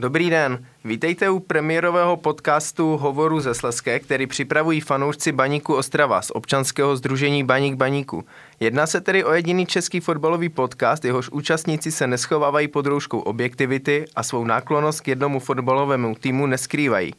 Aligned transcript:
Dobrý 0.00 0.30
den, 0.30 0.64
vítejte 0.84 1.30
u 1.30 1.38
premiérového 1.38 2.16
podcastu 2.16 2.96
Hovoru 2.96 3.40
ze 3.40 3.54
Sleské, 3.54 4.00
který 4.00 4.26
připravují 4.26 4.80
fanoušci 4.80 5.32
Baníku 5.32 5.74
Ostrava 5.74 6.22
z 6.22 6.30
občanského 6.34 6.96
združení 6.96 7.44
Baník 7.44 7.74
Baníku. 7.74 8.24
Jedná 8.60 8.86
se 8.86 9.00
tedy 9.00 9.24
o 9.24 9.32
jediný 9.32 9.66
český 9.66 10.00
fotbalový 10.00 10.48
podcast, 10.48 11.04
jehož 11.04 11.28
účastníci 11.28 11.92
se 11.92 12.06
neschovávají 12.06 12.68
pod 12.68 12.86
rouškou 12.86 13.18
objektivity 13.18 14.04
a 14.16 14.22
svou 14.22 14.44
náklonost 14.44 15.00
k 15.00 15.08
jednomu 15.08 15.40
fotbalovému 15.40 16.14
týmu 16.14 16.46
neskrývají. 16.46 17.14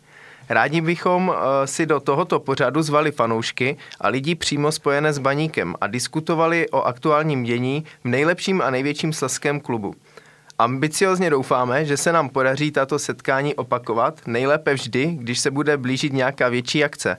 Rádi 0.50 0.82
bychom 0.82 1.34
eh, 1.36 1.68
si 1.68 1.86
do 1.86 2.00
tohoto 2.00 2.40
pořadu 2.40 2.82
zvali 2.82 3.12
fanoušky 3.12 3.78
a 4.02 4.08
lidi 4.08 4.36
přímo 4.36 4.72
spojené 4.72 5.14
s 5.14 5.18
baníkem 5.18 5.76
a 5.82 5.88
diskutovali 5.88 6.70
o 6.70 6.82
aktuálním 6.82 7.44
dění 7.44 7.86
v 8.04 8.08
nejlepším 8.08 8.62
a 8.62 8.70
největším 8.70 9.14
sleském 9.14 9.60
klubu. 9.60 9.96
Ambiciozně 10.60 11.30
doufáme, 11.30 11.86
že 11.86 11.98
se 11.98 12.12
nám 12.12 12.30
podaří 12.30 12.72
tato 12.72 13.00
setkání 13.00 13.56
opakovat, 13.56 14.22
nejlépe 14.28 14.74
vždy, 14.74 15.18
když 15.20 15.40
se 15.40 15.52
bude 15.52 15.78
blížit 15.78 16.14
nějaká 16.14 16.50
větší 16.50 16.84
akce. 16.84 17.18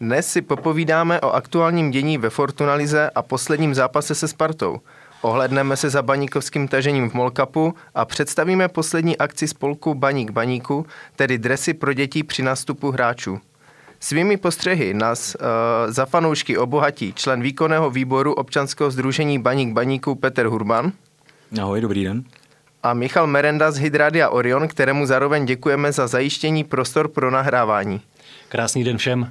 Dnes 0.00 0.28
si 0.28 0.42
popovídáme 0.42 1.20
o 1.20 1.30
aktuálním 1.30 1.90
dění 1.90 2.18
ve 2.18 2.30
Fortunalize 2.30 3.10
a 3.14 3.22
posledním 3.22 3.74
zápase 3.74 4.14
se 4.14 4.28
Spartou. 4.28 4.80
Ohledneme 5.22 5.76
se 5.76 5.90
za 5.90 6.02
baníkovským 6.02 6.68
tažením 6.68 7.10
v 7.10 7.14
Molkapu 7.14 7.74
a 7.94 8.04
představíme 8.04 8.68
poslední 8.68 9.18
akci 9.18 9.48
spolku 9.48 9.94
Baník 9.94 10.30
Baníku, 10.30 10.86
tedy 11.16 11.38
dresy 11.38 11.74
pro 11.74 11.92
děti 11.92 12.22
při 12.22 12.42
nástupu 12.42 12.90
hráčů. 12.90 13.40
Svými 14.00 14.36
postřehy 14.36 14.94
nás 14.94 15.34
uh, 15.34 15.92
za 15.92 16.06
fanoušky 16.06 16.58
obohatí 16.58 17.12
člen 17.12 17.42
výkonného 17.42 17.90
výboru 17.90 18.34
občanského 18.34 18.90
združení 18.90 19.38
Baník 19.38 19.72
Baníku 19.72 20.14
Petr 20.14 20.46
Hurban. 20.46 20.92
Ahoj, 21.60 21.80
dobrý 21.80 22.04
den 22.04 22.24
a 22.82 22.94
Michal 22.94 23.26
Merenda 23.26 23.70
z 23.70 23.76
Hydradia 23.76 24.28
Orion, 24.28 24.68
kterému 24.68 25.06
zároveň 25.06 25.46
děkujeme 25.46 25.92
za 25.92 26.06
zajištění 26.06 26.64
prostor 26.64 27.08
pro 27.08 27.30
nahrávání. 27.30 28.00
Krásný 28.48 28.84
den 28.84 28.98
všem. 28.98 29.30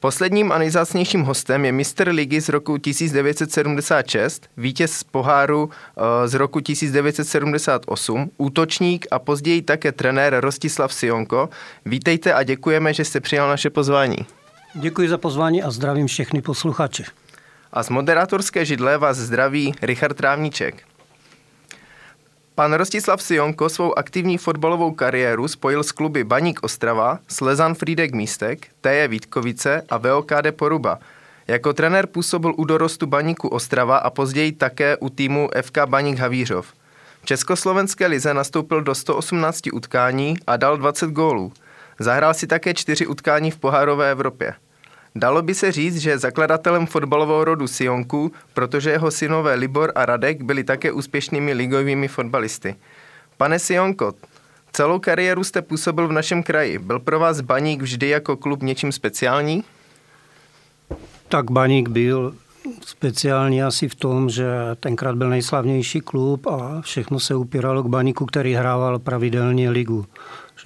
Posledním 0.00 0.52
a 0.52 0.58
nejzácnějším 0.58 1.22
hostem 1.22 1.64
je 1.64 1.72
mistr 1.72 2.08
ligy 2.08 2.40
z 2.40 2.48
roku 2.48 2.78
1976, 2.78 4.46
vítěz 4.56 4.92
z 4.92 5.04
poháru 5.04 5.70
eh, 5.70 6.28
z 6.28 6.34
roku 6.34 6.60
1978, 6.60 8.30
útočník 8.36 9.06
a 9.10 9.18
později 9.18 9.62
také 9.62 9.92
trenér 9.92 10.40
Rostislav 10.40 10.92
Sionko. 10.92 11.48
Vítejte 11.84 12.32
a 12.32 12.42
děkujeme, 12.42 12.94
že 12.94 13.04
jste 13.04 13.20
přijal 13.20 13.48
naše 13.48 13.70
pozvání. 13.70 14.16
Děkuji 14.74 15.08
za 15.08 15.18
pozvání 15.18 15.62
a 15.62 15.70
zdravím 15.70 16.06
všechny 16.06 16.42
posluchače. 16.42 17.04
A 17.72 17.82
z 17.82 17.88
moderátorské 17.88 18.64
židle 18.64 18.98
vás 18.98 19.16
zdraví 19.16 19.74
Richard 19.82 20.14
Trávníček. 20.14 20.82
Pan 22.56 22.72
Rostislav 22.72 23.22
Sionko 23.22 23.68
svou 23.68 23.98
aktivní 23.98 24.38
fotbalovou 24.38 24.92
kariéru 24.92 25.48
spojil 25.48 25.82
s 25.82 25.92
kluby 25.92 26.24
Baník 26.24 26.62
Ostrava, 26.62 27.18
Slezan 27.28 27.74
Frídek 27.74 28.14
Místek, 28.14 28.66
TJ 28.80 29.08
Vítkovice 29.08 29.82
a 29.88 29.98
VOKD 29.98 30.56
Poruba. 30.56 30.98
Jako 31.48 31.72
trenér 31.72 32.06
působil 32.06 32.54
u 32.56 32.64
dorostu 32.64 33.06
Baníku 33.06 33.48
Ostrava 33.48 33.96
a 33.96 34.10
později 34.10 34.52
také 34.52 34.96
u 34.96 35.10
týmu 35.10 35.48
FK 35.62 35.78
Baník 35.86 36.18
Havířov. 36.18 36.72
V 37.22 37.26
Československé 37.26 38.06
lize 38.06 38.34
nastoupil 38.34 38.82
do 38.82 38.94
118 38.94 39.62
utkání 39.72 40.36
a 40.46 40.56
dal 40.56 40.76
20 40.76 41.10
gólů. 41.10 41.52
Zahrál 41.98 42.34
si 42.34 42.46
také 42.46 42.74
čtyři 42.74 43.06
utkání 43.06 43.50
v 43.50 43.58
pohárové 43.58 44.10
Evropě. 44.10 44.54
Dalo 45.16 45.42
by 45.42 45.54
se 45.54 45.72
říct, 45.72 45.96
že 45.96 46.18
zakladatelem 46.18 46.86
fotbalového 46.86 47.44
rodu 47.44 47.66
Sionku, 47.66 48.32
protože 48.54 48.90
jeho 48.90 49.10
synové 49.10 49.54
Libor 49.54 49.92
a 49.94 50.06
Radek 50.06 50.42
byli 50.42 50.64
také 50.64 50.92
úspěšnými 50.92 51.52
ligovými 51.52 52.08
fotbalisty. 52.08 52.76
Pane 53.36 53.58
Sionko, 53.58 54.12
celou 54.72 54.98
kariéru 54.98 55.44
jste 55.44 55.62
působil 55.62 56.08
v 56.08 56.12
našem 56.12 56.42
kraji. 56.42 56.78
Byl 56.78 56.98
pro 56.98 57.18
vás 57.18 57.40
Baník 57.40 57.82
vždy 57.82 58.08
jako 58.08 58.36
klub 58.36 58.62
něčím 58.62 58.92
speciální? 58.92 59.64
Tak 61.28 61.50
Baník 61.50 61.88
byl 61.88 62.34
speciální 62.80 63.62
asi 63.62 63.88
v 63.88 63.94
tom, 63.94 64.30
že 64.30 64.46
tenkrát 64.80 65.16
byl 65.16 65.30
nejslavnější 65.30 66.00
klub 66.00 66.46
a 66.46 66.80
všechno 66.80 67.20
se 67.20 67.34
upíralo 67.34 67.82
k 67.82 67.86
Baníku, 67.86 68.26
který 68.26 68.54
hrával 68.54 68.98
pravidelně 68.98 69.70
ligu 69.70 70.06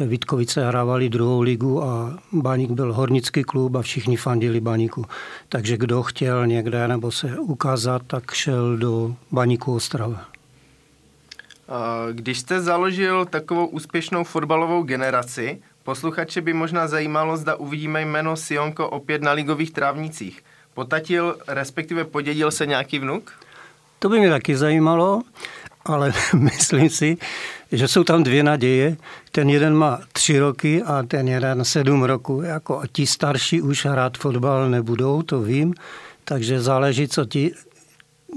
Vítkovice 0.06 0.66
hrávali 0.66 1.08
druhou 1.08 1.40
ligu 1.40 1.84
a 1.84 2.18
Baník 2.32 2.70
byl 2.70 2.92
hornický 2.92 3.44
klub 3.44 3.76
a 3.76 3.82
všichni 3.82 4.16
fandili 4.16 4.60
Baníku. 4.60 5.04
Takže 5.48 5.76
kdo 5.76 6.02
chtěl 6.02 6.46
někde 6.46 6.88
nebo 6.88 7.10
se 7.10 7.38
ukázat, 7.38 8.02
tak 8.06 8.32
šel 8.32 8.76
do 8.76 9.14
Baníku 9.32 9.74
Ostrava. 9.74 10.24
Když 12.12 12.38
jste 12.38 12.60
založil 12.60 13.24
takovou 13.24 13.66
úspěšnou 13.66 14.24
fotbalovou 14.24 14.82
generaci, 14.82 15.62
posluchače 15.84 16.40
by 16.40 16.52
možná 16.52 16.88
zajímalo, 16.88 17.36
zda 17.36 17.54
uvidíme 17.54 18.02
jméno 18.02 18.36
Sionko 18.36 18.88
opět 18.88 19.22
na 19.22 19.32
ligových 19.32 19.70
trávnicích. 19.72 20.44
Potatil, 20.74 21.36
respektive 21.48 22.04
podědil 22.04 22.50
se 22.50 22.66
nějaký 22.66 22.98
vnuk? 22.98 23.32
To 23.98 24.08
by 24.08 24.18
mě 24.18 24.30
taky 24.30 24.56
zajímalo, 24.56 25.22
ale 25.84 26.12
myslím 26.34 26.90
si, 26.90 27.16
že 27.72 27.88
jsou 27.88 28.04
tam 28.04 28.22
dvě 28.22 28.42
naděje. 28.42 28.96
Ten 29.32 29.50
jeden 29.50 29.74
má 29.74 30.00
tři 30.12 30.38
roky 30.38 30.82
a 30.82 31.02
ten 31.02 31.28
jeden 31.28 31.64
sedm 31.64 32.02
roku. 32.02 32.42
Jako 32.42 32.82
ti 32.92 33.06
starší 33.06 33.62
už 33.62 33.86
hrát 33.86 34.18
fotbal 34.18 34.70
nebudou, 34.70 35.22
to 35.22 35.40
vím. 35.40 35.74
Takže 36.24 36.60
záleží, 36.60 37.08
co 37.08 37.24
ti 37.24 37.54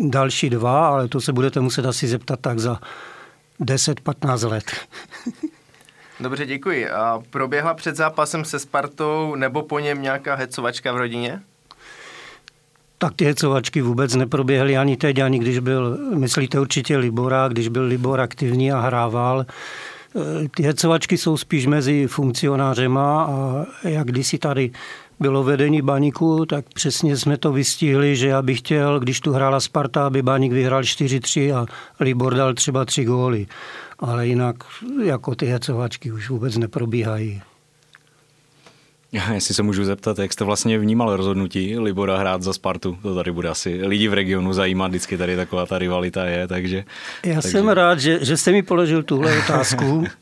další 0.10 0.50
dva, 0.50 0.88
ale 0.88 1.08
to 1.08 1.22
se 1.22 1.34
budete 1.34 1.60
muset 1.60 1.86
asi 1.86 2.08
zeptat 2.08 2.40
tak 2.40 2.60
za 2.60 2.80
10-15 3.62 4.50
let. 4.50 4.72
Dobře, 6.20 6.46
děkuji. 6.46 6.90
A 6.90 7.22
proběhla 7.30 7.74
před 7.74 7.96
zápasem 7.96 8.46
se 8.46 8.60
Spartou 8.60 9.36
nebo 9.36 9.64
po 9.64 9.80
něm 9.80 10.02
nějaká 10.02 10.36
hecovačka 10.36 10.94
v 10.94 10.98
rodině? 10.98 11.42
Tak 13.04 13.14
ty 13.16 13.26
hecovačky 13.26 13.82
vůbec 13.82 14.16
neproběhly 14.16 14.78
ani 14.78 14.98
teď, 14.98 15.20
ani 15.20 15.40
když 15.40 15.60
byl, 15.60 15.98
myslíte 16.16 16.60
určitě 16.60 16.98
Libora, 16.98 17.48
když 17.48 17.68
byl 17.68 17.84
Libor 17.84 18.22
aktivní 18.22 18.72
a 18.72 18.80
hrával. 18.80 19.42
E, 19.42 19.46
ty 20.56 20.64
hecovačky 20.64 21.18
jsou 21.18 21.38
spíš 21.38 21.66
mezi 21.66 22.08
funkcionářema 22.08 23.24
a 23.24 23.66
jak 23.84 24.08
kdysi 24.08 24.38
tady 24.38 24.72
bylo 25.20 25.44
vedení 25.44 25.82
baníku, 25.82 26.46
tak 26.46 26.66
přesně 26.74 27.18
jsme 27.18 27.38
to 27.38 27.52
vystihli, 27.52 28.16
že 28.16 28.28
já 28.28 28.42
bych 28.42 28.60
chtěl, 28.60 29.00
když 29.00 29.20
tu 29.20 29.32
hrála 29.32 29.60
Sparta, 29.60 30.06
aby 30.06 30.22
baník 30.22 30.52
vyhrál 30.52 30.82
4-3 30.82 31.56
a 31.56 31.66
Libor 32.00 32.36
dal 32.36 32.54
třeba 32.54 32.86
3 32.86 33.06
góly. 33.06 33.48
Ale 34.00 34.28
jinak 34.28 34.56
jako 35.04 35.36
ty 35.36 35.46
hecovačky 35.46 36.12
už 36.12 36.30
vůbec 36.30 36.58
neprobíhají. 36.58 37.42
Jestli 39.34 39.56
se 39.56 39.64
můžu 39.64 39.86
zeptat, 39.86 40.20
jak 40.20 40.34
jste 40.34 40.44
vlastně 40.44 40.80
vnímal 40.80 41.16
rozhodnutí 41.16 41.80
Libora 41.80 42.18
hrát 42.18 42.42
za 42.42 42.54
Spartu? 42.54 42.98
To 43.02 43.16
tady 43.16 43.32
bude 43.32 43.50
asi 43.50 43.80
lidi 43.86 44.08
v 44.08 44.14
regionu 44.14 44.54
zajímat, 44.54 44.88
vždycky 44.88 45.18
tady 45.18 45.36
taková 45.36 45.66
ta 45.66 45.78
rivalita 45.78 46.26
je, 46.26 46.48
takže... 46.48 46.84
Já 47.26 47.34
takže... 47.34 47.50
jsem 47.50 47.70
rád, 47.70 48.00
že, 48.00 48.26
že 48.26 48.38
jste 48.38 48.52
mi 48.52 48.64
položil 48.64 49.04
tuhle 49.04 49.38
otázku. 49.38 50.04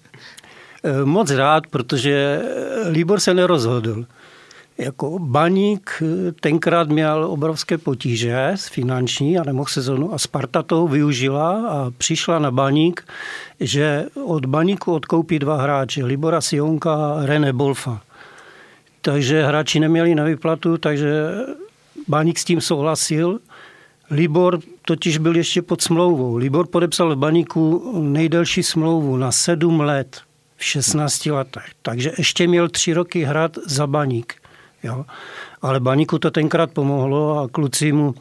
Eh, 0.83 1.05
moc 1.05 1.31
rád, 1.31 1.67
protože 1.67 2.41
Libor 2.89 3.19
se 3.19 3.33
nerozhodl. 3.33 4.05
Jako 4.77 5.19
baník 5.19 6.03
eh, 6.03 6.31
tenkrát 6.31 6.89
měl 6.89 7.25
obrovské 7.25 7.77
potíže 7.77 8.47
s 8.55 8.67
finanční 8.67 9.37
a 9.37 9.43
nemohl 9.43 9.69
sezonu 9.69 10.13
a 10.13 10.17
Sparta 10.17 10.63
toho 10.63 10.87
využila 10.87 11.67
a 11.69 11.91
přišla 11.97 12.39
na 12.39 12.51
baník, 12.51 13.07
že 13.59 14.05
od 14.25 14.45
baníku 14.45 14.93
odkoupí 14.93 15.39
dva 15.39 15.61
hráče, 15.61 16.05
Libora 16.05 16.41
Sionka 16.41 16.93
a 16.93 17.25
René 17.25 17.53
Bolfa 17.53 18.01
takže 19.01 19.45
hráči 19.45 19.79
neměli 19.79 20.15
na 20.15 20.23
výplatu, 20.23 20.77
takže 20.77 21.31
Baník 22.07 22.39
s 22.39 22.45
tím 22.45 22.61
souhlasil. 22.61 23.39
Libor 24.11 24.59
totiž 24.81 25.17
byl 25.17 25.35
ještě 25.35 25.61
pod 25.61 25.81
smlouvou. 25.81 26.37
Libor 26.37 26.67
podepsal 26.67 27.15
v 27.15 27.19
Baníku 27.19 27.91
nejdelší 28.01 28.63
smlouvu 28.63 29.17
na 29.17 29.31
sedm 29.31 29.79
let 29.79 30.21
v 30.57 30.63
16 30.63 31.25
letech. 31.25 31.65
Takže 31.81 32.11
ještě 32.17 32.47
měl 32.47 32.69
tři 32.69 32.93
roky 32.93 33.23
hrát 33.23 33.57
za 33.65 33.87
Baník. 33.87 34.33
Jo. 34.83 35.05
Ale 35.61 35.79
Baníku 35.79 36.19
to 36.19 36.31
tenkrát 36.31 36.71
pomohlo 36.71 37.39
a 37.39 37.47
kluci 37.47 37.91
mu 37.91 38.15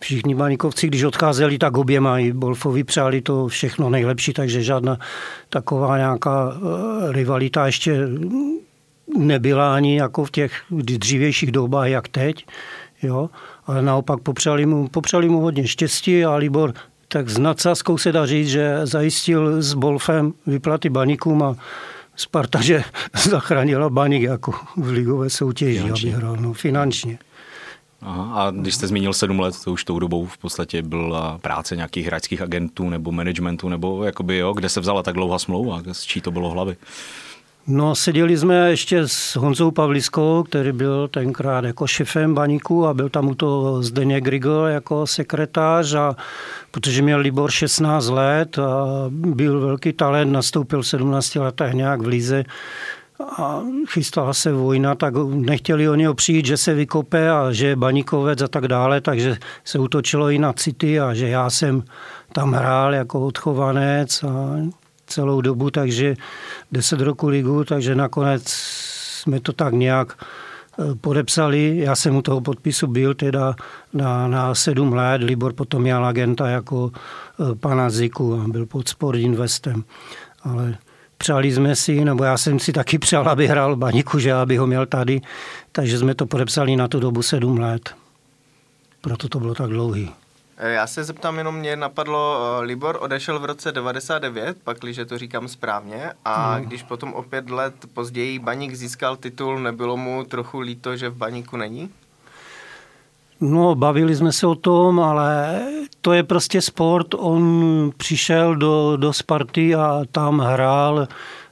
všichni 0.00 0.34
baníkovci, 0.34 0.86
když 0.86 1.02
odcházeli, 1.02 1.58
tak 1.58 1.76
oběma 1.76 2.18
i 2.18 2.32
Bolfovi 2.32 2.84
přáli 2.84 3.20
to 3.20 3.48
všechno 3.48 3.90
nejlepší, 3.90 4.32
takže 4.32 4.62
žádná 4.62 4.98
taková 5.48 5.96
nějaká 5.96 6.52
eh, 6.56 7.12
rivalita 7.12 7.66
ještě 7.66 8.08
nebyla 9.18 9.74
ani 9.74 9.96
jako 9.96 10.24
v 10.24 10.30
těch 10.30 10.62
dřívějších 10.70 11.52
dobách, 11.52 11.88
jak 11.88 12.08
teď. 12.08 12.46
Jo? 13.02 13.30
Ale 13.66 13.82
naopak 13.82 14.20
popřali 14.20 14.66
mu, 14.66 14.88
popřali 14.88 15.28
mu 15.28 15.40
hodně 15.40 15.66
štěstí 15.66 16.24
a 16.24 16.34
Libor 16.34 16.74
tak 17.14 17.28
s 17.28 17.38
nadsázkou 17.38 17.98
se 17.98 18.12
dá 18.12 18.26
říct, 18.26 18.48
že 18.48 18.80
zajistil 18.86 19.62
s 19.62 19.74
Bolfem 19.74 20.32
vyplaty 20.46 20.90
baníkům 20.90 21.42
a 21.42 21.56
Sparta, 22.16 22.60
že 22.60 22.84
zachránila 23.30 23.90
baník 23.90 24.22
jako 24.22 24.52
v 24.76 24.88
ligové 24.88 25.30
soutěži, 25.30 25.78
finančně. 25.78 26.10
aby 26.10 26.16
hrál 26.16 26.36
no, 26.36 26.52
finančně. 26.52 27.18
Aha, 28.00 28.42
a 28.42 28.50
když 28.50 28.74
jste 28.74 28.86
zmínil 28.86 29.12
sedm 29.12 29.40
let, 29.40 29.54
to 29.64 29.72
už 29.72 29.84
tou 29.84 29.98
dobou 29.98 30.26
v 30.26 30.38
podstatě 30.38 30.82
byla 30.82 31.38
práce 31.38 31.76
nějakých 31.76 32.06
hráčských 32.06 32.42
agentů 32.42 32.90
nebo 32.90 33.12
managementu, 33.12 33.68
nebo 33.68 34.04
jakoby 34.04 34.36
jo, 34.36 34.52
kde 34.52 34.68
se 34.68 34.80
vzala 34.80 35.02
tak 35.02 35.14
dlouhá 35.14 35.38
smlouva, 35.38 35.82
z 35.92 36.02
čí 36.02 36.20
to 36.20 36.30
bylo 36.30 36.50
hlavy? 36.50 36.76
No, 37.66 37.94
seděli 37.94 38.36
jsme 38.36 38.70
ještě 38.70 39.08
s 39.08 39.36
Honzou 39.36 39.70
Pavliskou, 39.70 40.42
který 40.42 40.72
byl 40.72 41.08
tenkrát 41.08 41.64
jako 41.64 41.86
šefem 41.86 42.34
baníku 42.34 42.86
a 42.86 42.94
byl 42.94 43.08
tam 43.08 43.28
u 43.28 43.34
toho 43.34 43.82
Zdeněk 43.82 44.24
Grigl 44.24 44.66
jako 44.68 45.06
sekretář 45.06 45.94
a 45.94 46.16
protože 46.70 47.02
měl 47.02 47.18
Libor 47.18 47.50
16 47.50 48.08
let 48.08 48.58
a 48.58 48.86
byl 49.08 49.60
velký 49.60 49.92
talent, 49.92 50.32
nastoupil 50.32 50.82
v 50.82 50.86
17 50.86 51.34
letech 51.34 51.72
nějak 51.72 52.02
v 52.02 52.06
Lize 52.06 52.44
a 53.38 53.60
chystala 53.88 54.34
se 54.34 54.52
vojna, 54.52 54.94
tak 54.94 55.14
nechtěli 55.34 55.88
o 55.88 55.94
něho 55.94 56.14
přijít, 56.14 56.46
že 56.46 56.56
se 56.56 56.74
vykope 56.74 57.30
a 57.30 57.52
že 57.52 57.66
je 57.66 57.76
baníkovec 57.76 58.42
a 58.42 58.48
tak 58.48 58.68
dále, 58.68 59.00
takže 59.00 59.36
se 59.64 59.78
utočilo 59.78 60.30
i 60.30 60.38
na 60.38 60.52
city 60.52 61.00
a 61.00 61.14
že 61.14 61.28
já 61.28 61.50
jsem 61.50 61.82
tam 62.32 62.52
hrál 62.52 62.94
jako 62.94 63.26
odchovanec 63.26 64.22
a 64.22 64.56
celou 65.06 65.40
dobu, 65.40 65.70
takže 65.70 66.16
10 66.72 67.00
roku 67.00 67.28
ligu, 67.28 67.64
takže 67.64 67.94
nakonec 67.94 68.42
jsme 68.48 69.40
to 69.40 69.52
tak 69.52 69.74
nějak 69.74 70.24
eh, 70.78 70.94
podepsali. 71.00 71.78
Já 71.78 71.96
jsem 71.96 72.16
u 72.16 72.22
toho 72.22 72.40
podpisu 72.40 72.86
byl 72.86 73.14
teda 73.14 73.54
na, 73.92 74.28
na 74.28 74.54
sedm 74.54 74.92
let. 74.92 75.22
Libor 75.22 75.52
potom 75.52 75.82
měl 75.82 76.06
agenta 76.06 76.48
jako 76.48 76.90
eh, 76.94 77.54
pana 77.54 77.90
Ziku 77.90 78.40
a 78.44 78.48
byl 78.48 78.66
pod 78.66 78.88
Sport 78.88 79.18
Investem. 79.18 79.84
Ale 80.42 80.76
přáli 81.18 81.52
jsme 81.52 81.76
si, 81.76 82.04
nebo 82.04 82.24
já 82.24 82.36
jsem 82.36 82.58
si 82.58 82.72
taky 82.72 82.98
přál, 82.98 83.28
aby 83.28 83.46
hrál 83.46 83.76
Baníku, 83.76 84.18
že 84.18 84.32
aby 84.32 84.56
ho 84.56 84.66
měl 84.66 84.86
tady, 84.86 85.20
takže 85.72 85.98
jsme 85.98 86.14
to 86.14 86.26
podepsali 86.26 86.76
na 86.76 86.88
tu 86.88 87.00
dobu 87.00 87.22
sedm 87.22 87.58
let. 87.58 87.94
Proto 89.00 89.28
to 89.28 89.40
bylo 89.40 89.54
tak 89.54 89.70
dlouhý. 89.70 90.10
Eh, 90.56 90.72
já 90.72 90.86
se 90.86 91.04
zeptám, 91.04 91.38
jenom 91.38 91.56
mě 91.56 91.76
napadlo, 91.76 92.38
eh, 92.60 92.64
Libor 92.64 92.98
odešel 93.00 93.38
v 93.38 93.44
roce 93.44 93.72
99, 93.72 94.56
pakliže 94.64 95.04
to 95.04 95.18
říkám 95.18 95.48
správně, 95.48 96.12
a 96.24 96.58
no. 96.58 96.64
když 96.64 96.82
potom 96.82 97.12
o 97.12 97.22
pět 97.22 97.50
let 97.50 97.74
později 97.92 98.38
Baník 98.38 98.74
získal 98.74 99.16
titul, 99.16 99.58
nebylo 99.58 99.96
mu 99.96 100.24
trochu 100.24 100.60
líto, 100.60 100.96
že 100.96 101.08
v 101.08 101.16
Baníku 101.16 101.56
není? 101.56 101.90
No, 103.40 103.74
bavili 103.74 104.16
jsme 104.16 104.32
se 104.32 104.46
o 104.46 104.54
tom, 104.54 105.00
ale 105.00 105.60
to 106.00 106.12
je 106.12 106.22
prostě 106.22 106.60
sport. 106.60 107.14
On 107.14 107.90
přišel 107.96 108.56
do, 108.56 108.96
do 108.96 109.12
Sparty 109.12 109.74
a 109.74 110.02
tam 110.12 110.38
hrál 110.38 111.08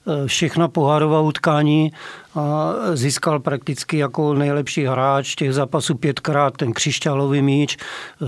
Eh, 0.06 0.26
všechna 0.26 0.68
pohárová 0.68 1.20
utkání 1.20 1.92
a 2.34 2.74
získal 2.94 3.40
prakticky 3.40 3.98
jako 3.98 4.34
nejlepší 4.34 4.84
hráč 4.84 5.34
těch 5.34 5.54
zápasů 5.54 5.94
pětkrát 5.94 6.56
ten 6.56 6.72
křišťálový 6.72 7.42
míč, 7.42 7.76
eh, 7.76 8.26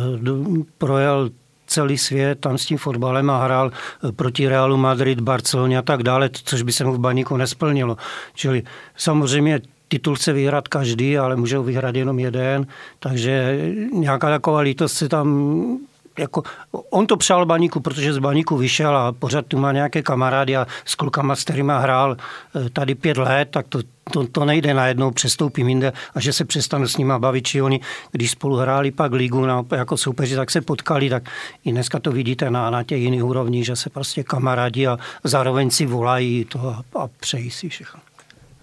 projel 0.78 1.30
celý 1.66 1.98
svět 1.98 2.40
tam 2.40 2.58
s 2.58 2.66
tím 2.66 2.78
fotbalem 2.78 3.30
a 3.30 3.44
hrál 3.44 3.70
eh, 3.72 4.12
proti 4.12 4.48
Realu 4.48 4.76
Madrid, 4.76 5.20
Barceloně 5.20 5.78
a 5.78 5.82
tak 5.82 6.02
dále, 6.02 6.30
což 6.32 6.62
by 6.62 6.72
se 6.72 6.84
mu 6.84 6.92
v 6.92 6.98
baníku 6.98 7.36
nesplnilo. 7.36 7.96
Čili 8.34 8.62
samozřejmě 8.96 9.60
titul 9.88 10.14
chce 10.14 10.32
vyhrát 10.32 10.68
každý, 10.68 11.18
ale 11.18 11.36
může 11.36 11.56
ho 11.56 11.62
vyhrát 11.62 11.94
jenom 11.94 12.18
jeden, 12.18 12.66
takže 12.98 13.58
nějaká 13.92 14.30
taková 14.30 14.60
lítost 14.60 14.96
se 14.96 15.08
tam 15.08 15.78
jako, 16.18 16.42
on 16.90 17.06
to 17.06 17.16
přál 17.16 17.46
baníku, 17.46 17.80
protože 17.80 18.12
z 18.12 18.18
baníku 18.18 18.56
vyšel 18.56 18.96
a 18.96 19.12
pořád 19.12 19.46
tu 19.46 19.58
má 19.58 19.72
nějaké 19.72 20.02
kamarády 20.02 20.56
a 20.56 20.66
s 20.84 20.94
klukama, 20.94 21.36
s 21.36 21.44
kterými 21.44 21.72
hrál 21.76 22.16
eh, 22.16 22.70
tady 22.70 22.94
pět 22.94 23.16
let, 23.16 23.48
tak 23.50 23.68
to, 23.68 23.78
to, 24.12 24.26
to 24.26 24.44
nejde 24.44 24.74
najednou, 24.74 25.10
přestoupím 25.10 25.68
jinde 25.68 25.92
a 26.14 26.20
že 26.20 26.32
se 26.32 26.44
přestanu 26.44 26.88
s 26.88 26.96
nima 26.96 27.18
bavit, 27.18 27.46
či 27.46 27.62
oni, 27.62 27.80
když 28.12 28.30
spolu 28.30 28.56
hráli 28.56 28.90
pak 28.90 29.12
ligu 29.12 29.46
na, 29.46 29.64
jako 29.76 29.96
soupeři, 29.96 30.36
tak 30.36 30.50
se 30.50 30.60
potkali, 30.60 31.10
tak 31.10 31.22
i 31.64 31.72
dneska 31.72 31.98
to 31.98 32.12
vidíte 32.12 32.50
na, 32.50 32.70
na 32.70 32.82
těch 32.82 33.00
jiných 33.00 33.24
úrovních, 33.24 33.66
že 33.66 33.76
se 33.76 33.90
prostě 33.90 34.22
kamarádi 34.22 34.86
a 34.86 34.98
zároveň 35.24 35.70
si 35.70 35.86
volají 35.86 36.44
to 36.44 36.68
a, 36.68 36.82
a 36.98 37.08
přejí 37.20 37.50
si 37.50 37.68
všechno. 37.68 38.03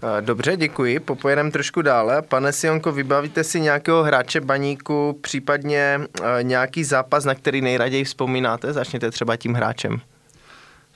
Eh, 0.04 0.22
dobře, 0.22 0.56
děkuji. 0.56 1.00
Popojedeme 1.00 1.50
trošku 1.50 1.82
dále. 1.82 2.22
Pane 2.22 2.52
Sionko, 2.52 2.92
vybavíte 2.92 3.44
si 3.44 3.60
nějakého 3.60 4.02
hráče 4.02 4.40
baníku, 4.40 5.18
případně 5.20 6.00
eh, 6.22 6.42
nějaký 6.42 6.84
zápas, 6.84 7.24
na 7.24 7.34
který 7.34 7.60
nejraději 7.60 8.04
vzpomínáte? 8.04 8.72
Začněte 8.72 9.10
třeba 9.10 9.36
tím 9.36 9.54
hráčem. 9.54 10.00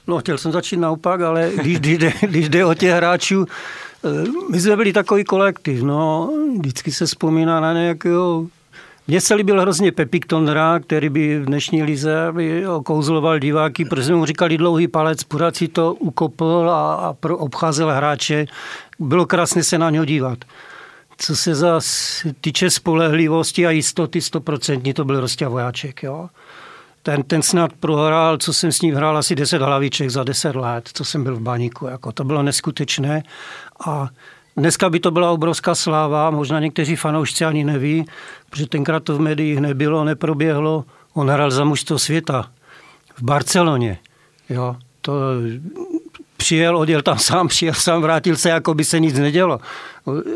No, 0.07 0.19
chtěl 0.19 0.37
jsem 0.37 0.51
začít 0.51 0.77
naopak, 0.77 1.21
ale 1.21 1.51
když, 1.61 1.79
když, 1.79 1.97
jde, 1.97 2.13
když 2.21 2.49
jde 2.49 2.65
o 2.65 2.73
těch 2.73 2.91
hráčů, 2.91 3.45
eh, 4.05 4.09
my 4.51 4.59
jsme 4.59 4.75
byli 4.75 4.93
takový 4.93 5.23
kolektiv, 5.23 5.83
no, 5.83 6.29
vždycky 6.57 6.91
se 6.91 7.05
vzpomíná 7.05 7.59
na 7.59 7.73
nějakého 7.73 8.47
mně 9.09 9.21
se 9.21 9.35
líbil 9.35 9.61
hrozně 9.61 9.91
Pepik 9.91 10.25
Tondra, 10.25 10.79
který 10.79 11.09
by 11.09 11.39
v 11.39 11.45
dnešní 11.45 11.83
lize 11.83 12.33
okouzloval 12.75 13.39
diváky, 13.39 13.85
protože 13.85 14.15
mu 14.15 14.25
říkali 14.25 14.57
dlouhý 14.57 14.87
palec, 14.87 15.23
pořád 15.23 15.55
si 15.55 15.67
to 15.67 15.93
ukopl 15.93 16.69
a, 16.69 16.93
a 16.93 17.13
pro, 17.13 17.37
obcházel 17.37 17.91
hráče. 17.91 18.45
Bylo 18.99 19.25
krásné 19.25 19.63
se 19.63 19.77
na 19.77 19.89
něho 19.89 20.05
dívat. 20.05 20.37
Co 21.17 21.35
se 21.35 21.55
za 21.55 21.79
týče 22.41 22.69
spolehlivosti 22.69 23.67
a 23.67 23.71
jistoty, 23.71 24.21
stoprocentní, 24.21 24.93
to 24.93 25.05
byl 25.05 25.19
Rostě 25.19 25.47
Vojáček. 25.47 26.03
Jo? 26.03 26.29
Ten, 27.03 27.23
ten 27.23 27.41
snad 27.41 27.73
prohrál, 27.73 28.37
co 28.37 28.53
jsem 28.53 28.71
s 28.71 28.81
ním 28.81 28.95
hrál, 28.95 29.17
asi 29.17 29.35
10 29.35 29.61
hlaviček 29.61 30.09
za 30.09 30.23
10 30.23 30.55
let, 30.55 30.89
co 30.93 31.05
jsem 31.05 31.23
byl 31.23 31.35
v 31.35 31.41
baníku. 31.41 31.85
Jako, 31.85 32.11
to 32.11 32.23
bylo 32.23 32.43
neskutečné. 32.43 33.23
A 33.87 34.09
Dneska 34.57 34.89
by 34.89 34.99
to 34.99 35.11
byla 35.11 35.31
obrovská 35.31 35.75
sláva, 35.75 36.29
možná 36.29 36.59
někteří 36.59 36.95
fanoušci 36.95 37.45
ani 37.45 37.63
neví, 37.63 38.05
protože 38.49 38.67
tenkrát 38.67 39.03
to 39.03 39.17
v 39.17 39.19
médiích 39.19 39.59
nebylo, 39.59 40.03
neproběhlo. 40.03 40.85
On 41.13 41.29
hrál 41.29 41.51
za 41.51 41.63
mužstvo 41.63 41.99
světa 41.99 42.51
v 43.15 43.21
Barceloně. 43.21 43.97
Jo, 44.49 44.75
to 45.01 45.13
přijel, 46.37 46.77
odjel 46.77 47.01
tam 47.01 47.19
sám, 47.19 47.47
přijel 47.47 47.73
sám, 47.73 48.01
vrátil 48.01 48.35
se, 48.35 48.49
jako 48.49 48.73
by 48.73 48.83
se 48.83 48.99
nic 48.99 49.19
nedělo. 49.19 49.59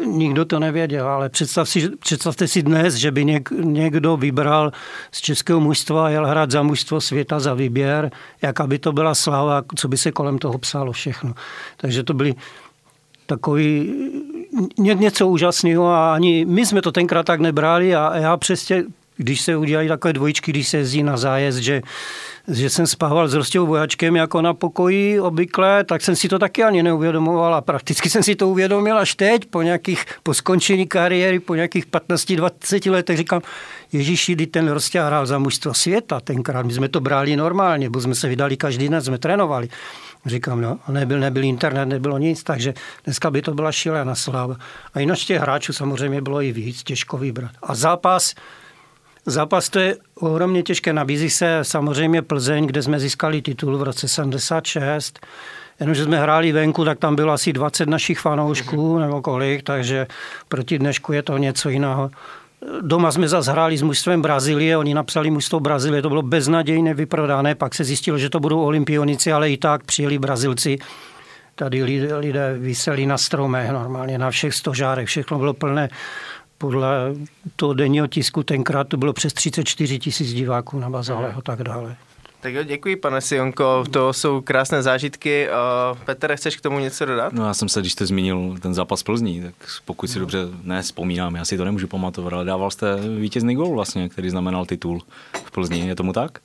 Nikdo 0.05 0.45
to 0.45 0.59
nevěděl, 0.59 1.07
ale 1.07 1.29
představ 1.29 1.69
si, 1.69 1.89
představte 1.89 2.47
si 2.47 2.63
dnes, 2.63 2.93
že 2.95 3.11
by 3.11 3.25
něk, 3.25 3.49
někdo 3.51 4.17
vybral 4.17 4.71
z 5.11 5.21
českého 5.21 5.59
mužstva 5.59 6.05
a 6.05 6.09
jel 6.09 6.25
hrát 6.25 6.51
za 6.51 6.63
mužstvo 6.63 7.01
světa 7.01 7.39
za 7.39 7.53
výběr, 7.53 8.11
jaká 8.41 8.67
by 8.67 8.79
to 8.79 8.91
byla 8.91 9.15
sláva, 9.15 9.61
co 9.75 9.87
by 9.87 9.97
se 9.97 10.11
kolem 10.11 10.37
toho 10.37 10.57
psalo 10.57 10.91
všechno. 10.91 11.33
Takže 11.77 12.03
to 12.03 12.13
byly 12.13 12.35
takový 13.25 13.93
něco 14.77 15.27
úžasného 15.27 15.87
a 15.87 16.13
ani 16.13 16.45
my 16.45 16.65
jsme 16.65 16.81
to 16.81 16.91
tenkrát 16.91 17.25
tak 17.25 17.39
nebrali 17.39 17.95
a 17.95 18.17
já 18.17 18.37
přesně, 18.37 18.83
když 19.17 19.41
se 19.41 19.57
udělají 19.57 19.87
takové 19.87 20.13
dvojičky, 20.13 20.51
když 20.51 20.67
se 20.67 20.77
jezdí 20.77 21.03
na 21.03 21.17
zájezd, 21.17 21.59
že 21.59 21.81
že 22.47 22.69
jsem 22.69 22.87
spával 22.87 23.27
s 23.27 23.33
Rostou 23.33 23.67
vojačkem 23.67 24.15
jako 24.15 24.41
na 24.41 24.53
pokoji 24.53 25.19
obvykle, 25.19 25.83
tak 25.83 26.01
jsem 26.01 26.15
si 26.15 26.29
to 26.29 26.39
taky 26.39 26.63
ani 26.63 26.83
neuvědomoval 26.83 27.55
a 27.55 27.61
prakticky 27.61 28.09
jsem 28.09 28.23
si 28.23 28.35
to 28.35 28.49
uvědomil 28.49 28.97
až 28.97 29.15
teď, 29.15 29.45
po 29.45 29.61
nějakých, 29.61 30.05
po 30.23 30.33
skončení 30.33 30.87
kariéry, 30.87 31.39
po 31.39 31.55
nějakých 31.55 31.87
15-20 31.87 32.91
letech 32.91 33.17
říkám, 33.17 33.41
Ježíši, 33.93 34.33
kdy 34.33 34.47
ten 34.47 34.69
Rostě 34.69 35.01
hrál 35.01 35.25
za 35.25 35.39
mužstvo 35.39 35.73
světa 35.73 36.19
tenkrát, 36.19 36.65
my 36.65 36.73
jsme 36.73 36.89
to 36.89 36.99
brali 36.99 37.35
normálně, 37.35 37.89
bo 37.89 38.01
jsme 38.01 38.15
se 38.15 38.27
vydali 38.27 38.57
každý 38.57 38.89
den, 38.89 39.01
jsme 39.01 39.17
trénovali. 39.17 39.69
Říkám, 40.25 40.61
no, 40.61 40.79
nebyl, 40.89 41.19
nebyl 41.19 41.43
internet, 41.43 41.85
nebylo 41.85 42.17
nic, 42.17 42.43
takže 42.43 42.73
dneska 43.03 43.31
by 43.31 43.41
to 43.41 43.53
byla 43.53 43.71
šílená 43.71 44.15
sláva. 44.15 44.55
A 44.93 44.99
jinak 44.99 45.17
těch 45.17 45.41
hráčů 45.41 45.73
samozřejmě 45.73 46.21
bylo 46.21 46.41
i 46.41 46.51
víc, 46.51 46.83
těžko 46.83 47.17
vybrat. 47.17 47.51
A 47.63 47.75
zápas, 47.75 48.33
zápas 49.25 49.69
to 49.69 49.79
je 49.79 49.95
ohromně 50.15 50.63
těžké. 50.63 50.93
Nabízí 50.93 51.29
se 51.29 51.59
samozřejmě 51.61 52.21
Plzeň, 52.21 52.67
kde 52.67 52.81
jsme 52.81 52.99
získali 52.99 53.41
titul 53.41 53.77
v 53.77 53.83
roce 53.83 54.07
76. 54.07 55.19
Jenomže 55.79 56.03
jsme 56.03 56.19
hráli 56.19 56.51
venku, 56.51 56.85
tak 56.85 56.99
tam 56.99 57.15
bylo 57.15 57.33
asi 57.33 57.53
20 57.53 57.89
našich 57.89 58.19
fanoušků 58.19 58.99
nebo 58.99 59.21
kolik, 59.21 59.63
takže 59.63 60.07
proti 60.47 60.79
dnešku 60.79 61.13
je 61.13 61.23
to 61.23 61.37
něco 61.37 61.69
jiného. 61.69 62.11
Doma 62.81 63.11
jsme 63.11 63.27
zase 63.27 63.51
hráli 63.51 63.77
s 63.77 63.81
mužstvem 63.81 64.21
Brazílie, 64.21 64.77
oni 64.77 64.93
napsali 64.93 65.31
mužstvo 65.31 65.59
Brazílie, 65.59 66.01
to 66.01 66.09
bylo 66.09 66.21
beznadějně 66.21 66.93
vyprodané, 66.93 67.55
pak 67.55 67.75
se 67.75 67.83
zjistilo, 67.83 68.17
že 68.17 68.29
to 68.29 68.39
budou 68.39 68.61
olympionici, 68.61 69.31
ale 69.31 69.49
i 69.49 69.57
tak 69.57 69.83
přijeli 69.83 70.19
Brazilci. 70.19 70.77
Tady 71.55 71.83
lidé, 71.83 72.15
lidé 72.15 72.55
vyseli 72.59 73.05
na 73.05 73.17
stromech 73.17 73.71
normálně, 73.71 74.17
na 74.17 74.31
všech 74.31 74.53
stožárech, 74.53 75.07
všechno 75.07 75.39
bylo 75.39 75.53
plné. 75.53 75.89
Podle 76.61 77.15
toho 77.55 77.73
denního 77.73 78.07
tisku 78.07 78.43
tenkrát 78.43 78.87
to 78.87 78.97
bylo 78.97 79.13
přes 79.13 79.33
34 79.33 79.99
tisíc 79.99 80.33
diváků 80.33 80.79
na 80.79 80.89
Bazále 80.89 81.33
a 81.33 81.41
tak 81.41 81.63
dále. 81.63 81.95
Tak 82.41 82.53
jo, 82.53 82.63
děkuji, 82.63 82.95
pane 82.95 83.21
Sionko, 83.21 83.83
to 83.91 84.13
jsou 84.13 84.41
krásné 84.41 84.81
zážitky. 84.81 85.47
Petr, 86.05 86.35
chceš 86.35 86.55
k 86.55 86.61
tomu 86.61 86.79
něco 86.79 87.05
dodat? 87.05 87.33
No 87.33 87.47
já 87.47 87.53
jsem 87.53 87.69
se, 87.69 87.79
když 87.79 87.91
jste 87.91 88.05
zmínil 88.05 88.55
ten 88.61 88.73
zápas 88.73 89.03
Plzní, 89.03 89.41
tak 89.41 89.53
pokud 89.85 90.07
si 90.07 90.19
no. 90.19 90.19
dobře 90.19 90.39
nespomínám, 90.63 91.35
já 91.35 91.45
si 91.45 91.57
to 91.57 91.65
nemůžu 91.65 91.87
pamatovat, 91.87 92.33
ale 92.33 92.45
dával 92.45 92.71
jste 92.71 92.95
vítězný 93.19 93.55
gol 93.55 93.75
vlastně, 93.75 94.09
který 94.09 94.29
znamenal 94.29 94.65
titul 94.65 95.01
v 95.45 95.51
Plzni, 95.51 95.87
je 95.87 95.95
tomu 95.95 96.13
tak? 96.13 96.39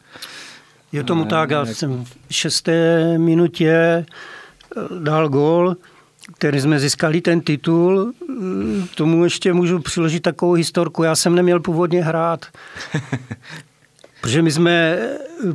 Je 0.92 1.04
tomu 1.04 1.24
tak, 1.24 1.50
já 1.50 1.66
jsem 1.66 2.04
v 2.04 2.16
šesté 2.30 3.18
minutě 3.18 3.70
eh, 3.70 4.04
dal 5.00 5.28
gol 5.28 5.76
který 6.34 6.60
jsme 6.60 6.80
získali 6.80 7.20
ten 7.20 7.40
titul, 7.40 8.12
tomu 8.94 9.24
ještě 9.24 9.52
můžu 9.52 9.78
přiložit 9.78 10.22
takovou 10.22 10.52
historku. 10.52 11.02
Já 11.02 11.16
jsem 11.16 11.34
neměl 11.34 11.60
původně 11.60 12.04
hrát. 12.04 12.46
Protože 14.20 14.42
my 14.42 14.52
jsme 14.52 14.98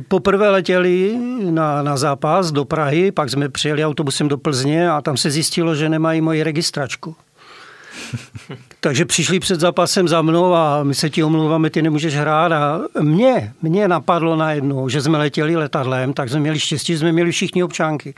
poprvé 0.08 0.50
letěli 0.50 1.18
na, 1.50 1.82
na 1.82 1.96
zápas 1.96 2.52
do 2.52 2.64
Prahy, 2.64 3.12
pak 3.12 3.30
jsme 3.30 3.48
přijeli 3.48 3.84
autobusem 3.84 4.28
do 4.28 4.38
Plzně 4.38 4.90
a 4.90 5.00
tam 5.00 5.16
se 5.16 5.30
zjistilo, 5.30 5.74
že 5.74 5.88
nemají 5.88 6.20
moji 6.20 6.42
registračku. 6.42 7.16
Takže 8.80 9.04
přišli 9.04 9.40
před 9.40 9.60
zápasem 9.60 10.08
za 10.08 10.22
mnou 10.22 10.54
a 10.54 10.82
my 10.82 10.94
se 10.94 11.10
ti 11.10 11.24
omlouváme, 11.24 11.70
ty 11.70 11.82
nemůžeš 11.82 12.14
hrát. 12.14 12.52
A 12.52 12.80
mě, 13.00 13.52
mě 13.62 13.88
napadlo 13.88 14.36
najednou, 14.36 14.88
že 14.88 15.02
jsme 15.02 15.18
letěli 15.18 15.56
letadlem, 15.56 16.12
tak 16.12 16.28
jsme 16.28 16.40
měli 16.40 16.60
štěstí, 16.60 16.92
že 16.92 16.98
jsme 16.98 17.12
měli 17.12 17.32
všichni 17.32 17.64
občánky. 17.64 18.14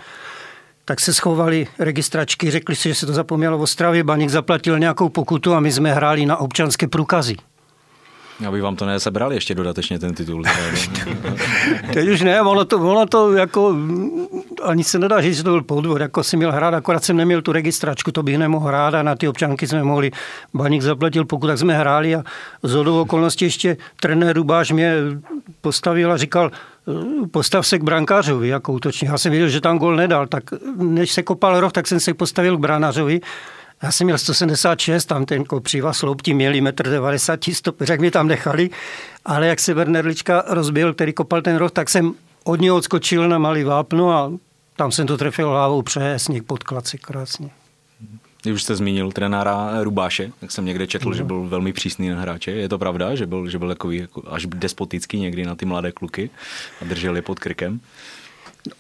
Tak 0.85 1.01
se 1.01 1.15
schovali 1.15 1.67
registračky, 1.79 2.51
řekli 2.51 2.77
si, 2.77 2.89
že 2.89 2.95
se 2.95 3.07
to 3.07 3.13
zapomnělo 3.13 3.59
v 3.59 3.63
Ostravě, 3.63 4.05
Baník 4.05 4.31
zaplatil 4.31 4.79
nějakou 4.79 5.09
pokutu 5.09 5.55
a 5.55 5.61
my 5.61 5.73
jsme 5.73 5.95
hráli 5.95 6.27
na 6.27 6.37
občanské 6.37 6.89
průkazy. 6.89 7.37
Aby 8.49 8.61
vám 8.61 8.77
to 8.77 8.87
nesebrali 8.87 9.35
ještě 9.35 9.55
dodatečně 9.55 9.99
ten 9.99 10.15
titul. 10.15 10.43
Teď 11.93 12.09
už 12.09 12.23
ne, 12.23 12.43
ono 12.43 12.65
to, 12.65 12.79
ono 12.79 13.07
to 13.07 13.33
jako, 13.33 13.77
ani 14.63 14.85
se 14.85 14.99
nedá 14.99 15.21
říct, 15.21 15.37
že 15.37 15.43
to 15.43 15.51
byl 15.51 15.63
podvod, 15.63 16.01
jako 16.01 16.23
si 16.23 16.37
měl 16.37 16.53
hrát, 16.53 16.75
akorát 16.75 17.05
jsem 17.05 17.17
neměl 17.17 17.43
tu 17.43 17.53
registračku, 17.53 18.13
to 18.13 18.23
bych 18.23 18.39
nemohl 18.39 18.67
hrát 18.67 18.95
a 18.95 19.03
na 19.03 19.15
ty 19.15 19.29
občanky 19.29 19.67
jsme 19.67 19.85
mohli, 19.85 20.11
baník 20.55 20.83
zaplatil, 20.83 21.25
pokud 21.25 21.47
tak 21.47 21.59
jsme 21.59 21.79
hráli 21.79 22.15
a 22.15 22.23
z 22.63 22.75
okolností 22.77 23.45
ještě 23.45 23.77
trenér 24.01 24.37
Rubáš 24.37 24.71
mě 24.71 24.95
postavil 25.61 26.13
a 26.13 26.17
říkal, 26.17 26.51
postav 27.31 27.67
se 27.67 27.79
k 27.79 27.83
brankářovi 27.83 28.49
jako 28.49 28.73
útočník. 28.73 29.11
Já 29.11 29.19
jsem 29.19 29.33
věděl, 29.33 29.49
že 29.49 29.61
tam 29.61 29.79
gol 29.79 29.97
nedal, 29.97 30.27
tak 30.27 30.45
než 30.77 31.13
se 31.13 31.23
kopal 31.23 31.61
roh, 31.61 31.73
tak 31.73 31.87
jsem 31.87 32.01
se 32.01 32.15
postavil 32.15 32.57
k 32.57 32.61
branářovi 32.61 33.21
já 33.83 33.93
jsem 33.93 34.05
měl 34.05 34.19
176, 34.19 35.05
tam 35.05 35.27
ten 35.27 35.45
kopřiva 35.45 35.93
sloupti 35.93 36.35
měli 36.35 36.63
1,90 36.63 37.49
m, 37.49 37.55
stop, 37.55 37.81
jak 37.81 38.01
mi 38.01 38.11
tam 38.11 38.29
nechali, 38.29 38.71
ale 39.25 39.47
jak 39.47 39.61
se 39.61 39.75
Bernerlička 39.75 40.45
rozbil, 40.49 40.95
který 40.95 41.13
kopal 41.13 41.43
ten 41.43 41.57
roh, 41.57 41.71
tak 41.71 41.91
jsem 41.91 42.15
od 42.45 42.61
něho 42.61 42.77
odskočil 42.77 43.29
na 43.29 43.39
malý 43.39 43.65
vápno 43.65 44.11
a 44.11 44.33
tam 44.77 44.93
jsem 44.93 45.07
to 45.07 45.17
trefil 45.17 45.49
hlavou 45.49 45.83
přes 45.83 46.29
něk 46.29 46.45
pod 46.45 46.63
klaci 46.63 46.99
krásně. 46.99 47.51
Když 48.43 48.55
už 48.55 48.63
jste 48.63 48.77
zmínil 48.77 49.13
trenára 49.13 49.83
Rubáše, 49.83 50.33
tak 50.41 50.51
jsem 50.53 50.65
někde 50.65 50.87
četl, 50.87 51.09
no. 51.09 51.15
že 51.15 51.25
byl 51.25 51.43
velmi 51.43 51.73
přísný 51.73 52.09
na 52.09 52.21
hráče. 52.21 52.51
Je 52.51 52.69
to 52.69 52.79
pravda, 52.79 53.15
že 53.15 53.27
byl, 53.27 53.49
že 53.49 53.59
byl 53.59 53.69
takový 53.69 53.97
jako 53.97 54.23
až 54.27 54.47
despotický 54.47 55.21
někdy 55.21 55.45
na 55.45 55.55
ty 55.55 55.67
mladé 55.67 55.93
kluky 55.93 56.31
a 56.83 56.85
držel 56.85 57.17
je 57.17 57.23
pod 57.23 57.39
krkem? 57.39 57.81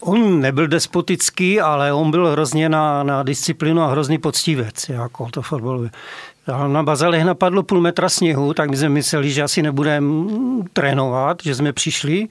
On 0.00 0.40
nebyl 0.40 0.66
despotický, 0.66 1.60
ale 1.60 1.92
on 1.92 2.10
byl 2.10 2.30
hrozně 2.30 2.68
na, 2.68 3.02
na 3.02 3.22
disciplínu 3.22 3.82
a 3.82 3.86
hrozný 3.86 4.18
poctivec, 4.18 4.88
jako 4.88 5.28
to 5.30 5.42
fotbalově. 5.42 5.90
Na 6.66 6.82
Bazalech 6.82 7.24
napadlo 7.24 7.62
půl 7.62 7.80
metra 7.80 8.08
sněhu, 8.08 8.54
tak 8.54 8.70
my 8.70 8.76
jsme 8.76 8.88
mysleli, 8.88 9.30
že 9.30 9.42
asi 9.42 9.62
nebudeme 9.62 10.24
trénovat, 10.72 11.38
že 11.42 11.54
jsme 11.54 11.72
přišli 11.72 12.28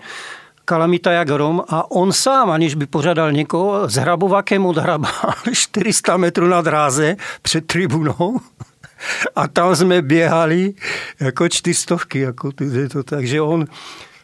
kalamita 0.65 1.11
jak 1.11 1.29
Rom 1.29 1.63
a 1.67 1.91
on 1.91 2.13
sám, 2.13 2.49
aniž 2.49 2.75
by 2.75 2.85
pořádal 2.85 3.31
někoho, 3.31 3.89
s 3.89 3.95
hrabovakem 3.95 4.65
odhrabal 4.65 5.33
400 5.53 6.17
metrů 6.17 6.47
na 6.47 6.61
dráze 6.61 7.15
před 7.41 7.67
tribunou 7.67 8.39
a 9.35 9.47
tam 9.47 9.75
jsme 9.75 10.01
běhali 10.01 10.73
jako 11.19 11.49
čtyřstovky. 11.49 12.19
Jako 12.19 12.51
to, 12.91 13.03
takže 13.03 13.41
on, 13.41 13.65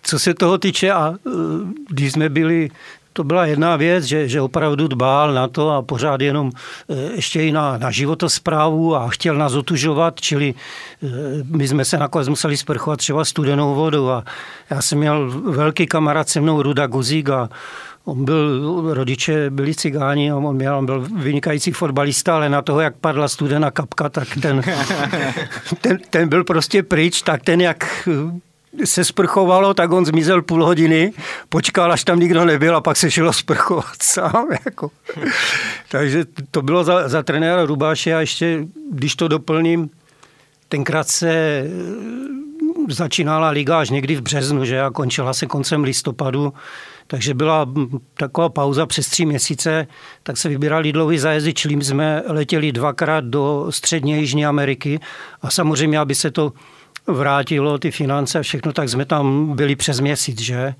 co 0.01 0.19
se 0.19 0.33
toho 0.33 0.57
týče, 0.57 0.91
a 0.91 1.13
e, 1.13 1.29
když 1.89 2.11
jsme 2.11 2.29
byli 2.29 2.69
to 3.19 3.23
byla 3.23 3.45
jedna 3.45 3.75
věc, 3.75 4.03
že, 4.03 4.27
že 4.27 4.41
opravdu 4.41 4.87
dbál 4.87 5.33
na 5.33 5.47
to 5.47 5.69
a 5.69 5.81
pořád 5.81 6.21
jenom 6.21 6.51
e, 6.89 6.95
ještě 6.95 7.43
i 7.43 7.51
na, 7.51 7.77
na 7.77 7.91
životosprávu 7.91 8.95
a 8.95 9.07
chtěl 9.09 9.35
nás 9.35 9.53
otužovat, 9.53 10.21
čili 10.21 10.53
e, 10.53 11.07
my 11.43 11.67
jsme 11.67 11.85
se 11.85 11.97
nakonec 11.97 12.27
museli 12.27 12.57
sprchovat 12.57 12.99
třeba 12.99 13.25
studenou 13.25 13.75
vodou 13.75 14.09
a 14.09 14.23
já 14.69 14.81
jsem 14.81 14.97
měl 14.97 15.29
velký 15.29 15.87
kamarád 15.87 16.29
se 16.29 16.41
mnou 16.41 16.61
Ruda 16.61 16.87
Guzík 16.87 17.29
a 17.29 17.49
On 18.05 18.25
byl, 18.25 18.83
rodiče 18.93 19.49
byli 19.49 19.75
cigáni, 19.75 20.33
on, 20.33 20.55
měl, 20.55 20.77
on 20.77 20.85
byl 20.85 21.07
vynikající 21.15 21.71
fotbalista, 21.71 22.35
ale 22.35 22.49
na 22.49 22.61
toho, 22.61 22.79
jak 22.79 22.95
padla 22.95 23.27
studená 23.27 23.71
kapka, 23.71 24.09
tak 24.09 24.27
ten, 24.41 24.61
ten, 25.81 25.97
ten 26.09 26.29
byl 26.29 26.43
prostě 26.43 26.83
pryč, 26.83 27.21
tak 27.21 27.43
ten, 27.43 27.61
jak 27.61 28.09
se 28.85 29.05
sprchovalo, 29.05 29.73
tak 29.73 29.91
on 29.91 30.05
zmizel 30.05 30.41
půl 30.41 30.65
hodiny, 30.65 31.13
počkal, 31.49 31.91
až 31.91 32.03
tam 32.03 32.19
nikdo 32.19 32.45
nebyl 32.45 32.75
a 32.75 32.81
pak 32.81 32.97
se 32.97 33.11
šlo 33.11 33.33
sprchovat 33.33 33.85
sám. 34.03 34.47
Jako. 34.65 34.91
Takže 35.89 36.25
to 36.51 36.61
bylo 36.61 36.83
za, 36.83 37.09
za 37.09 37.23
trenéra 37.23 37.65
Rubáše 37.65 38.15
a 38.15 38.19
ještě, 38.19 38.65
když 38.91 39.15
to 39.15 39.27
doplním, 39.27 39.89
tenkrát 40.69 41.07
se 41.07 41.31
eh, 41.31 41.69
začínala 42.89 43.49
liga 43.49 43.79
až 43.79 43.89
někdy 43.89 44.15
v 44.15 44.21
březnu, 44.21 44.65
že 44.65 44.81
a 44.81 44.89
končila 44.89 45.33
se 45.33 45.45
koncem 45.45 45.83
listopadu, 45.83 46.53
takže 47.07 47.33
byla 47.33 47.67
taková 48.17 48.49
pauza 48.49 48.85
přes 48.85 49.07
tři 49.07 49.25
měsíce, 49.25 49.87
tak 50.23 50.37
se 50.37 50.49
vybírali 50.49 50.91
dlouhý 50.91 51.19
zájezdy, 51.19 51.53
čili 51.53 51.83
jsme 51.83 52.23
letěli 52.27 52.71
dvakrát 52.71 53.23
do 53.23 53.67
střední 53.69 54.11
Jižní 54.11 54.45
Ameriky 54.45 54.99
a 55.41 55.51
samozřejmě, 55.51 55.99
aby 55.99 56.15
se 56.15 56.31
to 56.31 56.53
vrátilo 57.07 57.77
ty 57.77 57.91
finance 57.91 58.39
a 58.39 58.41
všechno, 58.41 58.73
tak 58.73 58.89
jsme 58.89 59.05
tam 59.05 59.55
byli 59.55 59.75
přes 59.75 59.99
měsíc, 59.99 60.41
že? 60.41 60.73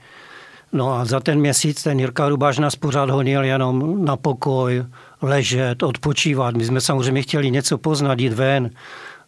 No 0.73 0.93
a 0.93 1.05
za 1.05 1.19
ten 1.19 1.39
měsíc 1.39 1.83
ten 1.83 1.99
Jirka 1.99 2.29
Rubáš 2.29 2.57
nás 2.57 2.75
pořád 2.75 3.09
honil 3.09 3.43
jenom 3.43 4.05
na 4.05 4.17
pokoj, 4.17 4.85
ležet, 5.21 5.83
odpočívat. 5.83 6.55
My 6.55 6.65
jsme 6.65 6.81
samozřejmě 6.81 7.21
chtěli 7.21 7.51
něco 7.51 7.77
poznat, 7.77 8.19
jít 8.19 8.33
ven. 8.33 8.69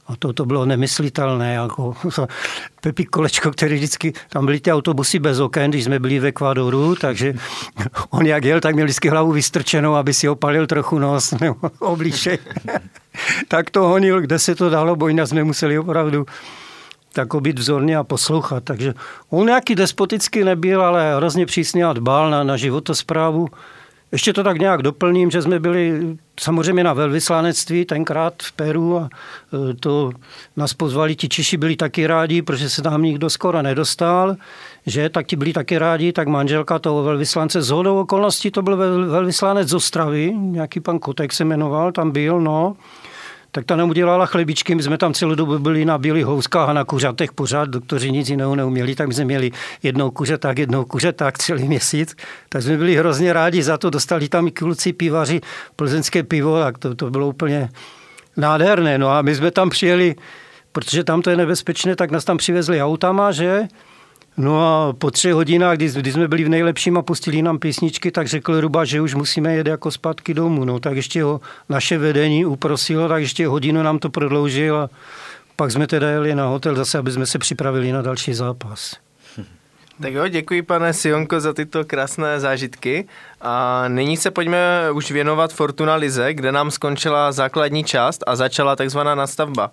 A 0.08 0.16
to, 0.20 0.34
to 0.34 0.46
bylo 0.46 0.66
nemyslitelné. 0.66 1.54
Jako 1.54 1.96
Pepi 2.82 3.06
Kolečko, 3.06 3.52
který 3.52 3.76
vždycky, 3.76 4.14
tam 4.30 4.46
byly 4.46 4.60
ty 4.60 4.72
autobusy 4.72 5.20
bez 5.20 5.40
oken, 5.40 5.72
když 5.72 5.84
jsme 5.84 6.00
byli 6.00 6.20
v 6.20 6.26
Ekvadoru, 6.26 6.96
takže 6.96 7.34
on 8.10 8.26
jak 8.26 8.46
jel, 8.46 8.60
tak 8.60 8.76
měl 8.76 8.86
vždycky 8.86 9.10
hlavu 9.10 9.32
vystrčenou, 9.32 9.96
aby 9.96 10.14
si 10.14 10.30
opalil 10.30 10.68
trochu 10.68 11.00
nos 11.00 11.32
nebo 11.42 11.56
obličej. 11.80 12.38
tak 13.48 13.70
to 13.70 13.82
honil, 13.82 14.22
kde 14.22 14.40
se 14.40 14.56
to 14.56 14.70
dalo, 14.70 14.96
bo 14.96 15.08
jinak 15.08 15.28
jsme 15.28 15.44
museli 15.44 15.80
opravdu 15.80 16.26
tak 17.14 17.36
být 17.36 17.60
vzorně 17.60 17.98
a 17.98 18.04
poslouchat. 18.04 18.64
Takže 18.64 18.94
on 19.30 19.46
nějaký 19.46 19.76
despotický 19.76 20.44
nebyl, 20.44 20.82
ale 20.82 21.16
hrozně 21.16 21.46
přísně 21.46 21.86
a 21.86 21.94
dbal 21.94 22.30
na, 22.30 22.44
na 22.44 22.58
životosprávu. 22.58 23.48
Ještě 24.12 24.34
to 24.34 24.44
tak 24.44 24.60
nějak 24.60 24.82
doplním, 24.82 25.32
že 25.32 25.42
jsme 25.42 25.60
byli 25.60 26.18
samozřejmě 26.40 26.84
na 26.84 26.94
velvyslanectví 26.94 27.86
tenkrát 27.86 28.34
v 28.44 28.52
Peru 28.52 28.98
a 28.98 29.10
e, 29.72 29.74
to 29.74 30.12
nás 30.58 30.74
pozvali, 30.74 31.16
ti 31.16 31.30
Češi 31.30 31.58
byli 31.58 31.76
taky 31.76 32.08
rádi, 32.08 32.42
protože 32.42 32.70
se 32.70 32.82
tam 32.82 33.04
nikdo 33.04 33.30
skoro 33.30 33.62
nedostal, 33.62 34.36
že 34.86 35.10
tak 35.10 35.28
ti 35.28 35.36
byli 35.36 35.54
taky 35.54 35.78
rádi, 35.78 36.14
tak 36.14 36.28
manželka 36.28 36.80
toho 36.80 37.04
velvyslance 37.04 37.62
z 37.62 37.70
hodou 37.70 38.00
okolností, 38.00 38.52
to 38.52 38.62
byl 38.62 38.78
velvyslanec 39.08 39.68
z 39.68 39.74
Ostravy, 39.74 40.34
nějaký 40.36 40.80
pan 40.80 41.00
Kotek 41.00 41.34
se 41.34 41.46
jmenoval, 41.46 41.92
tam 41.92 42.12
byl, 42.12 42.42
no 42.42 42.76
tak 43.52 43.66
ta 43.66 43.76
nám 43.76 43.90
udělala 43.90 44.26
chlebičky. 44.26 44.76
My 44.76 44.84
jsme 44.84 44.98
tam 44.98 45.14
celou 45.14 45.36
dobu 45.36 45.60
byli 45.60 45.86
na 45.86 45.98
bílých 45.98 46.26
houskách 46.26 46.70
a 46.70 46.74
na 46.74 46.86
kuřatech 46.86 47.34
pořád. 47.34 47.70
Doktoři 47.70 48.12
nic 48.12 48.30
jiného 48.30 48.56
neuměli, 48.56 48.96
tak 48.96 49.08
my 49.08 49.14
jsme 49.14 49.26
měli 49.26 49.52
jednou 49.84 50.12
kuře 50.12 50.38
tak, 50.38 50.58
jednou 50.58 50.86
kuře 50.86 51.14
tak 51.14 51.38
celý 51.38 51.68
měsíc. 51.68 52.16
Tak 52.50 52.62
jsme 52.62 52.78
byli 52.78 52.96
hrozně 52.96 53.34
rádi 53.34 53.64
za 53.64 53.78
to. 53.78 53.90
Dostali 53.90 54.30
tam 54.30 54.48
i 54.48 54.52
kluci 54.52 54.94
pivaři 54.94 55.42
plzeňské 55.76 56.24
pivo, 56.24 56.60
tak 56.60 56.78
to, 56.78 56.96
to 56.96 57.10
bylo 57.10 57.28
úplně 57.28 57.70
nádherné. 58.38 58.98
No 58.98 59.10
a 59.10 59.22
my 59.22 59.36
jsme 59.36 59.52
tam 59.52 59.70
přijeli, 59.70 60.16
protože 60.72 61.04
tam 61.04 61.22
to 61.22 61.30
je 61.30 61.38
nebezpečné, 61.38 61.96
tak 61.96 62.12
nás 62.12 62.26
tam 62.26 62.38
přivezli 62.38 62.82
autama, 62.82 63.32
že? 63.32 63.68
No 64.38 64.62
a 64.62 64.94
po 64.94 65.12
třech 65.12 65.34
hodinách, 65.34 65.78
kdy, 65.78 65.90
kdy 65.90 66.12
jsme 66.12 66.28
byli 66.28 66.44
v 66.44 66.50
nejlepším 66.50 66.98
a 66.98 67.02
pustili 67.02 67.42
nám 67.42 67.60
písničky, 67.60 68.12
tak 68.12 68.28
řekl 68.28 68.62
Ruba, 68.62 68.86
že 68.86 69.02
už 69.02 69.16
musíme 69.16 69.54
jet 69.54 69.68
jako 69.68 69.92
zpátky 69.92 70.34
domů. 70.34 70.66
No 70.66 70.80
tak 70.80 70.96
ještě 70.96 71.24
ho 71.24 71.42
naše 71.70 71.98
vedení 71.98 72.46
uprosilo, 72.46 73.08
tak 73.08 73.22
ještě 73.22 73.48
hodinu 73.48 73.84
nám 73.84 74.00
to 74.00 74.10
prodloužil 74.10 74.78
a 74.78 74.90
pak 75.56 75.72
jsme 75.72 75.88
teda 75.88 76.10
jeli 76.10 76.36
na 76.36 76.46
hotel 76.46 76.76
zase, 76.76 76.98
aby 76.98 77.12
jsme 77.12 77.26
se 77.26 77.40
připravili 77.40 77.92
na 77.92 78.02
další 78.02 78.34
zápas. 78.34 78.96
Tak 80.02 80.14
jo, 80.14 80.28
děkuji 80.28 80.62
pane 80.62 80.94
Sionko 80.94 81.40
za 81.40 81.54
tyto 81.54 81.86
krásné 81.86 82.40
zážitky. 82.40 83.08
A 83.42 83.84
nyní 83.88 84.18
se 84.18 84.32
pojďme 84.32 84.92
už 84.94 85.12
věnovat 85.12 85.54
Fortuna 85.54 85.96
Lize, 85.96 86.34
kde 86.34 86.52
nám 86.52 86.72
skončila 86.72 87.32
základní 87.32 87.84
část 87.84 88.24
a 88.28 88.36
začala 88.36 88.76
takzvaná 88.76 89.16
nastavba. 89.16 89.72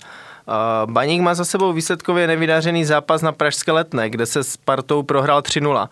Baník 0.87 1.21
má 1.21 1.35
za 1.35 1.45
sebou 1.45 1.73
výsledkově 1.73 2.27
nevydařený 2.27 2.85
zápas 2.85 3.23
na 3.23 3.33
Pražské 3.33 3.73
letné, 3.73 4.11
kde 4.11 4.27
se 4.27 4.45
s 4.45 4.57
Partou 4.57 5.03
prohrál 5.03 5.41
3-0. 5.41 5.89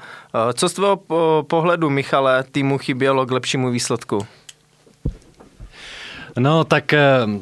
Co 0.54 0.68
z 0.68 0.72
tvého 0.72 0.96
pohledu, 1.42 1.90
Michale, 1.90 2.44
týmu 2.52 2.78
chybělo 2.78 3.26
k 3.26 3.30
lepšímu 3.30 3.70
výsledku? 3.70 4.26
No, 6.38 6.64
tak 6.64 6.92
eh, 6.92 7.00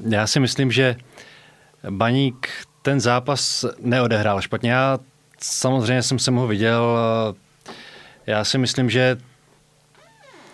já 0.08 0.26
si 0.26 0.40
myslím, 0.40 0.72
že 0.72 0.96
Baník 1.90 2.48
ten 2.82 3.00
zápas 3.00 3.64
neodehrál 3.80 4.40
špatně. 4.40 4.70
Já 4.70 4.98
samozřejmě 5.40 6.02
jsem 6.02 6.18
se 6.18 6.30
ho 6.30 6.46
viděl. 6.46 6.98
Já 8.26 8.44
si 8.44 8.58
myslím, 8.58 8.90
že 8.90 9.16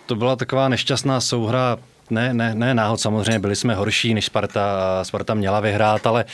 to 0.05 0.15
byla 0.15 0.35
taková 0.35 0.69
nešťastná 0.69 1.21
souhra 1.21 1.77
ne, 2.11 2.33
ne, 2.33 2.55
ne 2.55 2.73
náhod, 2.73 2.99
samozřejmě 2.99 3.39
byli 3.39 3.55
jsme 3.55 3.75
horší, 3.75 4.13
než 4.13 4.25
Sparta, 4.25 4.99
Sparta 5.03 5.33
měla 5.33 5.59
vyhrát, 5.59 6.07
ale, 6.07 6.25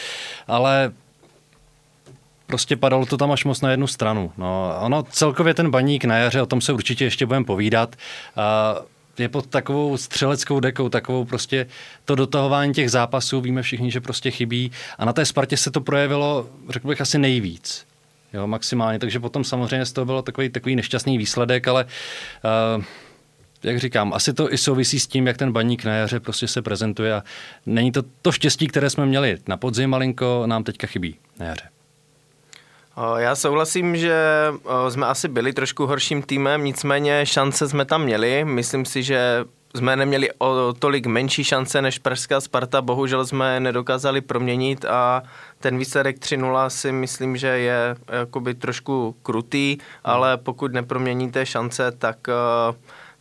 ale 0.48 0.92
prostě 2.48 2.76
padalo 2.78 3.06
to 3.06 3.18
tam 3.18 3.32
až 3.32 3.46
moc 3.46 3.62
na 3.62 3.72
jednu 3.72 3.88
stranu. 3.88 4.32
No, 4.38 4.76
ono 4.80 5.04
celkově 5.04 5.54
ten 5.54 5.72
baník 5.72 6.06
na 6.06 6.18
jaře, 6.18 6.42
o 6.42 6.46
tom 6.46 6.62
se 6.62 6.74
určitě 6.74 7.04
ještě 7.04 7.26
budeme 7.26 7.46
povídat, 7.46 7.96
a 8.36 8.76
je 9.18 9.30
pod 9.30 9.48
takovou 9.48 9.98
střeleckou 9.98 10.60
dekou, 10.60 10.90
takovou 10.90 11.26
prostě 11.26 11.68
to 12.06 12.16
dotahování 12.16 12.74
těch 12.74 12.92
zápasů, 12.92 13.42
víme 13.42 13.62
všichni, 13.62 13.92
že 13.92 14.02
prostě 14.02 14.32
chybí 14.32 14.72
a 14.98 15.06
na 15.06 15.14
té 15.14 15.26
Spartě 15.26 15.58
se 15.58 15.72
to 15.72 15.82
projevilo, 15.82 16.48
řekl 16.70 16.88
bych, 16.88 17.02
asi 17.02 17.18
nejvíc. 17.18 17.86
Jo, 18.34 18.48
maximálně, 18.48 19.00
takže 19.00 19.20
potom 19.20 19.44
samozřejmě 19.44 19.86
z 19.86 19.92
toho 19.92 20.06
bylo 20.06 20.22
takový, 20.22 20.50
takový 20.50 20.76
nešťastný 20.76 21.18
výsledek, 21.18 21.68
ale 21.68 21.86
uh, 22.78 22.84
jak 23.64 23.80
říkám, 23.80 24.14
asi 24.14 24.34
to 24.34 24.54
i 24.54 24.58
souvisí 24.58 25.00
s 25.00 25.08
tím, 25.08 25.28
jak 25.28 25.38
ten 25.38 25.52
baník 25.52 25.86
na 25.86 25.96
jaře 25.96 26.20
prostě 26.20 26.48
se 26.48 26.62
prezentuje 26.62 27.14
a 27.14 27.24
není 27.66 27.92
to 27.92 28.04
to 28.22 28.32
štěstí, 28.32 28.68
které 28.68 28.90
jsme 28.90 29.06
měli 29.06 29.38
na 29.48 29.58
podzim 29.58 29.90
malinko, 29.90 30.44
nám 30.46 30.64
teďka 30.64 30.88
chybí 30.88 31.16
na 31.40 31.46
jaře. 31.46 31.70
Já 33.18 33.36
souhlasím, 33.36 33.98
že 33.98 34.16
jsme 34.90 35.06
asi 35.06 35.28
byli 35.28 35.54
trošku 35.54 35.86
horším 35.86 36.22
týmem, 36.22 36.64
nicméně 36.64 37.26
šance 37.26 37.70
jsme 37.70 37.86
tam 37.86 38.04
měli. 38.04 38.46
Myslím 38.46 38.86
si, 38.86 39.04
že 39.04 39.46
jsme 39.76 39.96
neměli 39.96 40.30
o 40.38 40.74
tolik 40.80 41.06
menší 41.06 41.44
šance 41.44 41.82
než 41.82 42.00
Pražská 42.00 42.42
Sparta, 42.42 42.82
bohužel 42.82 43.26
jsme 43.26 43.60
nedokázali 43.60 44.22
proměnit 44.22 44.86
a 44.86 45.24
ten 45.60 45.78
výsledek 45.78 46.18
3-0 46.18 46.68
si 46.68 46.92
myslím, 46.92 47.38
že 47.38 47.48
je 47.48 47.96
jakoby 48.20 48.54
trošku 48.54 49.16
krutý, 49.24 49.78
ale 50.04 50.38
pokud 50.38 50.74
neproměníte 50.74 51.46
šance, 51.46 51.92
tak, 51.92 52.28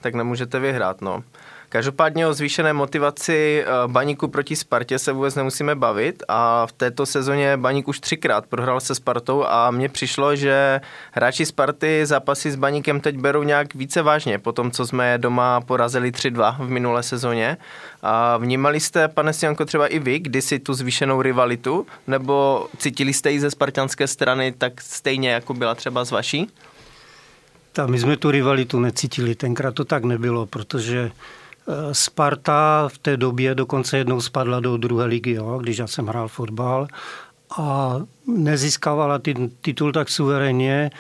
tak 0.07 0.15
nemůžete 0.15 0.59
vyhrát. 0.59 1.03
No. 1.03 1.23
Každopádně 1.69 2.27
o 2.27 2.35
zvýšené 2.35 2.73
motivaci 2.73 3.65
eh, 3.67 3.67
Baníku 3.87 4.29
proti 4.29 4.57
Spartě 4.57 4.99
se 4.99 5.13
vůbec 5.13 5.35
nemusíme 5.35 5.75
bavit 5.75 6.23
a 6.29 6.67
v 6.67 6.73
této 6.73 7.07
sezóně 7.07 7.57
Baník 7.57 7.89
už 7.89 8.01
třikrát 8.01 8.47
prohrál 8.47 8.81
se 8.81 8.95
Spartou 8.95 9.45
a 9.45 9.71
mně 9.71 9.89
přišlo, 9.89 10.37
že 10.37 10.81
hráči 11.13 11.47
Sparty 11.47 12.07
zápasy 12.07 12.51
s 12.51 12.57
Baníkem 12.57 13.01
teď 13.01 13.17
berou 13.17 13.43
nějak 13.43 13.75
více 13.75 14.03
vážně 14.03 14.39
po 14.39 14.53
tom, 14.53 14.71
co 14.71 14.87
jsme 14.87 15.19
doma 15.19 15.61
porazili 15.61 16.11
3-2 16.11 16.57
v 16.59 16.69
minulé 16.69 17.03
sezóně. 17.03 17.57
A 18.03 18.37
vnímali 18.37 18.81
jste, 18.81 19.09
pane 19.09 19.33
Sianko, 19.33 19.65
třeba 19.65 19.87
i 19.87 19.99
vy 19.99 20.19
kdysi 20.19 20.59
tu 20.59 20.75
zvýšenou 20.75 21.23
rivalitu, 21.23 21.87
nebo 22.07 22.67
cítili 22.79 23.13
jste 23.13 23.31
ji 23.31 23.41
ze 23.41 23.51
spartianské 23.51 24.07
strany 24.07 24.53
tak 24.59 24.81
stejně, 24.81 25.31
jako 25.31 25.55
byla 25.55 25.75
třeba 25.75 26.05
z 26.05 26.11
vaší? 26.11 26.51
Ta, 27.77 27.87
my 27.87 27.99
jsme 27.99 28.17
tu 28.17 28.31
rivalitu 28.31 28.81
necítili, 28.81 29.35
tenkrát 29.35 29.75
to 29.75 29.85
tak 29.85 30.05
nebylo, 30.05 30.47
protože 30.47 31.11
Sparta 31.93 32.89
v 32.89 32.99
té 32.99 33.17
době 33.17 33.55
dokonce 33.55 33.99
jednou 33.99 34.21
spadla 34.21 34.61
do 34.61 34.77
druhé 34.77 35.07
ligy, 35.07 35.33
jo, 35.33 35.59
když 35.59 35.79
já 35.79 35.87
jsem 35.87 36.07
hrál 36.07 36.29
fotbal 36.29 36.87
a 37.59 37.97
nezískávala 38.27 39.19
ty, 39.19 39.35
titul 39.61 39.93
tak 39.93 40.09
suverénně, 40.09 40.91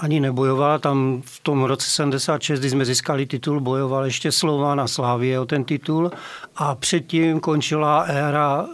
ani 0.00 0.20
nebojovala. 0.20 0.78
Tam 0.78 1.22
v 1.24 1.40
tom 1.40 1.62
roce 1.62 1.90
76, 1.90 2.60
kdy 2.60 2.70
jsme 2.70 2.84
získali 2.84 3.26
titul, 3.26 3.60
bojoval 3.60 4.04
ještě 4.04 4.32
Slovan 4.32 4.80
a 4.80 4.86
Slávě 4.86 5.40
o 5.40 5.46
ten 5.46 5.64
titul 5.64 6.10
a 6.56 6.74
předtím 6.74 7.40
končila 7.40 8.00
éra 8.00 8.66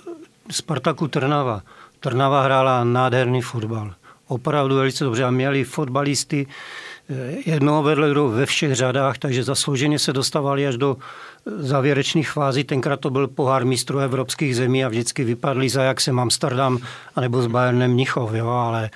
Spartaku 0.51 1.09
Trnava. 1.09 1.63
Trnava 2.01 2.43
hrála 2.43 2.85
nádherný 2.85 3.43
fotbal. 3.43 3.95
Opravdu 4.29 4.77
velice 4.77 5.05
dobře 5.05 5.25
a 5.25 5.31
měli 5.31 5.65
fotbalisty, 5.65 6.47
jednoho 7.47 7.83
vedle 7.83 8.09
druhého 8.09 8.37
ve 8.37 8.47
všech 8.47 8.75
řadách, 8.75 9.19
takže 9.19 9.45
zaslouženě 9.45 9.99
se 9.99 10.13
dostávali 10.13 10.67
až 10.67 10.77
do 10.77 10.97
závěrečných 11.59 12.31
fází. 12.31 12.65
Tenkrát 12.65 13.01
to 13.01 13.11
byl 13.11 13.29
pohár 13.29 13.65
mistrů 13.65 13.99
evropských 13.99 14.57
zemí 14.57 14.85
a 14.85 14.89
vždycky 14.89 15.25
vypadli 15.25 15.69
za 15.69 15.83
jak 15.83 16.01
jsem 16.01 16.21
Amsterdam 16.21 16.79
anebo 17.17 17.43
s 17.43 17.47
Bayernem 17.47 17.91
Mnichov, 17.91 18.33
jo, 18.35 18.49
ale 18.49 18.91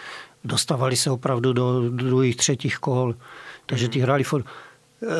dostávali 0.45 0.97
se 0.97 1.11
opravdu 1.11 1.53
do 1.53 1.91
druhých, 1.91 2.37
třetích 2.37 2.79
kol. 2.79 3.15
Takže 3.67 3.89
ti 3.89 4.01
hráli 4.01 4.25
fot... 4.25 4.43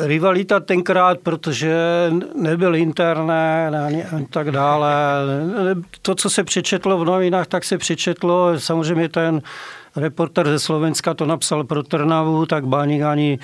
Rivalita 0.01 0.59
tenkrát, 0.59 1.17
protože 1.19 1.75
nebyl 2.35 2.75
internet 2.75 3.71
a 4.11 4.19
tak 4.29 4.51
dále. 4.51 4.93
To, 6.01 6.15
co 6.15 6.29
se 6.29 6.43
přečetlo 6.43 6.97
v 6.97 7.05
novinách, 7.05 7.47
tak 7.47 7.63
se 7.63 7.77
přečetlo. 7.77 8.59
Samozřejmě 8.59 9.09
ten 9.09 9.41
reporter 9.95 10.47
ze 10.47 10.59
Slovenska 10.59 11.13
to 11.13 11.25
napsal 11.25 11.63
pro 11.63 11.83
Trnavu, 11.83 12.45
tak 12.45 12.67
Báník 12.67 13.01
ani 13.01 13.39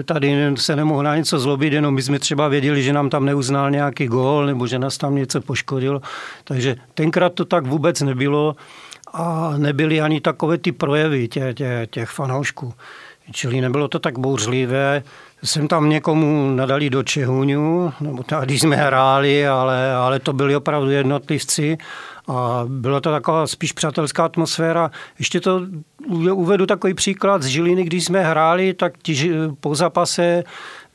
e, 0.00 0.02
tady 0.02 0.54
se 0.56 0.76
nemohl 0.76 1.02
na 1.02 1.16
něco 1.16 1.38
zlobit, 1.38 1.72
jenom 1.72 1.94
my 1.94 2.02
jsme 2.02 2.18
třeba 2.18 2.48
věděli, 2.48 2.82
že 2.82 2.92
nám 2.92 3.10
tam 3.10 3.24
neuznal 3.24 3.70
nějaký 3.70 4.06
gól 4.06 4.46
nebo 4.46 4.66
že 4.66 4.78
nás 4.78 4.98
tam 4.98 5.14
něco 5.14 5.40
poškodil. 5.40 6.02
Takže 6.44 6.76
tenkrát 6.94 7.32
to 7.32 7.44
tak 7.44 7.66
vůbec 7.66 8.00
nebylo 8.00 8.56
a 9.12 9.54
nebyly 9.56 10.00
ani 10.00 10.20
takové 10.20 10.58
ty 10.58 10.72
projevy 10.72 11.28
tě, 11.28 11.54
tě, 11.54 11.86
těch 11.90 12.10
fanoušků. 12.10 12.74
Čili 13.32 13.60
nebylo 13.60 13.88
to 13.88 13.98
tak 13.98 14.18
bouřlivé. 14.18 15.02
Jsem 15.44 15.68
tam 15.68 15.88
někomu 15.88 16.50
nadali 16.56 16.90
do 16.90 17.02
Čehuňu, 17.02 17.92
nebo 18.00 18.22
tady 18.22 18.58
jsme 18.58 18.76
hráli, 18.76 19.46
ale, 19.48 19.94
ale 19.94 20.20
to 20.20 20.32
byli 20.32 20.56
opravdu 20.56 20.90
jednotlivci 20.90 21.78
a 22.28 22.64
byla 22.68 23.00
to 23.00 23.10
taková 23.10 23.46
spíš 23.46 23.72
přátelská 23.72 24.24
atmosféra. 24.24 24.90
Ještě 25.18 25.40
to 25.40 25.60
uvedu 26.32 26.66
takový 26.66 26.94
příklad 26.94 27.42
z 27.42 27.46
Žiliny, 27.46 27.84
když 27.84 28.04
jsme 28.04 28.24
hráli, 28.24 28.74
tak 28.74 28.92
ti 29.02 29.30
po 29.60 29.74
zápase 29.74 30.44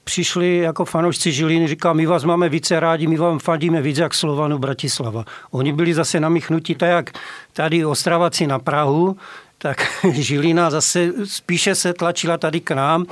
přišli 0.03 0.57
jako 0.57 0.85
fanoušci 0.85 1.31
Žiliny, 1.31 1.67
říká, 1.67 1.93
my 1.93 2.05
vás 2.05 2.23
máme 2.23 2.49
více 2.49 2.79
rádi, 2.79 3.07
my 3.07 3.17
vám 3.17 3.39
fandíme 3.39 3.81
více 3.81 4.01
jak 4.01 4.13
Slovanu 4.13 4.57
Bratislava. 4.57 5.25
Oni 5.51 5.73
byli 5.73 5.93
zase 5.93 6.19
namíchnutí 6.19 6.75
tak, 6.75 6.89
jak 6.89 7.11
tady 7.53 7.85
Ostravaci 7.85 8.47
na 8.47 8.59
Prahu, 8.59 9.17
tak 9.57 9.77
Žilina 10.11 10.69
zase 10.69 11.11
spíše 11.23 11.75
se 11.75 11.93
tlačila 11.93 12.37
tady 12.37 12.59
k 12.59 12.71
nám 12.71 13.05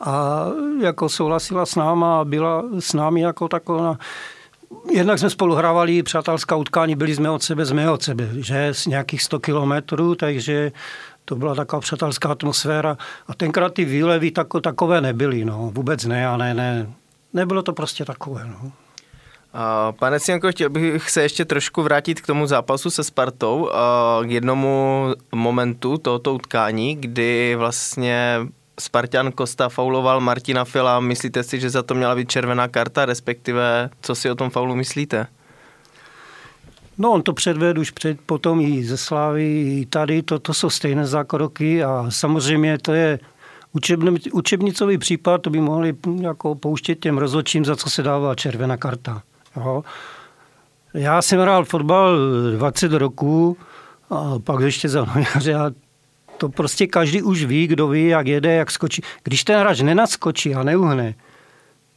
a 0.00 0.44
jako 0.80 1.08
souhlasila 1.08 1.66
s 1.66 1.74
náma 1.74 2.20
a 2.20 2.24
byla 2.24 2.64
s 2.78 2.92
námi 2.92 3.20
jako 3.20 3.48
taková 3.48 3.98
Jednak 4.90 5.18
jsme 5.18 5.30
spolu 5.30 5.54
hrávali 5.54 6.02
přátelská 6.02 6.56
utkání, 6.56 6.96
byli 6.96 7.14
jsme 7.14 7.30
od 7.30 7.42
sebe, 7.42 7.66
jsme 7.66 7.90
od 7.90 8.02
sebe, 8.02 8.28
že 8.32 8.74
z 8.74 8.86
nějakých 8.86 9.22
100 9.22 9.40
kilometrů, 9.40 10.14
takže 10.14 10.72
to 11.24 11.36
byla 11.36 11.54
taková 11.54 11.80
přátelská 11.80 12.28
atmosféra. 12.28 12.98
A 13.26 13.34
tenkrát 13.34 13.74
ty 13.74 13.84
výlevy 13.84 14.30
tako, 14.30 14.60
takové 14.60 15.00
nebyly, 15.00 15.44
no, 15.44 15.70
vůbec 15.74 16.04
ne, 16.04 16.28
a 16.28 16.36
ne, 16.36 16.54
ne, 16.54 16.92
nebylo 17.32 17.62
to 17.62 17.72
prostě 17.72 18.04
takové, 18.04 18.44
no. 18.46 18.72
Pane 19.98 20.20
Cianko, 20.20 20.50
chtěl 20.50 20.70
bych 20.70 21.10
se 21.10 21.22
ještě 21.22 21.44
trošku 21.44 21.82
vrátit 21.82 22.20
k 22.20 22.26
tomu 22.26 22.46
zápasu 22.46 22.90
se 22.90 23.04
Spartou, 23.04 23.70
k 24.24 24.30
jednomu 24.30 25.06
momentu 25.34 25.98
tohoto 25.98 26.34
utkání, 26.34 26.96
kdy 26.96 27.54
vlastně 27.58 28.40
Spartan 28.78 29.32
Kosta 29.32 29.68
fauloval 29.68 30.20
Martina 30.20 30.64
Fila. 30.64 31.00
Myslíte 31.00 31.42
si, 31.42 31.60
že 31.60 31.70
za 31.70 31.82
to 31.82 31.94
měla 31.94 32.14
být 32.14 32.30
červená 32.30 32.68
karta, 32.68 33.04
respektive 33.04 33.90
co 34.00 34.14
si 34.14 34.30
o 34.30 34.34
tom 34.34 34.50
faulu 34.50 34.74
myslíte? 34.74 35.26
No, 36.98 37.10
on 37.10 37.22
to 37.22 37.32
předvedl 37.32 37.80
už 37.80 37.90
před, 37.90 38.20
potom 38.20 38.60
i 38.60 38.84
ze 38.84 38.96
Slávy, 38.96 39.44
i 39.60 39.86
tady, 39.86 40.22
to, 40.22 40.38
to 40.38 40.54
jsou 40.54 40.70
stejné 40.70 41.06
zákroky 41.06 41.84
a 41.84 42.06
samozřejmě 42.08 42.78
to 42.78 42.92
je 42.92 43.18
učebnicový 44.32 44.98
případ, 44.98 45.42
to 45.42 45.50
by 45.50 45.60
mohli 45.60 45.96
jako 46.20 46.54
pouštět 46.54 46.94
těm 46.94 47.18
rozhodčím, 47.18 47.64
za 47.64 47.76
co 47.76 47.90
se 47.90 48.02
dává 48.02 48.34
červená 48.34 48.76
karta. 48.76 49.22
Jo. 49.56 49.84
Já 50.94 51.22
jsem 51.22 51.40
hrál 51.40 51.64
fotbal 51.64 52.18
20 52.56 52.92
roků 52.92 53.56
a 54.10 54.38
pak 54.44 54.60
ještě 54.60 54.88
za 54.88 55.06
a 55.58 55.70
to 56.38 56.48
prostě 56.48 56.86
každý 56.86 57.22
už 57.22 57.44
ví, 57.44 57.66
kdo 57.66 57.88
ví, 57.88 58.06
jak 58.06 58.26
jede, 58.26 58.54
jak 58.54 58.70
skočí. 58.70 59.02
Když 59.22 59.44
ten 59.44 59.60
hráč 59.60 59.80
nenadskočí 59.80 60.54
a 60.54 60.62
neuhne, 60.62 61.14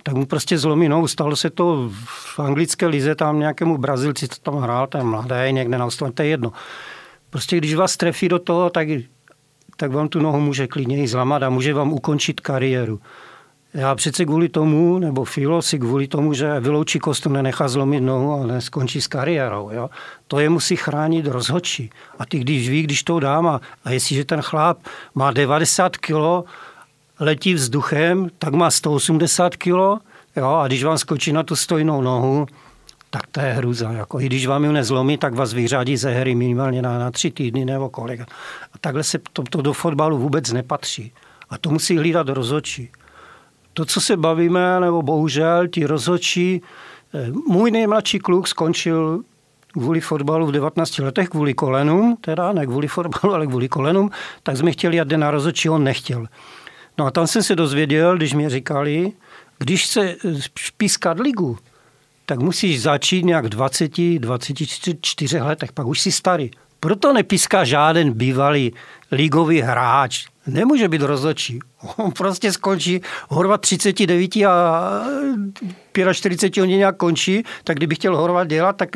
tak 0.04 0.16
mu 0.16 0.26
prostě 0.26 0.58
zlomí 0.58 0.90
nohu. 0.90 1.08
Stalo 1.08 1.36
se 1.36 1.50
to 1.50 1.90
v 2.06 2.40
anglické 2.40 2.88
lize, 2.88 3.16
tam 3.16 3.40
nějakému 3.40 3.78
Brazilci, 3.78 4.28
co 4.28 4.42
tam 4.42 4.58
hrál, 4.58 4.88
ten 4.88 5.08
mladý, 5.08 5.52
někde 5.52 5.78
na 5.78 5.86
ostrově, 5.86 6.14
to 6.14 6.22
je 6.22 6.28
jedno. 6.28 6.52
Prostě 7.30 7.58
když 7.58 7.76
vás 7.76 7.98
trefí 7.98 8.30
do 8.30 8.40
toho, 8.40 8.70
tak, 8.70 8.88
tak 9.78 9.92
vám 9.92 10.08
tu 10.08 10.20
nohu 10.20 10.40
může 10.40 10.68
klidně 10.68 11.04
i 11.04 11.08
zlamat 11.08 11.44
a 11.44 11.50
může 11.50 11.74
vám 11.74 11.94
ukončit 11.94 12.40
kariéru. 12.40 13.00
Já 13.74 13.96
přece 13.96 14.26
kvůli 14.26 14.50
tomu, 14.50 15.00
nebo 15.00 15.24
Filo 15.24 15.62
si 15.62 15.80
kvůli 15.80 16.08
tomu, 16.08 16.34
že 16.34 16.60
vyloučí 16.60 17.00
kostu, 17.00 17.30
nenechá 17.30 17.68
zlomit 17.68 18.02
nohu 18.02 18.34
a 18.34 18.48
neskončí 18.48 19.02
s 19.02 19.08
kariérou. 19.08 19.70
Jo? 19.74 19.90
To 20.28 20.40
je 20.40 20.50
musí 20.50 20.76
chránit 20.76 21.28
rozhodčí. 21.28 21.90
A 22.20 22.26
ty 22.26 22.40
když 22.40 22.70
ví, 22.70 22.84
když 22.84 23.04
to 23.04 23.20
dám 23.20 23.48
a, 23.48 23.62
a 23.86 23.92
jestliže 23.92 24.26
ten 24.26 24.42
chlap 24.42 24.78
má 25.16 25.32
90 25.32 25.98
kg, 25.98 26.48
letí 27.20 27.54
vzduchem, 27.54 28.30
tak 28.38 28.54
má 28.54 28.72
180 28.72 29.56
kg, 29.56 29.68
jo? 30.36 30.48
a 30.62 30.68
když 30.68 30.84
vám 30.84 30.98
skočí 30.98 31.34
na 31.34 31.44
tu 31.44 31.56
stojnou 31.56 32.02
nohu, 32.02 32.46
tak 33.10 33.28
to 33.32 33.40
je 33.40 33.54
hruza. 33.54 33.92
Jako, 33.92 34.20
I 34.20 34.26
když 34.26 34.48
vám 34.48 34.64
ji 34.64 34.72
nezlomí, 34.72 35.18
tak 35.18 35.34
vás 35.34 35.54
vyřádí 35.54 35.98
ze 35.98 36.12
hry 36.12 36.36
minimálně 36.36 36.82
na, 36.82 37.00
na 37.00 37.12
tři 37.12 37.32
týdny 37.32 37.66
nebo 37.66 37.90
kolik. 37.90 38.22
A 38.22 38.78
takhle 38.82 39.04
se 39.04 39.20
to, 39.34 39.44
to 39.44 39.62
do 39.62 39.74
fotbalu 39.74 40.18
vůbec 40.18 40.52
nepatří. 40.52 41.12
A 41.50 41.58
to 41.58 41.70
musí 41.70 41.98
hlídat 41.98 42.30
rozhodčí 42.30 42.90
to, 43.74 43.86
co 43.86 44.02
se 44.02 44.18
bavíme, 44.18 44.80
nebo 44.80 45.02
bohužel 45.02 45.68
ti 45.68 45.86
rozhodčí 45.86 46.62
Můj 47.48 47.72
nejmladší 47.72 48.20
kluk 48.20 48.48
skončil 48.48 49.24
kvůli 49.68 50.02
fotbalu 50.02 50.48
v 50.48 50.52
19 50.52 51.00
letech, 51.00 51.30
kvůli 51.30 51.54
kolenům, 51.54 52.18
teda 52.22 52.54
ne 52.54 52.66
kvůli 52.66 52.88
fotbalu, 52.88 53.34
ale 53.36 53.48
kvůli 53.48 53.70
kolenům, 53.70 54.12
tak 54.44 54.58
jsme 54.58 54.72
chtěli 54.72 54.98
jít 54.98 55.12
na 55.12 55.32
rozhodčí, 55.32 55.70
on 55.70 55.84
nechtěl. 55.84 56.26
No 56.98 57.06
a 57.06 57.12
tam 57.12 57.28
jsem 57.28 57.44
se 57.44 57.56
dozvěděl, 57.56 58.18
když 58.18 58.34
mi 58.34 58.50
říkali, 58.50 59.12
když 59.60 59.88
se 59.88 60.16
pískat 60.78 61.20
ligu, 61.20 61.58
tak 62.26 62.40
musíš 62.40 62.82
začít 62.82 63.26
nějak 63.26 63.46
v 63.46 63.50
20, 63.50 64.20
24 64.20 65.40
letech, 65.40 65.72
pak 65.72 65.88
už 65.88 66.02
si 66.02 66.12
starý. 66.12 66.52
Proto 66.80 67.14
nepíská 67.14 67.64
žádný 67.64 68.12
bývalý 68.12 68.74
ligový 69.12 69.62
hráč. 69.62 70.28
Nemůže 70.48 70.88
být 70.88 71.02
rozhodčí. 71.02 71.60
On 71.98 72.12
prostě 72.12 72.52
skončí 72.52 73.02
horvat 73.30 73.62
39 73.62 74.36
a 74.36 75.02
45 76.14 76.62
oni 76.62 76.78
nějak 76.78 76.98
končí, 76.98 77.44
tak 77.64 77.78
kdyby 77.78 77.96
chtěl 77.96 78.18
horvat 78.18 78.48
dělat, 78.48 78.78
tak 78.78 78.90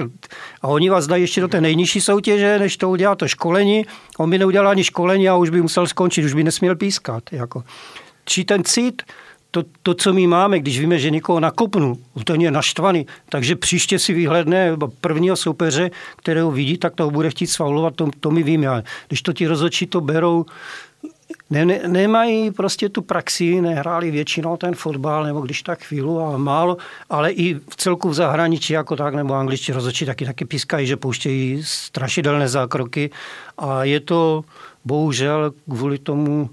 a 0.61 0.67
oni 0.67 0.89
vás 0.89 1.07
dají 1.07 1.23
ještě 1.23 1.41
do 1.41 1.47
té 1.47 1.61
nejnižší 1.61 2.01
soutěže, 2.01 2.59
než 2.59 2.77
to 2.77 2.89
udělá 2.89 3.15
to 3.15 3.27
školení. 3.27 3.85
On 4.17 4.29
by 4.29 4.37
neudělal 4.37 4.67
ani 4.67 4.83
školení 4.83 5.29
a 5.29 5.35
už 5.35 5.49
by 5.49 5.61
musel 5.61 5.87
skončit, 5.87 6.25
už 6.25 6.33
by 6.33 6.43
nesměl 6.43 6.75
pískat. 6.75 7.23
Jako. 7.31 7.63
Či 8.25 8.43
ten 8.43 8.63
cit, 8.63 9.01
to, 9.51 9.63
to, 9.83 9.93
co 9.93 10.13
my 10.13 10.27
máme, 10.27 10.59
když 10.59 10.79
víme, 10.79 10.99
že 10.99 11.09
někoho 11.09 11.39
nakopnu, 11.39 11.97
ten 12.23 12.41
je 12.41 12.51
naštvaný, 12.51 13.05
takže 13.29 13.55
příště 13.55 13.99
si 13.99 14.13
vyhledne 14.13 14.77
prvního 15.01 15.35
soupeře, 15.35 15.91
kterého 16.15 16.51
vidí, 16.51 16.77
tak 16.77 16.95
toho 16.95 17.11
bude 17.11 17.29
chtít 17.29 17.47
svaulovat, 17.47 17.95
to, 17.95 18.09
to 18.19 18.31
my 18.31 18.43
víme. 18.43 18.67
Ale 18.67 18.83
když 19.07 19.21
to 19.21 19.33
ti 19.33 19.47
rozhodčí 19.47 19.87
to 19.87 20.01
berou, 20.01 20.45
ne, 21.49 21.65
ne, 21.65 21.81
nemají 21.87 22.51
prostě 22.51 22.89
tu 22.89 23.01
praxi, 23.01 23.61
nehráli 23.61 24.11
většinou 24.11 24.57
ten 24.57 24.75
fotbal, 24.75 25.23
nebo 25.23 25.41
když 25.41 25.61
tak 25.61 25.83
chvíli 25.83 26.09
a 26.23 26.37
málo, 26.37 26.77
ale 27.09 27.31
i 27.31 27.53
v 27.53 27.75
celku 27.75 28.09
v 28.09 28.13
zahraničí 28.13 28.73
jako 28.73 28.95
tak, 28.95 29.15
nebo 29.15 29.33
angličtí 29.33 29.71
rozhodčí 29.71 30.05
taky 30.05 30.25
taky 30.25 30.45
pískají, 30.45 30.87
že 30.87 30.97
pouštějí 30.97 31.63
strašidelné 31.63 32.47
zákroky 32.47 33.09
a 33.57 33.83
je 33.83 33.99
to 33.99 34.43
bohužel 34.85 35.53
kvůli 35.69 35.97
tomu, 35.97 36.49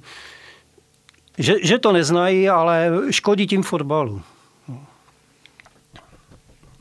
že, 1.38 1.54
že 1.62 1.78
to 1.78 1.92
neznají, 1.92 2.48
ale 2.48 2.90
škodí 3.10 3.46
tím 3.46 3.62
fotbalu. 3.62 4.22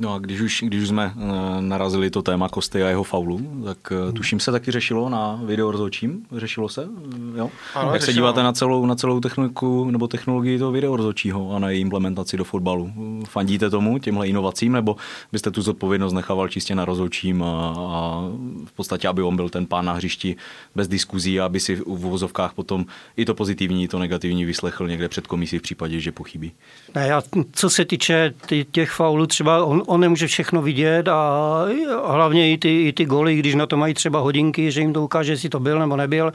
No 0.01 0.13
a 0.13 0.19
když 0.19 0.41
už, 0.41 0.63
když 0.67 0.81
už 0.81 0.87
jsme 0.87 1.13
uh, 1.15 1.21
narazili 1.59 2.09
to 2.09 2.21
téma 2.21 2.49
Kosty 2.49 2.83
a 2.83 2.87
jeho 2.89 3.03
faulu, 3.03 3.41
tak 3.65 3.77
uh, 4.07 4.13
tuším 4.13 4.39
se 4.39 4.51
taky 4.51 4.71
řešilo 4.71 5.09
na 5.09 5.41
video 5.45 5.71
rozhodčím, 5.71 6.25
řešilo 6.31 6.69
se, 6.69 6.85
uh, 6.85 7.37
jo? 7.37 7.49
Ano, 7.75 7.91
Jak 7.91 8.01
řešilo. 8.01 8.05
se 8.05 8.13
díváte 8.13 8.43
na 8.43 8.53
celou, 8.53 8.85
na 8.85 8.95
celou 8.95 9.19
techniku 9.19 9.91
nebo 9.91 10.07
technologii 10.07 10.59
toho 10.59 10.71
video 10.71 10.95
rozhodčího 10.95 11.55
a 11.55 11.59
na 11.59 11.69
její 11.69 11.81
implementaci 11.81 12.37
do 12.37 12.43
fotbalu? 12.43 12.91
Fandíte 13.27 13.69
tomu, 13.69 13.99
těmhle 13.99 14.27
inovacím, 14.27 14.71
nebo 14.71 14.95
byste 15.31 15.51
tu 15.51 15.61
zodpovědnost 15.61 16.13
nechával 16.13 16.47
čistě 16.47 16.75
na 16.75 16.85
rozhodčím 16.85 17.43
a, 17.43 17.75
a 17.77 18.23
v 18.65 18.71
podstatě, 18.71 19.07
aby 19.07 19.21
on 19.21 19.35
byl 19.35 19.49
ten 19.49 19.65
pán 19.65 19.85
na 19.85 19.93
hřišti 19.93 20.35
bez 20.75 20.87
diskuzí 20.87 21.39
a 21.39 21.45
aby 21.45 21.59
si 21.59 21.75
v 21.75 21.83
uvozovkách 21.85 22.53
potom 22.53 22.85
i 23.17 23.25
to 23.25 23.33
pozitivní, 23.33 23.83
i 23.83 23.87
to 23.87 23.99
negativní 23.99 24.45
vyslechl 24.45 24.87
někde 24.87 25.09
před 25.09 25.27
komisí 25.27 25.59
v 25.59 25.61
případě, 25.61 25.99
že 25.99 26.11
pochybí? 26.11 26.51
Ne, 26.95 27.07
já, 27.07 27.21
co 27.51 27.69
se 27.69 27.85
týče 27.85 28.33
těch 28.71 28.91
faulů, 28.91 29.27
třeba 29.27 29.65
on, 29.65 29.83
on 29.87 30.01
nemůže 30.01 30.27
všechno 30.27 30.61
vidět 30.61 31.07
a 31.07 31.65
hlavně 32.05 32.51
i 32.51 32.57
ty, 32.57 32.81
i 32.87 32.93
ty 32.93 33.05
goly, 33.05 33.35
když 33.35 33.55
na 33.55 33.65
to 33.65 33.77
mají 33.77 33.93
třeba 33.93 34.19
hodinky, 34.19 34.71
že 34.71 34.81
jim 34.81 34.93
to 34.93 35.03
ukáže, 35.03 35.31
jestli 35.31 35.49
to 35.49 35.59
byl 35.59 35.79
nebo 35.79 35.95
nebyl. 35.95 36.33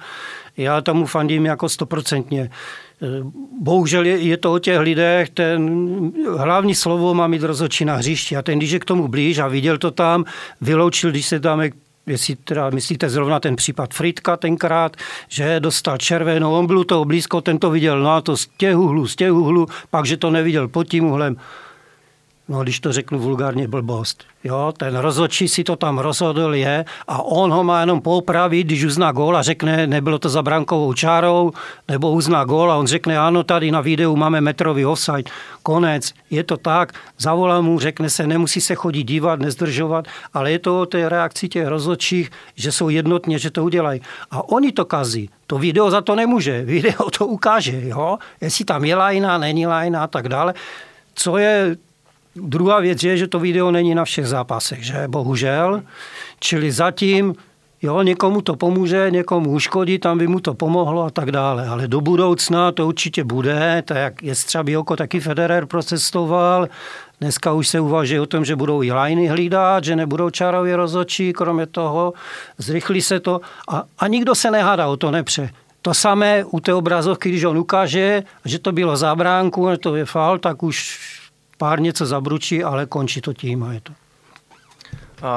Já 0.57 0.81
tomu 0.81 1.07
fandím 1.07 1.47
jako 1.47 1.69
stoprocentně. 1.69 2.51
Bohužel 3.61 4.07
je, 4.07 4.17
je 4.17 4.37
to 4.37 4.53
o 4.53 4.59
těch 4.59 4.79
lidech, 4.79 5.31
ten 5.31 6.13
hlavní 6.37 6.75
slovo 6.75 7.15
má 7.15 7.27
mít 7.27 7.43
rozhodčí 7.43 7.85
na 7.85 7.97
hřišti 7.97 8.37
a 8.37 8.43
ten, 8.43 8.59
když 8.59 8.71
je 8.71 8.79
k 8.79 8.85
tomu 8.85 9.09
blíž 9.09 9.39
a 9.39 9.49
viděl 9.49 9.79
to 9.79 9.91
tam, 9.91 10.25
vyloučil, 10.61 11.11
když 11.11 11.27
se 11.27 11.41
tam 11.41 11.61
jestli 12.07 12.37
teda 12.37 12.71
myslíte 12.71 13.11
zrovna 13.11 13.41
ten 13.41 13.57
případ 13.57 13.95
Fritka 13.95 14.37
tenkrát, 14.37 14.97
že 15.29 15.61
dostal 15.61 15.99
červenou, 15.99 16.53
on 16.53 16.67
byl 16.67 16.85
toho 16.85 17.05
blízko, 17.05 17.41
ten 17.41 17.59
to 17.59 17.71
viděl, 17.71 18.01
no 18.01 18.11
a 18.11 18.21
to 18.21 18.37
z 18.37 18.49
těch 18.57 18.77
uhlů, 18.77 19.07
z 19.07 19.17
těch 19.17 19.33
uhlů, 19.33 19.67
pak, 19.91 20.07
že 20.07 20.17
to 20.17 20.31
neviděl 20.31 20.69
pod 20.69 20.85
tím 20.85 21.05
uhlem 21.05 21.37
no 22.49 22.63
když 22.63 22.81
to 22.81 22.93
řeknu 22.93 23.19
vulgárně, 23.19 23.69
blbost. 23.69 24.25
Jo, 24.45 24.73
ten 24.77 24.97
rozhodčí 24.97 25.49
si 25.49 25.65
to 25.65 25.77
tam 25.77 25.99
rozhodl 25.99 26.55
je 26.55 26.85
a 27.09 27.23
on 27.23 27.53
ho 27.53 27.65
má 27.65 27.81
jenom 27.81 28.01
poupravit, 28.01 28.67
když 28.67 28.85
uzná 28.85 29.13
gól 29.13 29.37
a 29.37 29.43
řekne, 29.43 29.87
nebylo 29.87 30.19
to 30.19 30.29
za 30.29 30.43
brankovou 30.43 30.93
čárou, 30.93 31.53
nebo 31.89 32.11
uzná 32.11 32.45
gól 32.45 32.73
a 32.73 32.77
on 32.77 32.87
řekne, 32.87 33.19
ano, 33.19 33.43
tady 33.43 33.71
na 33.71 33.81
videu 33.81 34.17
máme 34.17 34.41
metrový 34.41 34.87
offside. 34.87 35.31
Konec, 35.63 36.13
je 36.31 36.45
to 36.45 36.57
tak, 36.57 36.93
zavolá 37.19 37.61
mu, 37.61 37.79
řekne 37.79 38.11
se, 38.11 38.27
nemusí 38.27 38.61
se 38.61 38.75
chodit 38.75 39.05
dívat, 39.05 39.41
nezdržovat, 39.41 40.05
ale 40.35 40.53
je 40.53 40.59
to 40.59 40.81
o 40.81 40.87
té 40.87 41.09
reakci 41.09 41.49
těch 41.49 41.67
rozhodčích, 41.67 42.31
že 42.55 42.73
jsou 42.73 42.89
jednotně, 42.89 43.39
že 43.39 43.51
to 43.51 43.65
udělají. 43.65 44.01
A 44.31 44.49
oni 44.49 44.73
to 44.73 44.85
kazí. 44.85 45.31
To 45.47 45.59
video 45.59 45.91
za 45.91 46.01
to 46.01 46.15
nemůže. 46.15 46.65
Video 46.65 47.11
to 47.19 47.27
ukáže, 47.27 47.81
jo? 47.89 48.19
jestli 48.41 48.65
tam 48.65 48.85
je 48.85 48.97
lajna, 48.97 49.39
není 49.39 49.67
lajna 49.67 50.05
a 50.05 50.07
tak 50.07 50.29
dále. 50.29 50.55
Co 51.15 51.39
je 51.39 51.77
Druhá 52.37 52.81
věc 52.81 53.03
je, 53.03 53.17
že 53.17 53.27
to 53.27 53.39
video 53.39 53.71
není 53.71 53.95
na 53.95 54.05
všech 54.05 54.27
zápasech, 54.27 54.85
že 54.85 55.09
bohužel. 55.09 55.83
Čili 56.41 56.73
zatím 56.73 57.35
Jo, 57.83 58.03
někomu 58.03 58.43
to 58.43 58.57
pomůže, 58.57 59.11
někomu 59.11 59.51
uškodí, 59.51 59.99
tam 59.99 60.19
by 60.19 60.27
mu 60.27 60.41
to 60.41 60.55
pomohlo 60.55 61.03
a 61.03 61.11
tak 61.11 61.33
dále. 61.33 61.69
Ale 61.69 61.89
do 61.89 62.01
budoucna 62.01 62.73
to 62.73 62.87
určitě 62.87 63.25
bude, 63.25 63.83
tak 63.87 63.97
jak 63.97 64.23
je 64.23 64.35
třeba 64.35 64.65
Bioko 64.65 64.97
taky 64.97 65.21
Federer 65.21 65.67
procestoval. 65.67 66.69
Dneska 67.21 67.53
už 67.53 67.69
se 67.69 67.81
uvažuje 67.81 68.21
o 68.21 68.27
tom, 68.27 68.45
že 68.45 68.57
budou 68.57 68.83
i 68.83 68.93
lajny 68.93 69.27
hlídat, 69.27 69.85
že 69.85 69.97
nebudou 69.97 70.31
čarově 70.31 70.77
rozočí, 70.77 71.33
kromě 71.33 71.67
toho 71.67 72.13
zrychlí 72.59 73.03
se 73.03 73.21
to 73.21 73.41
a, 73.69 73.83
a 73.99 74.07
nikdo 74.09 74.35
se 74.35 74.51
nehádá 74.51 74.87
o 74.87 74.97
to 74.97 75.11
nepře. 75.11 75.51
To 75.83 75.95
samé 75.95 76.45
u 76.45 76.61
té 76.61 76.75
obrazovky, 76.75 77.29
když 77.29 77.45
on 77.45 77.59
ukáže, 77.59 78.23
že 78.45 78.59
to 78.59 78.73
bylo 78.73 78.97
zábránku, 78.97 79.71
že 79.71 79.79
to 79.79 79.97
je 79.97 80.05
fal, 80.05 80.39
tak 80.39 80.63
už 80.63 80.99
pár 81.57 81.81
něco 81.81 82.07
zabručí, 82.07 82.65
ale 82.65 82.87
končí 82.87 83.21
to 83.21 83.33
tím 83.33 83.63
a 83.63 83.73
je 83.73 83.81
to. 83.81 83.93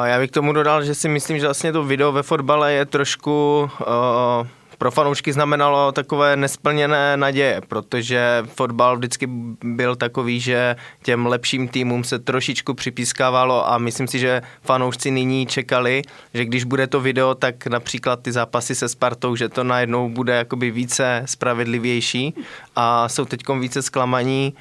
Já 0.04 0.20
bych 0.20 0.30
k 0.30 0.34
tomu 0.34 0.54
dodal, 0.54 0.84
že 0.84 0.96
si 0.96 1.10
myslím, 1.10 1.40
že 1.40 1.46
vlastně 1.46 1.72
to 1.72 1.84
video 1.84 2.12
ve 2.12 2.24
fotbale 2.24 2.74
je 2.74 2.86
trošku 2.86 3.70
uh, 3.82 4.48
pro 4.78 4.92
fanoušky 4.92 5.34
znamenalo 5.34 5.92
takové 5.92 6.36
nesplněné 6.36 7.18
naděje, 7.18 7.62
protože 7.68 8.44
fotbal 8.56 8.98
vždycky 8.98 9.28
byl 9.64 9.96
takový, 9.96 10.40
že 10.40 10.76
těm 11.04 11.26
lepším 11.26 11.68
týmům 11.68 12.04
se 12.04 12.20
trošičku 12.20 12.74
připískávalo 12.74 13.72
a 13.72 13.78
myslím 13.78 14.08
si, 14.08 14.20
že 14.20 14.42
fanoušci 14.62 15.12
nyní 15.12 15.46
čekali, 15.46 16.02
že 16.34 16.46
když 16.46 16.64
bude 16.64 16.88
to 16.88 17.02
video, 17.02 17.36
tak 17.36 17.68
například 17.68 18.22
ty 18.22 18.32
zápasy 18.32 18.76
se 18.76 18.90
Spartou, 18.90 19.36
že 19.36 19.50
to 19.50 19.64
najednou 19.64 20.10
bude 20.10 20.36
jakoby 20.36 20.72
více 20.72 21.24
spravedlivější 21.26 22.34
a 22.76 23.10
jsou 23.10 23.26
teď 23.26 23.42
více 23.60 23.82
zklamaní. 23.82 24.54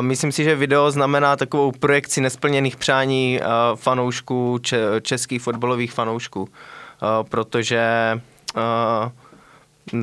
Myslím 0.00 0.32
si, 0.32 0.44
že 0.44 0.56
video 0.56 0.90
znamená 0.90 1.36
takovou 1.36 1.72
projekci 1.72 2.20
nesplněných 2.20 2.76
přání 2.76 3.40
fanoušků, 3.74 4.60
českých 5.02 5.42
fotbalových 5.42 5.92
fanoušků, 5.92 6.48
protože 7.28 7.80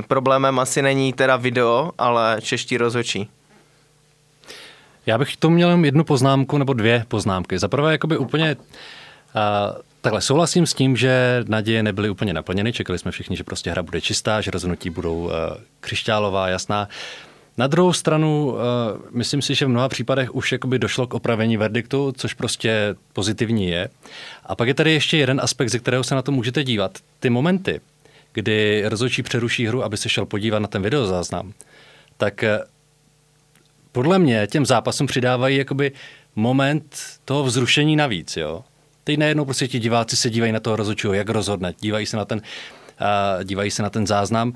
Problémem 0.08 0.60
asi 0.60 0.82
není 0.82 1.13
teda 1.13 1.36
video, 1.38 1.91
ale 1.97 2.38
čeští 2.41 2.77
rozhočí. 2.77 3.29
Já 5.05 5.17
bych 5.17 5.38
to 5.38 5.49
měl 5.49 5.86
jednu 5.86 6.03
poznámku 6.03 6.58
nebo 6.58 6.73
dvě 6.73 7.05
poznámky. 7.08 7.60
Za 7.60 7.67
prvé, 7.67 7.91
jakoby 7.91 8.17
úplně 8.17 8.55
uh, 8.55 9.82
Takhle 10.01 10.21
souhlasím 10.21 10.65
s 10.65 10.73
tím, 10.73 10.97
že 10.97 11.43
naděje 11.47 11.84
nebyly 11.84 12.10
úplně 12.10 12.34
naplněny. 12.34 12.73
Čekali 12.73 12.99
jsme 12.99 13.12
všichni, 13.12 13.38
že 13.38 13.43
prostě 13.43 13.71
hra 13.71 13.84
bude 13.84 14.01
čistá, 14.01 14.41
že 14.41 14.51
rozhodnutí 14.51 14.89
budou 14.89 15.15
uh, 15.15 15.32
křišťálová, 15.79 16.47
jasná. 16.47 16.88
Na 17.60 17.67
druhou 17.67 17.93
stranu, 17.93 18.52
uh, 18.52 18.58
myslím 19.12 19.41
si, 19.41 19.56
že 19.56 19.65
v 19.65 19.69
mnoha 19.69 19.89
případech 19.89 20.36
už 20.36 20.52
jakoby 20.52 20.80
došlo 20.80 21.08
k 21.08 21.13
opravení 21.13 21.58
verdiktu, 21.58 22.13
což 22.17 22.34
prostě 22.34 22.95
pozitivní 23.13 23.67
je. 23.67 23.89
A 24.45 24.56
pak 24.56 24.67
je 24.67 24.74
tady 24.74 24.93
ještě 24.93 25.17
jeden 25.17 25.39
aspekt, 25.43 25.69
ze 25.69 25.80
kterého 25.80 26.04
se 26.04 26.15
na 26.15 26.22
to 26.22 26.32
můžete 26.32 26.63
dívat. 26.63 26.98
Ty 27.19 27.30
momenty, 27.30 27.82
kdy 28.34 28.84
rozhodčí 28.86 29.24
přeruší 29.24 29.67
hru, 29.67 29.84
aby 29.84 29.98
se 29.98 30.10
šel 30.10 30.26
podívat 30.26 30.60
na 30.60 30.67
ten 30.67 30.82
videozáznam, 30.82 31.54
tak 32.17 32.43
eh, 32.43 32.60
podle 33.91 34.19
mě 34.19 34.48
těm 34.48 34.65
zápasům 34.65 35.08
přidávají 35.08 35.58
jakoby 35.58 35.91
moment 36.36 36.98
toho 37.26 37.43
vzrušení 37.43 37.95
navíc. 37.95 38.38
Jo? 38.38 38.63
Teď 39.04 39.17
najednou 39.17 39.45
prostě 39.45 39.67
ti 39.67 39.80
diváci 39.80 40.15
se 40.15 40.30
dívají 40.30 40.52
na 40.52 40.60
toho 40.60 40.76
rozhodčího, 40.76 41.13
jak 41.13 41.30
rozhodne, 41.30 41.74
dívají 41.80 42.06
se 42.06 42.17
na 42.17 42.26
ten, 42.26 42.41
uh, 43.02 43.43
dívají 43.43 43.72
se 43.72 43.84
na 43.84 43.89
ten 43.89 44.08
záznam, 44.08 44.54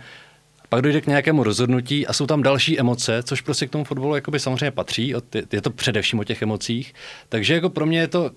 pak 0.73 0.81
dojde 0.81 1.01
k 1.01 1.07
nějakému 1.07 1.43
rozhodnutí 1.43 2.07
a 2.07 2.13
jsou 2.13 2.27
tam 2.27 2.43
další 2.43 2.79
emoce, 2.79 3.23
což 3.23 3.41
prostě 3.41 3.67
k 3.67 3.69
tomu 3.69 3.83
fotbalu 3.83 4.15
jakoby 4.15 4.39
samozřejmě 4.39 4.71
patří, 4.71 5.13
je 5.51 5.61
to 5.61 5.69
především 5.69 6.19
o 6.19 6.23
těch 6.23 6.41
emocích, 6.41 6.93
takže 7.29 7.53
jako 7.53 7.69
pro 7.69 7.85
mě 7.85 7.99
je 7.99 8.07
to 8.07 8.31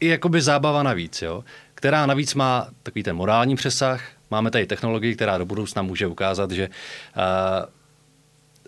i 0.00 0.06
jakoby 0.06 0.42
zábava 0.42 0.82
navíc, 0.82 1.22
jo? 1.22 1.44
která 1.74 2.06
navíc 2.06 2.34
má 2.34 2.68
takový 2.82 3.02
ten 3.02 3.16
morální 3.16 3.56
přesah, 3.56 4.02
Máme 4.30 4.50
tady 4.50 4.66
technologii, 4.66 5.14
která 5.14 5.38
do 5.38 5.44
budoucna 5.44 5.82
může 5.82 6.06
ukázat, 6.06 6.50
že 6.50 6.62
eh, 6.64 7.66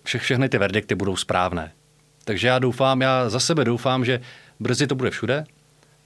vše, 0.04 0.18
všechny 0.18 0.48
ty 0.48 0.58
verdikty 0.58 0.94
budou 0.94 1.16
správné. 1.16 1.72
Takže 2.24 2.48
já 2.48 2.58
doufám, 2.58 3.00
já 3.00 3.30
za 3.30 3.40
sebe 3.40 3.64
doufám, 3.64 4.04
že 4.04 4.20
brzy 4.60 4.86
to 4.86 4.94
bude 4.94 5.10
všude 5.10 5.44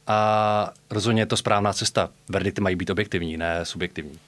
a 0.07 0.71
rozhodně 0.90 1.23
je 1.23 1.27
to 1.27 1.37
správná 1.37 1.73
cesta. 1.73 2.11
Verdikty 2.29 2.61
mají 2.61 2.77
být 2.77 2.90
objektivní, 2.90 3.37
ne 3.37 3.64
subjektivní. 3.64 4.19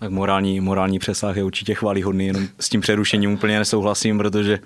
Tak 0.00 0.10
morální, 0.10 0.60
morální 0.60 0.98
přesah 0.98 1.36
je 1.36 1.44
určitě 1.44 1.74
chválihodný, 1.74 2.26
jenom 2.26 2.48
s 2.60 2.68
tím 2.68 2.80
přerušením 2.80 3.32
úplně 3.32 3.58
nesouhlasím, 3.58 4.18
protože 4.18 4.58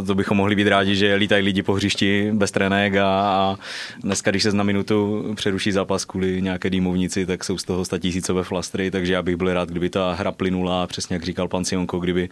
uh, 0.00 0.06
to 0.06 0.14
bychom 0.14 0.36
mohli 0.36 0.56
být 0.56 0.68
rádi, 0.68 0.96
že 0.96 1.14
lítají 1.14 1.44
lidi 1.44 1.62
po 1.62 1.72
hřišti 1.72 2.30
bez 2.32 2.50
trenek 2.50 2.96
a, 2.96 3.06
a 3.06 3.56
dneska, 4.02 4.30
když 4.30 4.42
se 4.42 4.52
na 4.52 4.64
minutu 4.64 5.24
přeruší 5.36 5.72
zápas 5.72 6.04
kvůli 6.04 6.42
nějaké 6.42 6.70
dýmovnici, 6.70 7.26
tak 7.26 7.44
jsou 7.44 7.58
z 7.58 7.64
toho 7.64 7.84
tisícové 7.98 8.44
flastry, 8.44 8.90
takže 8.90 9.12
já 9.12 9.22
bych 9.22 9.36
byl 9.36 9.54
rád, 9.54 9.68
kdyby 9.68 9.90
ta 9.90 10.12
hra 10.12 10.32
plynula, 10.32 10.86
přesně 10.86 11.16
jak 11.16 11.24
říkal 11.24 11.48
pan 11.48 11.64
Sionko, 11.64 11.98
kdyby 11.98 12.28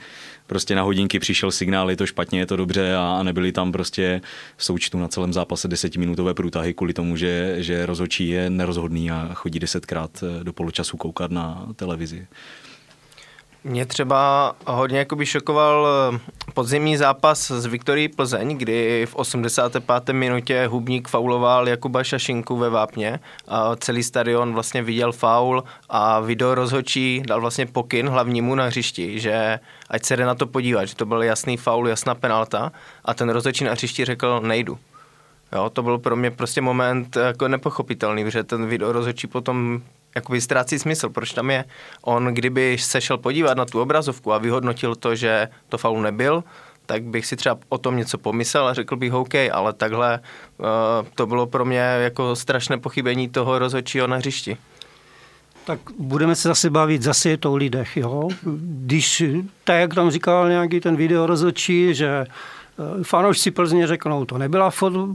prostě 0.46 0.74
na 0.74 0.82
hodinky 0.82 1.18
přišel 1.18 1.50
signál, 1.50 1.90
je 1.90 1.96
to 1.96 2.06
špatně, 2.06 2.38
je 2.38 2.46
to 2.46 2.56
dobře 2.56 2.94
a, 2.94 3.16
a 3.20 3.22
nebyly 3.22 3.52
tam 3.52 3.72
prostě 3.72 4.20
v 4.56 4.64
součtu 4.64 4.98
na 4.98 5.08
celém 5.08 5.32
zápase 5.32 5.68
desetiminutové 5.68 6.34
průtahy 6.34 6.74
kvůli 6.74 6.92
tomu, 6.92 7.16
že, 7.16 7.56
že 7.58 7.86
rozhodčí 7.86 8.28
je 8.28 8.50
nerozhodný 8.50 9.10
a 9.10 9.30
chodí 9.34 9.58
desetkrát 9.58 10.10
eh, 10.22 10.44
do 10.44 10.52
poločasu 10.52 10.96
koukat 10.96 11.30
na 11.30 11.66
televizi 11.76 12.09
televizi. 12.10 12.26
Mě 13.64 13.86
třeba 13.86 14.52
hodně 14.66 14.98
jakoby 14.98 15.26
šokoval 15.26 15.88
eh, 16.14 16.18
podzimní 16.54 16.96
zápas 16.96 17.50
z 17.50 17.66
Viktorii 17.66 18.08
Plzeň, 18.08 18.58
kdy 18.58 19.06
v 19.06 19.16
85. 19.16 20.12
minutě 20.12 20.66
Hubník 20.66 21.08
fauloval 21.08 21.68
Jakuba 21.68 22.04
Šašinku 22.04 22.56
ve 22.56 22.70
Vápně 22.70 23.20
a 23.48 23.76
celý 23.76 24.02
stadion 24.02 24.52
vlastně 24.52 24.82
viděl 24.82 25.12
faul 25.12 25.64
a 25.88 26.20
video 26.20 26.54
rozhočí 26.54 27.22
dal 27.26 27.40
vlastně 27.40 27.66
pokyn 27.66 28.08
hlavnímu 28.08 28.54
na 28.54 28.66
hřišti, 28.66 29.20
že 29.20 29.60
ať 29.90 30.04
se 30.04 30.16
jde 30.16 30.26
na 30.26 30.34
to 30.34 30.46
podívat, 30.46 30.84
že 30.84 30.96
to 30.96 31.06
byl 31.06 31.22
jasný 31.22 31.56
faul, 31.56 31.88
jasná 31.88 32.14
penalta 32.14 32.72
a 33.04 33.14
ten 33.14 33.28
rozhočí 33.28 33.64
na 33.64 33.72
hřišti 33.72 34.04
řekl 34.04 34.40
nejdu. 34.40 34.78
Jo, 35.52 35.70
to 35.70 35.82
byl 35.82 35.98
pro 35.98 36.16
mě 36.16 36.30
prostě 36.30 36.60
moment 36.60 37.16
jako 37.16 37.48
nepochopitelný, 37.48 38.24
protože 38.24 38.44
ten 38.44 38.66
video 38.66 38.92
rozhočí 38.92 39.26
potom 39.26 39.82
jakoby 40.14 40.40
ztrácí 40.40 40.78
smysl, 40.78 41.08
proč 41.08 41.32
tam 41.32 41.50
je. 41.50 41.64
On, 42.02 42.24
kdyby 42.24 42.78
se 42.78 43.00
šel 43.00 43.18
podívat 43.18 43.56
na 43.56 43.64
tu 43.64 43.80
obrazovku 43.80 44.32
a 44.32 44.38
vyhodnotil 44.38 44.94
to, 44.94 45.14
že 45.14 45.48
to 45.68 45.78
faul 45.78 46.02
nebyl, 46.02 46.44
tak 46.86 47.02
bych 47.02 47.26
si 47.26 47.36
třeba 47.36 47.58
o 47.68 47.78
tom 47.78 47.96
něco 47.96 48.18
pomyslel 48.18 48.68
a 48.68 48.74
řekl 48.74 48.96
bych 48.96 49.12
OK, 49.12 49.34
ale 49.52 49.72
takhle 49.72 50.20
uh, 50.58 50.66
to 51.14 51.26
bylo 51.26 51.46
pro 51.46 51.64
mě 51.64 51.78
jako 51.78 52.36
strašné 52.36 52.78
pochybení 52.78 53.28
toho 53.28 53.58
rozhodčího 53.58 54.06
na 54.06 54.16
hřišti. 54.16 54.56
Tak 55.64 55.78
budeme 55.98 56.34
se 56.34 56.48
zase 56.48 56.70
bavit, 56.70 57.02
zase 57.02 57.28
je 57.28 57.36
to 57.36 57.52
o 57.52 57.56
lidech, 57.56 57.96
jo. 57.96 58.28
Když, 58.62 59.22
tak 59.64 59.80
jak 59.80 59.94
tam 59.94 60.10
říkal 60.10 60.48
nějaký 60.48 60.80
ten 60.80 60.96
video 60.96 61.26
rozhodčí, 61.26 61.94
že 61.94 62.26
Eh, 62.26 62.26
fanoušci 63.02 63.50
Plzně 63.50 63.86
řeknou, 63.86 64.24
to 64.24 64.38
nebyla 64.38 64.70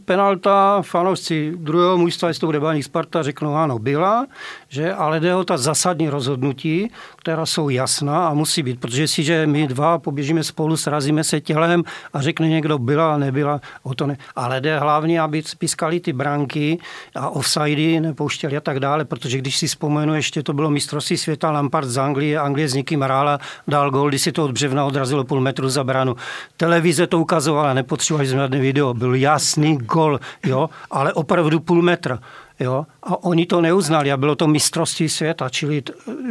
penalta, 0.06 0.82
fanoušci 0.82 1.54
druhého 1.56 1.98
mužstva, 1.98 2.28
jestli 2.28 2.40
to 2.40 2.46
bude 2.46 2.60
Baník 2.60 2.84
Sparta, 2.84 3.24
řeknou, 3.24 3.56
ano, 3.56 3.80
byla, 3.80 4.28
že, 4.68 4.94
ale 4.94 5.20
jde 5.20 5.36
o 5.36 5.44
ta 5.44 5.58
zásadní 5.58 6.10
rozhodnutí, 6.10 6.92
která 7.26 7.46
jsou 7.46 7.70
jasná 7.70 8.28
a 8.28 8.34
musí 8.34 8.64
být, 8.64 8.80
protože 8.80 9.08
si, 9.08 9.24
že 9.24 9.48
my 9.48 9.68
dva 9.68 10.00
poběžíme 10.00 10.44
spolu, 10.44 10.78
srazíme 10.78 11.24
se 11.24 11.42
tělem 11.42 11.84
a 12.14 12.22
řekne 12.22 12.48
někdo 12.48 12.78
byla, 12.78 13.18
nebyla, 13.18 13.62
o 13.84 13.96
to 13.96 14.08
ne. 14.08 14.18
Ale 14.36 14.62
jde 14.62 14.80
hlavně, 14.80 15.22
aby 15.22 15.44
pískali 15.58 16.00
ty 16.00 16.14
branky 16.14 16.80
a 17.16 17.30
offsidy 17.30 18.00
nepouštěli 18.00 18.58
a 18.58 18.62
tak 18.62 18.80
dále, 18.80 19.06
protože 19.06 19.38
když 19.38 19.58
si 19.58 19.68
vzpomenu, 19.68 20.16
ještě 20.16 20.44
to 20.44 20.54
bylo 20.54 20.70
mistrovství 20.70 21.18
světa 21.18 21.52
Lampard 21.52 21.88
z 21.88 21.98
Anglie, 21.98 22.40
Anglie 22.40 22.70
s 22.70 22.74
někým 22.74 23.02
hrála, 23.02 23.40
dal 23.68 23.92
gol, 23.92 24.10
když 24.10 24.22
si 24.22 24.32
to 24.32 24.44
od 24.44 24.52
břevna 24.52 24.86
odrazilo 24.86 25.24
půl 25.24 25.42
metru 25.42 25.70
za 25.70 25.84
bránu. 25.84 26.16
Televize 26.58 27.08
to 27.08 27.20
ukazovala, 27.20 27.74
nepotřebovali 27.74 28.28
jsme 28.28 28.38
žádné 28.38 28.60
video, 28.60 28.94
byl 28.94 29.16
jasný 29.16 29.78
gol, 29.78 30.20
jo, 30.46 30.70
ale 30.92 31.14
opravdu 31.14 31.60
půl 31.60 31.82
metra. 31.82 32.20
Jo? 32.60 32.86
A 33.04 33.24
oni 33.24 33.46
to 33.46 33.62
neuznali 33.62 34.12
a 34.12 34.18
bylo 34.18 34.36
to 34.36 34.48
mistrovství 34.48 35.10
světa, 35.10 35.50
čili 35.50 35.84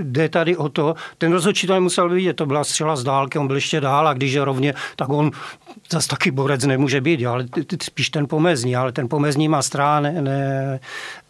jde 0.02 0.28
tady 0.28 0.56
o 0.56 0.68
to, 0.68 0.94
ten 1.18 1.32
rozhodčí 1.32 1.66
to 1.66 1.74
nemusel 1.74 2.08
vidět, 2.08 2.34
to 2.34 2.46
byla 2.46 2.64
střela 2.64 2.96
z 2.96 3.04
dálky, 3.04 3.38
on 3.38 3.46
byl 3.46 3.56
ještě 3.56 3.80
dál 3.80 4.08
a 4.08 4.14
když 4.14 4.32
je 4.32 4.44
rovně, 4.44 4.74
tak 4.96 5.08
on 5.08 5.30
zase 5.90 6.08
taky 6.08 6.30
borec 6.30 6.64
nemůže 6.64 7.00
být, 7.00 7.20
jo? 7.20 7.32
ale 7.32 7.46
spíš 7.82 8.10
ten 8.10 8.26
pomezní, 8.26 8.76
ale 8.76 8.92
ten 8.92 9.08
pomezní 9.08 9.48
má 9.48 9.62
strán, 9.62 10.02
ne, 10.02 10.22
ne, 10.22 10.80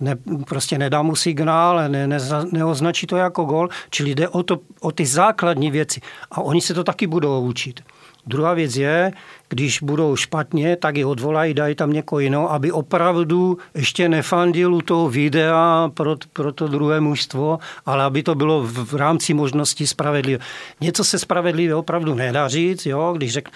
ne, 0.00 0.16
prostě 0.46 0.78
nedá 0.78 1.02
mu 1.02 1.16
signál, 1.16 1.88
ne, 1.88 2.06
ne, 2.06 2.18
neoznačí 2.52 3.06
to 3.06 3.16
jako 3.16 3.44
gol, 3.44 3.68
čili 3.90 4.14
jde 4.14 4.28
o, 4.28 4.42
to, 4.42 4.58
o 4.80 4.92
ty 4.92 5.06
základní 5.06 5.70
věci 5.70 6.00
a 6.30 6.40
oni 6.40 6.60
se 6.60 6.74
to 6.74 6.84
taky 6.84 7.06
budou 7.06 7.40
učit. 7.40 7.80
Druhá 8.26 8.54
věc 8.54 8.76
je, 8.76 9.12
když 9.48 9.82
budou 9.82 10.16
špatně, 10.16 10.76
tak 10.76 10.96
je 10.96 11.06
odvolají, 11.06 11.54
dají 11.54 11.74
tam 11.74 11.92
někoho 11.92 12.20
jiného, 12.20 12.52
aby 12.52 12.72
opravdu 12.72 13.58
ještě 13.74 14.08
nefandil 14.08 14.74
u 14.74 14.80
toho 14.80 15.10
videa 15.10 15.90
pro, 15.94 16.16
pro 16.32 16.52
to 16.52 16.68
druhé 16.68 17.00
mužstvo, 17.00 17.58
ale 17.86 18.04
aby 18.04 18.22
to 18.22 18.34
bylo 18.34 18.62
v, 18.62 18.92
v 18.92 18.94
rámci 18.94 19.34
možností 19.34 19.86
spravedlivé. 19.86 20.44
Něco 20.80 21.04
se 21.04 21.18
spravedlivě 21.18 21.74
opravdu 21.74 22.14
nedá 22.14 22.48
říct, 22.48 22.86
jo, 22.86 23.14
když 23.16 23.32
řekl, 23.32 23.50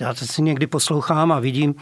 já 0.00 0.14
to 0.14 0.26
si 0.26 0.42
někdy 0.42 0.66
poslouchám 0.66 1.32
a 1.32 1.40
vidím, 1.40 1.74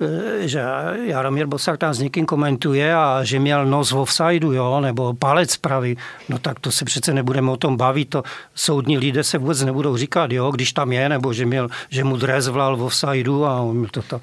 eh, 0.00 0.48
že 0.48 0.62
Jaromír 1.02 1.46
Bosak 1.46 1.78
tam 1.78 1.94
s 1.94 1.98
někým 1.98 2.26
komentuje 2.26 2.94
a 2.94 3.24
že 3.24 3.38
měl 3.38 3.66
nos 3.66 3.92
v 3.92 3.98
offsideu, 3.98 4.52
jo, 4.52 4.80
nebo 4.80 5.14
palec 5.14 5.56
pravý. 5.56 5.96
No 6.28 6.38
tak 6.38 6.60
to 6.60 6.70
se 6.70 6.84
přece 6.84 7.14
nebudeme 7.14 7.50
o 7.50 7.56
tom 7.56 7.76
bavit, 7.76 8.10
to 8.10 8.22
soudní 8.54 8.98
lidé 8.98 9.24
se 9.24 9.38
vůbec 9.38 9.62
nebudou 9.62 9.96
říkat, 9.96 10.32
jo, 10.32 10.50
když 10.50 10.72
tam 10.72 10.92
je, 10.92 11.08
nebo 11.08 11.32
že, 11.32 11.46
měl, 11.46 11.68
že 11.88 12.04
mu 12.04 12.16
dres 12.16 12.48
vlal 12.48 12.76
v 12.76 12.82
offsideu 12.82 13.44
a 13.44 13.60
on 13.60 13.86
to, 13.90 14.02
to, 14.02 14.20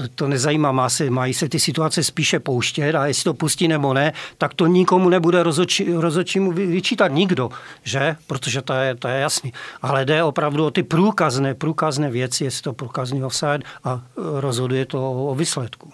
to, 0.00 0.08
to 0.14 0.28
nezajímá, 0.28 0.72
má 0.72 0.88
se, 0.88 1.10
mají 1.10 1.34
se 1.34 1.48
ty 1.48 1.60
situace 1.60 2.04
spíše 2.04 2.40
pouštět 2.40 2.94
a 2.94 3.06
jestli 3.06 3.24
to 3.24 3.34
pustí 3.34 3.68
nebo 3.68 3.94
ne, 3.94 4.12
tak 4.38 4.54
to 4.54 4.66
nikomu 4.66 5.08
nebude 5.08 5.42
rozhodčí, 5.42 6.40
mu 6.40 6.52
vyčítat 6.52 7.08
nikdo, 7.08 7.50
že? 7.82 8.16
Protože 8.26 8.62
to 8.62 8.72
je, 8.72 8.94
to 8.94 9.08
je 9.08 9.20
jasný. 9.20 9.52
Ale 9.82 10.04
jde 10.04 10.22
opravdu 10.22 10.66
o 10.66 10.70
ty 10.70 10.82
průkazné, 10.82 11.54
průkazné 11.54 12.10
věci, 12.10 12.44
jestli 12.44 12.62
to 12.62 12.72
průkazný 12.72 13.24
offside 13.24 13.60
a 13.84 14.02
rozhoduje 14.16 14.86
to 14.86 15.12
o 15.12 15.34
výsledku. 15.34 15.92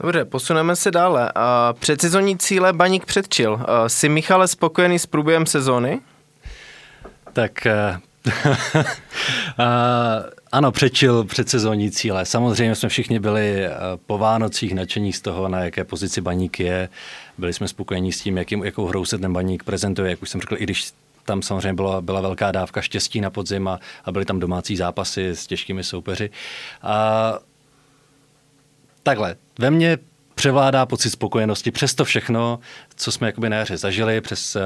Dobře, 0.00 0.24
posuneme 0.24 0.76
se 0.76 0.90
dále. 0.90 1.32
Předsezonní 1.72 2.38
cíle 2.38 2.72
Baník 2.72 3.06
předčil. 3.06 3.60
Jsi 3.86 4.08
Michale 4.08 4.48
spokojený 4.48 4.98
s 4.98 5.06
průběhem 5.06 5.46
sezóny? 5.46 6.00
Tak 7.32 7.66
eh, 7.66 8.00
ano, 10.52 10.72
přečil 10.72 11.24
předsezónní 11.24 11.90
cíle. 11.90 12.24
Samozřejmě 12.24 12.74
jsme 12.74 12.88
všichni 12.88 13.20
byli 13.20 13.64
eh, 13.64 13.70
po 14.06 14.18
Vánocích 14.18 14.74
nadšení 14.74 15.12
z 15.12 15.20
toho, 15.20 15.48
na 15.48 15.64
jaké 15.64 15.84
pozici 15.84 16.20
baník 16.20 16.60
je. 16.60 16.88
Byli 17.38 17.52
jsme 17.52 17.68
spokojení 17.68 18.12
s 18.12 18.20
tím, 18.22 18.38
jakým, 18.38 18.64
jakou 18.64 18.86
hrou 18.86 19.04
se 19.04 19.18
ten 19.18 19.32
baník 19.32 19.62
prezentuje, 19.62 20.10
jak 20.10 20.22
už 20.22 20.30
jsem 20.30 20.40
řekl, 20.40 20.56
i 20.58 20.62
když 20.62 20.92
tam 21.24 21.42
samozřejmě 21.42 21.72
byla, 21.72 22.00
byla 22.00 22.20
velká 22.20 22.52
dávka 22.52 22.82
štěstí 22.82 23.20
na 23.20 23.30
podzim 23.30 23.68
a, 23.68 23.78
a 24.04 24.12
byly 24.12 24.24
tam 24.24 24.40
domácí 24.40 24.76
zápasy 24.76 25.28
s 25.28 25.46
těžkými 25.46 25.84
soupeři. 25.84 26.30
A 26.82 27.34
takhle, 29.02 29.36
ve 29.58 29.70
mně 29.70 29.98
převládá 30.34 30.86
pocit 30.86 31.10
spokojenosti 31.10 31.70
přes 31.70 31.94
to 31.94 32.04
všechno, 32.04 32.58
co 32.96 33.12
jsme 33.12 33.26
jakoby 33.26 33.50
na 33.50 33.56
jaře 33.56 33.76
zažili, 33.76 34.20
přes 34.20 34.56
uh, 34.56 34.62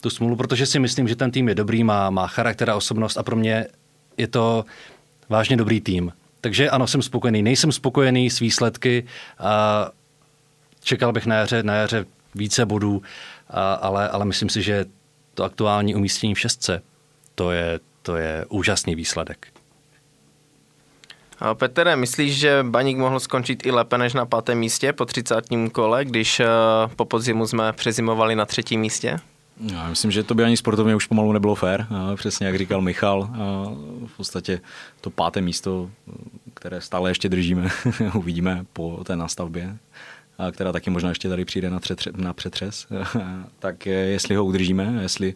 tu 0.00 0.10
smůlu, 0.10 0.36
protože 0.36 0.66
si 0.66 0.78
myslím, 0.78 1.08
že 1.08 1.16
ten 1.16 1.30
tým 1.30 1.48
je 1.48 1.54
dobrý, 1.54 1.84
má, 1.84 2.10
má 2.10 2.26
charakter 2.26 2.70
a 2.70 2.76
osobnost 2.76 3.16
a 3.16 3.22
pro 3.22 3.36
mě 3.36 3.66
je 4.16 4.26
to 4.26 4.64
vážně 5.32 5.56
dobrý 5.56 5.80
tým. 5.80 6.12
Takže 6.40 6.70
ano, 6.70 6.86
jsem 6.86 7.02
spokojený. 7.02 7.42
Nejsem 7.42 7.72
spokojený 7.72 8.30
s 8.30 8.40
výsledky 8.40 9.04
a 9.38 9.88
čekal 10.80 11.12
bych 11.12 11.26
na 11.26 11.36
jaře, 11.36 11.62
na 11.62 11.74
jaře 11.74 12.04
více 12.34 12.66
bodů, 12.66 13.02
a, 13.50 13.74
ale, 13.74 14.08
ale 14.08 14.24
myslím 14.24 14.48
si, 14.48 14.62
že 14.62 14.84
to 15.34 15.44
aktuální 15.44 15.94
umístění 15.94 16.34
v 16.34 16.40
šestce, 16.40 16.82
to 17.34 17.50
je, 17.50 17.80
to 18.02 18.16
je 18.16 18.44
úžasný 18.48 18.94
výsledek. 18.94 19.46
A 21.38 21.54
Petere, 21.54 21.96
myslíš, 21.96 22.38
že 22.38 22.62
Baník 22.62 22.98
mohl 22.98 23.20
skončit 23.20 23.66
i 23.66 23.70
lépe 23.70 23.98
než 23.98 24.14
na 24.14 24.26
pátém 24.26 24.58
místě 24.58 24.92
po 24.92 25.04
30. 25.04 25.44
kole, 25.72 26.04
když 26.04 26.40
eh, 26.40 26.46
po 26.96 27.04
podzimu 27.04 27.46
jsme 27.46 27.72
přezimovali 27.72 28.36
na 28.36 28.46
třetím 28.46 28.80
místě? 28.80 29.16
Já 29.60 29.88
myslím, 29.88 30.10
že 30.10 30.22
to 30.22 30.34
by 30.34 30.44
ani 30.44 30.56
sportovně 30.56 30.96
už 30.96 31.06
pomalu 31.06 31.32
nebylo 31.32 31.54
fér, 31.54 31.86
přesně 32.16 32.46
jak 32.46 32.58
říkal 32.58 32.80
Michal. 32.80 33.30
V 34.06 34.16
podstatě 34.16 34.60
to 35.00 35.10
páté 35.10 35.40
místo, 35.40 35.90
které 36.54 36.80
stále 36.80 37.10
ještě 37.10 37.28
držíme, 37.28 37.68
uvidíme 38.14 38.64
po 38.72 39.04
té 39.04 39.16
nastavbě, 39.16 39.76
která 40.50 40.72
taky 40.72 40.90
možná 40.90 41.08
ještě 41.08 41.28
tady 41.28 41.44
přijde 41.44 41.70
na, 41.70 41.80
třetře, 41.80 42.12
na 42.16 42.32
přetřes, 42.32 42.86
tak 43.58 43.86
jestli 43.86 44.34
ho 44.34 44.44
udržíme, 44.44 44.98
jestli 45.02 45.34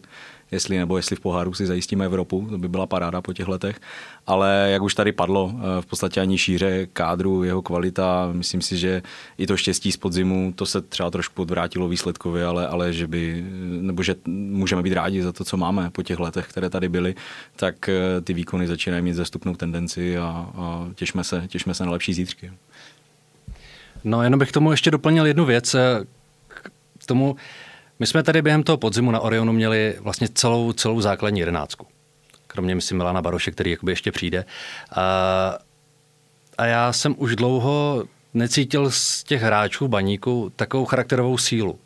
jestli 0.51 0.77
nebo 0.77 0.97
jestli 0.97 1.15
v 1.15 1.19
poháru 1.19 1.53
si 1.53 1.65
zajistíme 1.65 2.05
Evropu, 2.05 2.47
to 2.49 2.57
by 2.57 2.69
byla 2.69 2.85
paráda 2.85 3.21
po 3.21 3.33
těch 3.33 3.47
letech. 3.47 3.79
Ale 4.27 4.67
jak 4.71 4.81
už 4.81 4.95
tady 4.95 5.11
padlo, 5.11 5.53
eh, 5.55 5.81
v 5.81 5.85
podstatě 5.85 6.21
ani 6.21 6.37
šíře 6.37 6.87
kádru, 6.93 7.43
jeho 7.43 7.61
kvalita, 7.61 8.29
myslím 8.31 8.61
si, 8.61 8.77
že 8.77 9.01
i 9.37 9.47
to 9.47 9.57
štěstí 9.57 9.91
z 9.91 9.97
podzimu, 9.97 10.53
to 10.55 10.65
se 10.65 10.81
třeba 10.81 11.11
trošku 11.11 11.41
odvrátilo 11.41 11.87
výsledkově, 11.87 12.45
ale, 12.45 12.67
ale 12.67 12.93
že 12.93 13.07
by, 13.07 13.45
nebo 13.81 14.03
že 14.03 14.15
můžeme 14.27 14.81
být 14.81 14.93
rádi 14.93 15.23
za 15.23 15.31
to, 15.31 15.43
co 15.43 15.57
máme 15.57 15.89
po 15.89 16.03
těch 16.03 16.19
letech, 16.19 16.47
které 16.47 16.69
tady 16.69 16.89
byly, 16.89 17.15
tak 17.55 17.89
eh, 17.89 18.21
ty 18.21 18.33
výkony 18.33 18.67
začínají 18.67 19.03
mít 19.03 19.13
zastupnou 19.13 19.55
tendenci 19.55 20.17
a, 20.17 20.49
a 20.55 20.87
těšme, 20.95 21.23
se, 21.23 21.43
těšme 21.47 21.73
se 21.73 21.85
na 21.85 21.91
lepší 21.91 22.13
zítřky. 22.13 22.51
No, 24.07 24.23
jenom 24.23 24.39
bych 24.39 24.51
tomu 24.51 24.71
ještě 24.71 24.91
doplnil 24.91 25.25
jednu 25.25 25.45
věc. 25.45 25.75
K 26.99 27.05
tomu, 27.05 27.35
my 27.99 28.07
jsme 28.07 28.23
tady 28.23 28.41
během 28.41 28.63
toho 28.63 28.77
podzimu 28.77 29.11
na 29.11 29.19
Orionu 29.19 29.53
měli 29.53 29.95
vlastně 29.99 30.27
celou, 30.33 30.73
celou 30.73 31.01
základní 31.01 31.39
jedenáctku. 31.39 31.87
Kromě, 32.47 32.75
myslím, 32.75 32.97
Milana 32.97 33.21
Baroše, 33.21 33.51
který 33.51 33.71
jakoby 33.71 33.91
ještě 33.91 34.11
přijde. 34.11 34.45
A, 34.91 35.57
a 36.57 36.65
já 36.65 36.93
jsem 36.93 37.15
už 37.17 37.35
dlouho 37.35 38.03
necítil 38.33 38.91
z 38.91 39.23
těch 39.23 39.41
hráčů 39.41 39.87
baníku 39.87 40.51
takovou 40.55 40.85
charakterovou 40.85 41.37
sílu, 41.37 41.79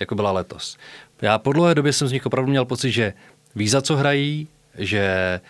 jako 0.00 0.14
byla 0.14 0.32
letos. 0.32 0.76
Já 1.22 1.38
po 1.38 1.52
dlouhé 1.52 1.74
době 1.74 1.92
jsem 1.92 2.08
z 2.08 2.12
nich 2.12 2.26
opravdu 2.26 2.50
měl 2.50 2.64
pocit, 2.64 2.90
že 2.90 3.12
ví, 3.54 3.68
za 3.68 3.82
co 3.82 3.96
hrají, 3.96 4.48
že 4.78 5.40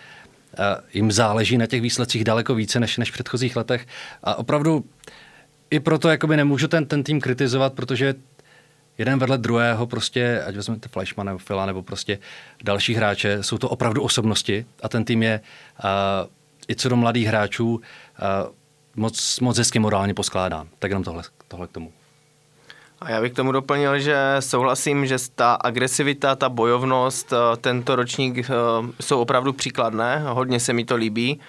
jim 0.93 1.11
záleží 1.11 1.57
na 1.57 1.65
těch 1.67 1.81
výsledcích 1.81 2.23
daleko 2.23 2.55
více 2.55 2.79
než, 2.79 2.97
než 2.97 3.09
v 3.09 3.13
předchozích 3.13 3.55
letech. 3.55 3.87
A 4.23 4.35
opravdu 4.35 4.85
i 5.69 5.79
proto 5.79 6.09
jakoby 6.09 6.37
nemůžu 6.37 6.67
ten, 6.67 6.85
ten 6.85 7.03
tým 7.03 7.21
kritizovat, 7.21 7.73
protože 7.73 8.13
jeden 8.97 9.19
vedle 9.19 9.37
druhého 9.37 9.87
prostě, 9.87 10.43
ať 10.47 10.55
vezmete 10.55 10.89
Fleischmann 10.89 11.27
nebo 11.27 11.37
Fila 11.37 11.65
nebo 11.65 11.83
prostě 11.83 12.19
další 12.63 12.93
hráče, 12.93 13.43
jsou 13.43 13.57
to 13.57 13.69
opravdu 13.69 14.01
osobnosti 14.01 14.65
a 14.83 14.89
ten 14.89 15.05
tým 15.05 15.23
je 15.23 15.41
uh, 15.83 15.89
i 16.69 16.75
co 16.75 16.89
do 16.89 16.95
mladých 16.95 17.27
hráčů 17.27 17.75
uh, 17.75 17.81
moc, 18.95 19.39
moc 19.39 19.57
hezky 19.57 19.79
morálně 19.79 20.13
poskládán. 20.13 20.67
Tak 20.79 20.91
jenom 20.91 21.03
tohle, 21.03 21.23
tohle 21.47 21.67
k 21.67 21.71
tomu. 21.71 21.91
A 23.01 23.11
já 23.11 23.21
bych 23.21 23.31
k 23.31 23.35
tomu 23.35 23.51
doplnil, 23.51 23.99
že 23.99 24.17
souhlasím, 24.39 25.05
že 25.05 25.17
ta 25.35 25.53
agresivita, 25.53 26.35
ta 26.35 26.49
bojovnost, 26.49 27.33
eh, 27.33 27.57
tento 27.57 27.95
ročník 27.95 28.37
eh, 28.39 28.53
jsou 29.01 29.21
opravdu 29.21 29.53
příkladné, 29.53 30.23
hodně 30.27 30.59
se 30.59 30.73
mi 30.73 30.85
to 30.85 30.95
líbí. 30.95 31.39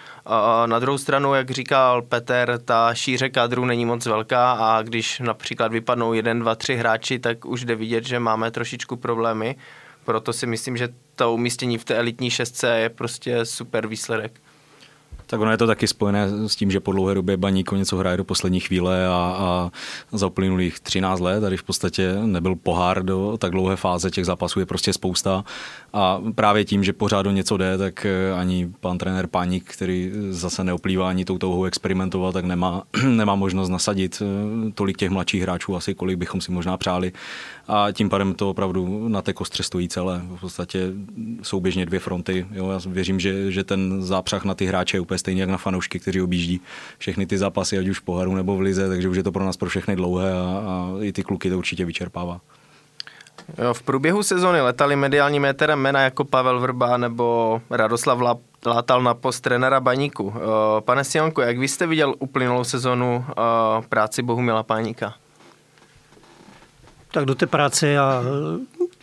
Na 0.66 0.78
druhou 0.78 0.98
stranu, 0.98 1.34
jak 1.34 1.50
říkal 1.50 2.02
Peter, 2.02 2.58
ta 2.64 2.94
šíře 2.94 3.28
kadru 3.28 3.64
není 3.64 3.84
moc 3.84 4.06
velká 4.06 4.52
a 4.52 4.82
když 4.82 5.20
například 5.20 5.72
vypadnou 5.72 6.12
jeden, 6.12 6.40
dva, 6.40 6.54
tři 6.54 6.76
hráči, 6.76 7.18
tak 7.18 7.44
už 7.44 7.64
jde 7.64 7.74
vidět, 7.74 8.04
že 8.04 8.18
máme 8.18 8.50
trošičku 8.50 8.96
problémy. 8.96 9.56
Proto 10.04 10.32
si 10.32 10.46
myslím, 10.46 10.76
že 10.76 10.88
to 11.16 11.32
umístění 11.32 11.78
v 11.78 11.84
té 11.84 11.94
elitní 11.94 12.30
šestce 12.30 12.78
je 12.78 12.88
prostě 12.88 13.44
super 13.44 13.86
výsledek. 13.86 14.40
Tak 15.26 15.40
ono 15.40 15.50
je 15.50 15.56
to 15.56 15.66
taky 15.66 15.86
spojené 15.86 16.28
s 16.46 16.56
tím, 16.56 16.70
že 16.70 16.80
po 16.80 16.92
dlouhé 16.92 17.14
době 17.14 17.36
Baníko 17.36 17.76
něco 17.76 17.96
hraje 17.96 18.16
do 18.16 18.24
poslední 18.24 18.60
chvíle 18.60 19.06
a, 19.06 19.36
a 19.38 19.70
za 20.12 20.26
uplynulých 20.26 20.80
13 20.80 21.20
let, 21.20 21.40
tady 21.40 21.56
v 21.56 21.62
podstatě 21.62 22.14
nebyl 22.22 22.54
pohár 22.54 23.04
do 23.04 23.36
tak 23.38 23.50
dlouhé 23.50 23.76
fáze, 23.76 24.10
těch 24.10 24.26
zápasů 24.26 24.60
je 24.60 24.66
prostě 24.66 24.92
spousta 24.92 25.44
a 25.92 26.22
právě 26.34 26.64
tím, 26.64 26.84
že 26.84 26.92
pořád 26.92 27.22
do 27.22 27.30
něco 27.30 27.56
jde, 27.56 27.78
tak 27.78 28.06
eh, 28.06 28.32
ani 28.32 28.70
pan 28.80 28.98
trenér 28.98 29.26
Páník, 29.26 29.64
který 29.64 30.12
zase 30.30 30.64
neoplývá 30.64 31.08
ani 31.08 31.24
tou 31.24 31.38
touhou 31.38 31.64
experimentovat, 31.64 32.32
tak 32.32 32.44
nemá, 32.44 32.82
nemá 33.08 33.34
možnost 33.34 33.68
nasadit 33.68 34.22
eh, 34.22 34.70
tolik 34.70 34.96
těch 34.96 35.10
mladších 35.10 35.42
hráčů, 35.42 35.76
asi 35.76 35.94
kolik 35.94 36.18
bychom 36.18 36.40
si 36.40 36.52
možná 36.52 36.76
přáli 36.76 37.12
a 37.68 37.92
tím 37.92 38.08
pádem 38.08 38.34
to 38.34 38.50
opravdu 38.50 39.08
na 39.08 39.22
té 39.22 39.32
kostře 39.32 39.62
stojí 39.62 39.88
celé. 39.88 40.22
V 40.36 40.40
podstatě 40.40 40.92
souběžně 41.42 41.86
dvě 41.86 42.00
fronty. 42.00 42.46
Jo, 42.52 42.70
já 42.70 42.80
věřím, 42.86 43.20
že, 43.20 43.52
že 43.52 43.64
ten 43.64 44.02
zápřah 44.02 44.44
na 44.44 44.54
ty 44.54 44.66
hráče 44.66 44.96
je 44.96 45.00
úplně 45.00 45.15
stejně 45.18 45.42
jak 45.42 45.50
na 45.50 45.56
fanoušky, 45.56 46.00
kteří 46.00 46.22
objíždí 46.22 46.60
všechny 46.98 47.26
ty 47.26 47.38
zápasy, 47.38 47.78
ať 47.78 47.88
už 47.88 47.98
v 47.98 48.02
poharu 48.02 48.34
nebo 48.34 48.56
v 48.56 48.60
lize, 48.60 48.88
takže 48.88 49.08
už 49.08 49.16
je 49.16 49.22
to 49.22 49.32
pro 49.32 49.44
nás 49.44 49.56
pro 49.56 49.68
všechny 49.68 49.96
dlouhé 49.96 50.32
a, 50.32 50.62
a 50.66 50.90
i 51.00 51.12
ty 51.12 51.22
kluky 51.22 51.50
to 51.50 51.58
určitě 51.58 51.84
vyčerpává. 51.84 52.40
Jo, 53.58 53.74
v 53.74 53.82
průběhu 53.82 54.22
sezony 54.22 54.60
letali 54.60 54.96
mediálním 54.96 55.42
méterem 55.42 55.78
jména 55.78 56.00
jako 56.00 56.24
Pavel 56.24 56.60
Vrba 56.60 56.96
nebo 56.96 57.60
Radoslav 57.70 58.18
Látal 58.66 59.02
na 59.02 59.14
post 59.14 59.40
trenera 59.40 59.80
Baníku. 59.80 60.34
Pane 60.80 61.04
Sionko, 61.04 61.42
jak 61.42 61.58
vy 61.58 61.68
jste 61.68 61.86
viděl 61.86 62.14
uplynulou 62.18 62.64
sezonu 62.64 63.24
práci 63.88 64.22
Bohumila 64.22 64.62
Páníka? 64.62 65.14
tak 67.16 67.24
do 67.24 67.34
té 67.34 67.46
práce 67.46 67.98
a 67.98 68.22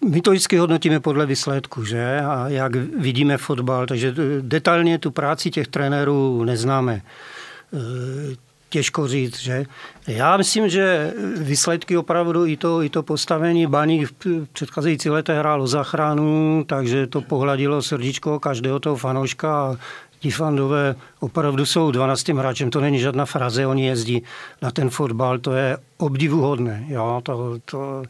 my 0.10 0.22
to 0.22 0.32
vždycky 0.32 0.58
hodnotíme 0.58 1.00
podle 1.00 1.26
výsledku, 1.26 1.86
že? 1.86 2.20
A 2.20 2.48
jak 2.48 2.76
vidíme 2.76 3.38
fotbal, 3.38 3.86
takže 3.86 4.16
detailně 4.42 5.00
tu 5.00 5.12
práci 5.12 5.52
těch 5.52 5.68
trenérů 5.68 6.44
neznáme. 6.44 6.94
E, 6.94 8.36
těžko 8.70 9.08
říct, 9.08 9.39
že? 9.39 9.66
Já 10.08 10.38
myslím, 10.38 10.70
že 10.70 11.13
výsledky 11.38 11.98
opravdu 11.98 12.46
i 12.46 12.58
to, 12.58 12.84
i 12.84 12.89
to 12.89 13.04
postavení 13.04 13.68
baní 13.68 14.06
v 14.06 14.13
předcházející 14.54 15.10
letech 15.10 15.38
hrálo 15.38 15.68
záchranu, 15.68 16.63
takže 16.68 17.08
to 17.08 17.22
pohladilo 17.22 17.82
srdíčko 17.82 18.39
každého 18.39 18.80
toho 18.80 18.96
fanouška 18.96 19.62
a 19.62 19.78
ti 20.20 20.32
fandové 20.32 20.96
opravdu 21.20 21.66
jsou 21.66 21.92
12. 21.92 22.28
hráčem, 22.28 22.70
to 22.70 22.82
není 22.82 23.00
žádná 23.00 23.26
fraze, 23.26 23.68
oni 23.68 23.88
jezdí 23.88 24.24
na 24.62 24.72
ten 24.72 24.89
fotbal, 24.89 25.39
to 25.39 25.52
je 25.52 25.78
obdivuhodné. 25.98 26.86
Jo, 26.88 27.22
to, 27.24 27.60
to, 27.66 28.04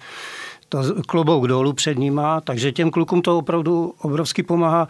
to 0.73 1.03
klobouk 1.07 1.47
dolů 1.47 1.73
před 1.73 1.97
nima, 1.97 2.41
takže 2.41 2.71
těm 2.71 2.91
klukům 2.91 3.21
to 3.21 3.37
opravdu 3.37 3.93
obrovsky 4.01 4.43
pomáhá. 4.43 4.87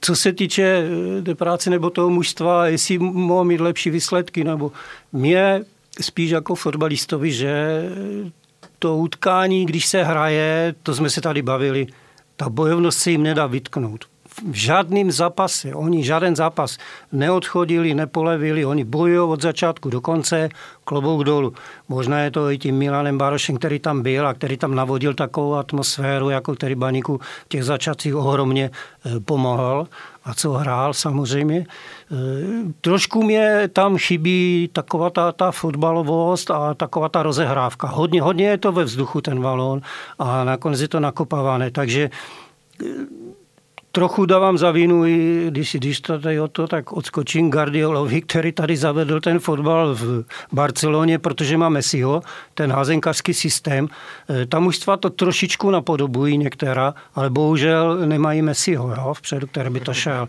Co 0.00 0.16
se 0.16 0.32
týče 0.32 0.62
eh, 0.62 1.22
té 1.22 1.34
práce 1.34 1.70
nebo 1.70 1.90
toho 1.90 2.10
mužstva, 2.10 2.66
jestli 2.66 2.98
mohou 2.98 3.44
mít 3.44 3.60
lepší 3.60 3.90
výsledky, 3.90 4.44
nebo 4.44 4.72
mě 5.12 5.64
spíš 6.00 6.30
jako 6.30 6.54
fotbalistovi, 6.54 7.32
že 7.32 7.82
to 8.78 8.96
utkání, 8.96 9.66
když 9.66 9.86
se 9.86 10.04
hraje, 10.04 10.74
to 10.82 10.94
jsme 10.94 11.10
se 11.10 11.20
tady 11.20 11.42
bavili, 11.42 11.86
ta 12.36 12.48
bojovnost 12.48 12.98
se 12.98 13.10
jim 13.10 13.22
nedá 13.22 13.46
vytknout 13.46 14.04
v 14.44 14.54
žádným 14.54 15.12
zápase, 15.12 15.74
oni 15.74 16.04
žádný 16.04 16.36
zápas 16.36 16.78
neodchodili, 17.12 17.94
nepolevili, 17.94 18.64
oni 18.64 18.84
bojují 18.84 19.18
od 19.18 19.42
začátku 19.42 19.90
do 19.90 20.00
konce, 20.00 20.48
klobouk 20.84 21.24
dolů. 21.24 21.52
Možná 21.88 22.20
je 22.20 22.30
to 22.30 22.50
i 22.50 22.58
tím 22.58 22.78
Milanem 22.78 23.18
Barošem, 23.18 23.56
který 23.56 23.78
tam 23.78 24.02
byl 24.02 24.26
a 24.26 24.34
který 24.34 24.56
tam 24.56 24.74
navodil 24.74 25.14
takovou 25.14 25.54
atmosféru, 25.54 26.30
jako 26.30 26.54
který 26.54 26.74
Baníku 26.74 27.18
v 27.18 27.48
těch 27.48 27.64
začátcích 27.64 28.14
ohromně 28.14 28.70
eh, 28.70 29.20
pomohl 29.20 29.88
a 30.24 30.34
co 30.34 30.52
hrál 30.52 30.94
samozřejmě. 30.94 31.66
Eh, 31.66 32.14
trošku 32.80 33.22
mě 33.22 33.68
tam 33.72 33.98
chybí 33.98 34.70
taková 34.72 35.10
ta, 35.10 35.32
ta 35.32 35.50
fotbalovost 35.50 36.50
a 36.50 36.74
taková 36.74 37.08
ta 37.08 37.22
rozehrávka. 37.22 37.88
Hodně, 37.88 38.22
hodně 38.22 38.48
je 38.48 38.58
to 38.58 38.72
ve 38.72 38.84
vzduchu 38.84 39.20
ten 39.20 39.42
balón 39.42 39.80
a 40.18 40.44
nakonec 40.44 40.80
je 40.80 40.88
to 40.88 41.00
nakopávané, 41.00 41.70
takže 41.70 42.10
eh, 42.84 43.25
trochu 43.96 44.26
dávám 44.26 44.58
za 44.58 44.70
vinu, 44.70 45.04
když, 45.48 45.74
když 45.74 46.00
to 46.00 46.18
tady 46.18 46.40
o 46.40 46.48
to, 46.48 46.66
tak 46.66 46.92
odskočím 46.92 47.50
Guardiolovi, 47.50 48.20
který 48.22 48.52
tady 48.52 48.76
zavedl 48.76 49.20
ten 49.20 49.38
fotbal 49.38 49.94
v 49.94 50.24
Barceloně, 50.52 51.18
protože 51.18 51.56
má 51.56 51.68
Messiho, 51.68 52.22
ten 52.54 52.72
házenkařský 52.72 53.34
systém. 53.34 53.88
E, 54.42 54.46
tam 54.46 54.66
už 54.66 54.78
to 55.00 55.10
trošičku 55.10 55.70
napodobují 55.70 56.38
některá, 56.38 56.94
ale 57.14 57.30
bohužel 57.30 57.96
nemají 58.06 58.42
Messiho, 58.42 58.94
jo, 58.96 59.14
vpředu, 59.14 59.46
který 59.46 59.70
by 59.70 59.80
to 59.80 59.94
šel. 59.94 60.26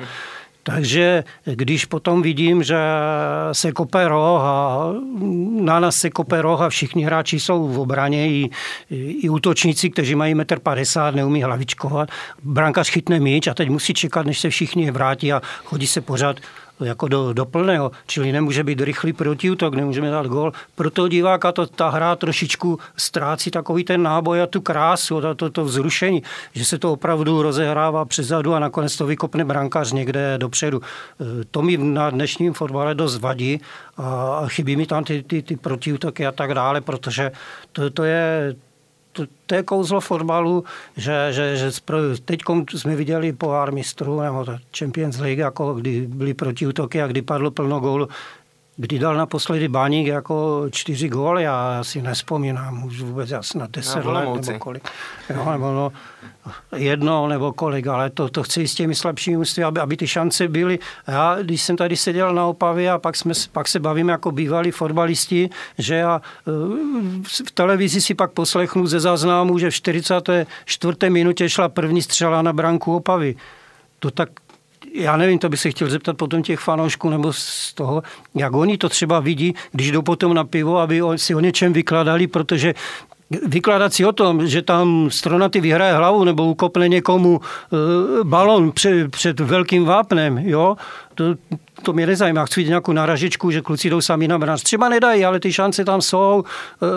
Takže 0.67 1.23
když 1.45 1.85
potom 1.85 2.21
vidím, 2.21 2.63
že 2.63 2.77
se 3.51 3.71
kope 3.71 4.07
roh 4.07 4.41
a 4.41 4.87
na 5.61 5.79
nás 5.79 5.95
se 5.95 6.09
kope 6.09 6.41
roh 6.41 6.61
a 6.61 6.69
všichni 6.69 7.03
hráči 7.03 7.39
jsou 7.39 7.67
v 7.67 7.79
obraně, 7.79 8.27
i, 8.27 8.49
i 9.21 9.29
útočníci, 9.29 9.89
kteří 9.89 10.15
mají 10.15 10.35
1,50 10.35 11.09
m, 11.09 11.15
neumí 11.15 11.43
hlavičkovat, 11.43 12.09
brankář 12.43 12.89
chytne 12.89 13.19
míč 13.19 13.47
a 13.47 13.53
teď 13.53 13.69
musí 13.69 13.93
čekat, 13.93 14.25
než 14.25 14.39
se 14.39 14.49
všichni 14.49 14.91
vrátí 14.91 15.33
a 15.33 15.41
chodí 15.63 15.87
se 15.87 16.01
pořád 16.01 16.39
jako 16.79 17.07
do, 17.07 17.33
do 17.33 17.45
plného, 17.45 17.91
čili 18.07 18.31
nemůže 18.31 18.63
být 18.63 18.81
rychlý 18.81 19.13
protiútok, 19.13 19.75
nemůžeme 19.75 20.09
dát 20.11 20.25
gol. 20.25 20.53
Pro 20.75 20.91
toho 20.91 21.07
diváka 21.07 21.51
to, 21.51 21.65
ta 21.67 21.89
hra 21.89 22.15
trošičku 22.15 22.79
ztrácí 22.97 23.51
takový 23.51 23.83
ten 23.83 24.03
náboj 24.03 24.41
a 24.41 24.47
tu 24.47 24.61
krásu, 24.61 25.21
to, 25.21 25.35
to, 25.35 25.49
to 25.49 25.65
vzrušení, 25.65 26.23
že 26.53 26.65
se 26.65 26.77
to 26.77 26.93
opravdu 26.93 27.41
rozehrává 27.41 28.05
přezadu 28.05 28.53
a 28.53 28.59
nakonec 28.59 28.97
to 28.97 29.05
vykopne 29.05 29.45
brankář 29.45 29.91
někde 29.91 30.37
dopředu. 30.37 30.81
E, 30.81 31.45
to 31.51 31.61
mi 31.61 31.77
na 31.77 32.09
dnešním 32.09 32.53
fotbale 32.53 32.95
dost 32.95 33.17
vadí 33.17 33.61
a 33.97 34.43
chybí 34.47 34.75
mi 34.75 34.85
tam 34.85 35.03
ty, 35.03 35.23
ty, 35.23 35.41
ty 35.41 35.55
protiútoky 35.55 36.25
a 36.25 36.31
tak 36.31 36.53
dále, 36.53 36.81
protože 36.81 37.31
to, 37.71 37.89
to 37.89 38.03
je 38.03 38.55
to, 39.17 39.25
to 39.45 39.55
je 39.55 39.63
kouzlo 39.63 40.01
fotbalu, 40.01 40.63
že, 40.97 41.33
že, 41.33 41.57
že 41.57 41.71
teď 42.25 42.41
jsme 42.75 42.95
viděli 42.95 43.33
pohár 43.33 43.73
mistrů 43.73 44.21
nebo 44.21 44.45
Champions 44.77 45.17
League, 45.19 45.39
jako 45.39 45.73
kdy 45.73 46.07
byly 46.07 46.33
protiútoky 46.33 47.01
a 47.01 47.07
kdy 47.07 47.21
padlo 47.21 47.51
plno 47.51 47.79
gólů. 47.79 48.07
Kdy 48.79 48.99
dal 48.99 49.15
naposledy 49.15 49.67
Báník 49.67 50.07
jako 50.07 50.65
čtyři 50.71 51.09
góly, 51.09 51.43
já 51.43 51.83
si 51.83 52.01
nespomínám, 52.01 52.83
už 52.83 53.01
vůbec 53.01 53.31
asi 53.31 53.57
na 53.57 53.67
deset 53.67 54.05
let 54.05 54.47
nebo 54.47 54.59
kolik. 54.59 54.89
Jo, 55.29 55.51
nebo 55.51 55.71
no, 55.71 55.91
jedno 56.75 57.27
nebo 57.27 57.53
kolik, 57.53 57.87
ale 57.87 58.09
to, 58.09 58.29
to 58.29 58.43
chci 58.43 58.67
s 58.67 58.75
těmi 58.75 58.95
slabšími 58.95 59.37
ústy, 59.37 59.63
aby, 59.63 59.79
aby 59.79 59.97
ty 59.97 60.07
šance 60.07 60.47
byly. 60.47 60.79
Já, 61.07 61.37
když 61.41 61.61
jsem 61.61 61.77
tady 61.77 61.95
seděl 61.95 62.33
na 62.33 62.45
Opavě 62.45 62.91
a 62.91 62.97
pak, 62.97 63.15
jsme, 63.15 63.33
pak 63.51 63.67
se 63.67 63.79
bavím 63.79 64.09
jako 64.09 64.31
bývalí 64.31 64.71
fotbalisti, 64.71 65.49
že 65.77 65.95
já 65.95 66.21
eh, 66.47 66.51
v 67.45 67.51
televizi 67.53 68.01
si 68.01 68.13
pak 68.13 68.31
poslechnu 68.31 68.87
ze 68.87 68.99
záznamu, 68.99 69.59
že 69.59 69.69
v 69.69 69.73
44. 69.73 71.09
minutě 71.09 71.49
šla 71.49 71.69
první 71.69 72.01
střela 72.01 72.41
na 72.41 72.53
branku 72.53 72.95
Opavy. 72.95 73.35
To 73.99 74.11
tak 74.11 74.29
já 74.97 75.17
nevím, 75.17 75.39
to 75.39 75.49
by 75.49 75.57
se 75.57 75.71
chtěl 75.71 75.89
zeptat 75.89 76.17
potom 76.17 76.43
těch 76.43 76.59
fanoušků 76.59 77.09
nebo 77.09 77.33
z 77.33 77.73
toho, 77.73 78.03
jak 78.35 78.53
oni 78.53 78.77
to 78.77 78.89
třeba 78.89 79.19
vidí, 79.19 79.55
když 79.71 79.91
jdou 79.91 80.01
potom 80.01 80.33
na 80.33 80.43
pivo, 80.43 80.77
aby 80.77 81.01
si 81.15 81.35
o 81.35 81.39
něčem 81.39 81.73
vykladali, 81.73 82.27
protože 82.27 82.73
vykládat 83.47 83.93
si 83.93 84.05
o 84.05 84.11
tom, 84.11 84.47
že 84.47 84.61
tam 84.61 85.09
Stronaty 85.11 85.61
vyhraje 85.61 85.93
hlavu 85.93 86.23
nebo 86.23 86.45
ukopne 86.45 86.87
někomu 86.87 87.39
e, 87.41 88.23
balon 88.23 88.71
před, 88.71 89.11
před 89.11 89.39
velkým 89.39 89.85
vápnem, 89.85 90.37
jo, 90.37 90.75
to, 91.15 91.23
to 91.83 91.93
mě 91.93 92.07
nezajímá. 92.07 92.45
Chci 92.45 92.59
vidět 92.59 92.69
nějakou 92.69 92.91
naražičku, 92.91 93.51
že 93.51 93.61
kluci 93.61 93.89
jdou 93.89 94.01
sami 94.01 94.27
na 94.27 94.37
branž. 94.37 94.61
Třeba 94.61 94.89
nedají, 94.89 95.25
ale 95.25 95.39
ty 95.39 95.53
šance 95.53 95.85
tam 95.85 96.01
jsou, 96.01 96.43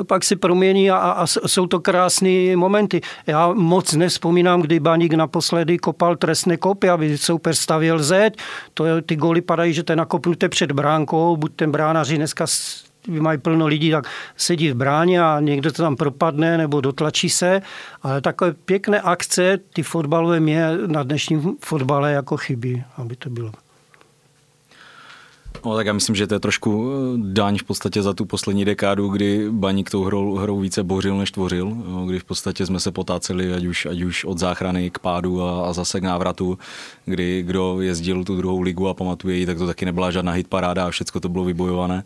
e, 0.01 0.05
pak 0.05 0.24
se 0.24 0.37
promění 0.37 0.91
a, 0.91 0.97
a 0.97 1.26
jsou 1.26 1.66
to 1.66 1.81
krásné 1.81 2.57
momenty. 2.57 3.01
Já 3.26 3.53
moc 3.53 3.93
nespomínám, 3.93 4.61
kdy 4.61 4.81
Baník 4.81 5.14
naposledy 5.14 5.78
kopal 5.78 6.16
trestné 6.16 6.57
kopy, 6.57 6.89
aby 6.89 7.18
soupeř 7.18 7.59
stavěl 7.59 8.03
zeď. 8.03 8.37
To, 8.74 8.85
ty 9.07 9.16
góly 9.16 9.41
padají, 9.41 9.72
že 9.72 9.83
to 9.83 9.93
je 9.93 9.97
nakopnuté 9.97 10.49
před 10.49 10.72
bránkou, 10.72 11.37
buď 11.37 11.53
ten 11.57 11.70
bránaři 11.70 12.16
dneska 12.16 12.47
mají 13.09 13.38
plno 13.38 13.66
lidí, 13.66 13.90
tak 13.90 14.07
sedí 14.36 14.70
v 14.70 14.74
bráně 14.74 15.22
a 15.22 15.40
někdo 15.40 15.72
to 15.72 15.82
tam 15.82 15.96
propadne 15.96 16.59
nebo 16.59 16.80
dotlačí 16.80 17.30
se. 17.30 17.62
Ale 18.03 18.20
takové 18.20 18.53
pěkné 18.53 19.01
akce, 19.01 19.59
ty 19.72 19.82
fotbalové 19.82 20.40
mě 20.40 20.66
na 20.86 21.03
dnešním 21.03 21.57
fotbale 21.64 22.12
jako 22.12 22.36
chybí, 22.36 22.84
aby 22.96 23.16
to 23.16 23.30
bylo. 23.30 23.53
No, 25.64 25.76
tak 25.76 25.86
já 25.86 25.92
myslím, 25.92 26.16
že 26.16 26.26
to 26.26 26.34
je 26.34 26.40
trošku 26.40 26.92
eh, 26.92 27.18
daň 27.18 27.59
v 27.59 27.64
podstatě 27.64 28.03
za 28.03 28.12
tu 28.12 28.24
poslední 28.24 28.64
dekádu, 28.64 29.09
kdy 29.09 29.51
Baník 29.51 29.90
tou 29.90 30.05
hrou, 30.05 30.34
hrou 30.34 30.61
více 30.61 30.82
bořil, 30.82 31.18
než 31.18 31.30
tvořil, 31.30 31.76
kdy 32.07 32.18
v 32.18 32.24
podstatě 32.24 32.66
jsme 32.66 32.80
se 32.80 32.90
potáceli, 32.90 33.55
ať 33.55 33.64
už, 33.64 33.86
ať 33.86 34.03
už 34.03 34.24
od 34.24 34.38
záchrany 34.38 34.90
k 34.90 34.98
pádu 34.98 35.42
a, 35.42 35.68
a 35.68 35.72
zase 35.72 36.01
k 36.01 36.03
návratu, 36.03 36.59
kdy 37.05 37.42
kdo 37.42 37.80
jezdil 37.80 38.24
tu 38.24 38.36
druhou 38.36 38.61
ligu 38.61 38.88
a 38.88 38.94
pamatuje 38.94 39.36
ji, 39.36 39.46
tak 39.46 39.59
to 39.59 39.66
taky 39.66 39.84
nebyla 39.84 40.11
žádná 40.11 40.32
hitparáda 40.32 40.86
a 40.86 40.90
všechno 40.90 41.20
to 41.20 41.28
bylo 41.28 41.44
vybojované. 41.44 42.05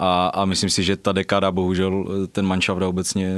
A, 0.00 0.26
a 0.26 0.44
myslím 0.44 0.70
si, 0.70 0.82
že 0.82 0.96
ta 0.96 1.12
dekáda 1.12 1.52
bohužel 1.52 2.04
ten 2.32 2.46
manšaft 2.46 2.82
obecně 2.82 3.32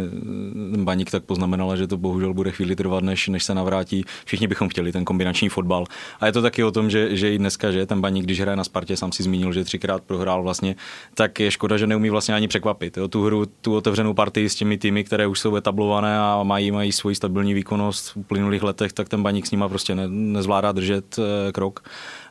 ten 0.73 0.85
baník 0.85 1.11
tak 1.11 1.25
poznamenala, 1.25 1.77
že 1.77 1.87
to 1.87 1.97
bohužel 1.97 2.35
bude 2.35 2.51
chvíli 2.51 2.77
trvat, 2.77 3.05
než, 3.05 3.29
než 3.29 3.45
se 3.45 3.55
navrátí. 3.55 4.05
Všichni 4.25 4.47
bychom 4.47 4.69
chtěli 4.69 4.93
ten 4.93 5.05
kombinační 5.05 5.49
fotbal. 5.49 5.85
A 6.21 6.27
je 6.27 6.33
to 6.33 6.43
taky 6.43 6.65
o 6.65 6.71
tom, 6.71 6.91
že, 6.91 7.17
že 7.17 7.35
i 7.35 7.39
dneska, 7.39 7.71
že 7.71 7.87
ten 7.87 8.01
baník, 8.01 8.25
když 8.25 8.41
hraje 8.41 8.57
na 8.57 8.65
Spartě, 8.65 8.97
sám 8.97 9.13
si 9.13 9.23
zmínil, 9.23 9.53
že 9.53 9.65
třikrát 9.65 10.03
prohrál 10.03 10.43
vlastně, 10.43 10.77
tak 11.15 11.41
je 11.41 11.51
škoda, 11.51 11.77
že 11.77 11.87
neumí 11.87 12.11
vlastně 12.11 12.35
ani 12.35 12.49
překvapit. 12.49 12.97
Jo, 12.97 13.09
tu 13.09 13.25
hru, 13.25 13.47
tu 13.61 13.77
otevřenou 13.77 14.15
partii 14.15 14.49
s 14.49 14.55
těmi 14.55 14.79
týmy, 14.79 15.05
které 15.05 15.27
už 15.27 15.41
jsou 15.41 15.57
etablované 15.57 16.19
a 16.19 16.43
mají, 16.43 16.71
mají 16.71 16.93
svoji 16.93 17.17
stabilní 17.17 17.55
výkonnost 17.55 18.09
v 18.09 18.17
uplynulých 18.17 18.63
letech, 18.63 18.93
tak 18.93 19.09
ten 19.09 19.23
baník 19.23 19.47
s 19.47 19.51
nima 19.51 19.69
prostě 19.69 19.95
ne, 19.95 20.09
nezvládá 20.09 20.73
držet 20.73 21.19
eh, 21.19 21.53
krok 21.53 21.83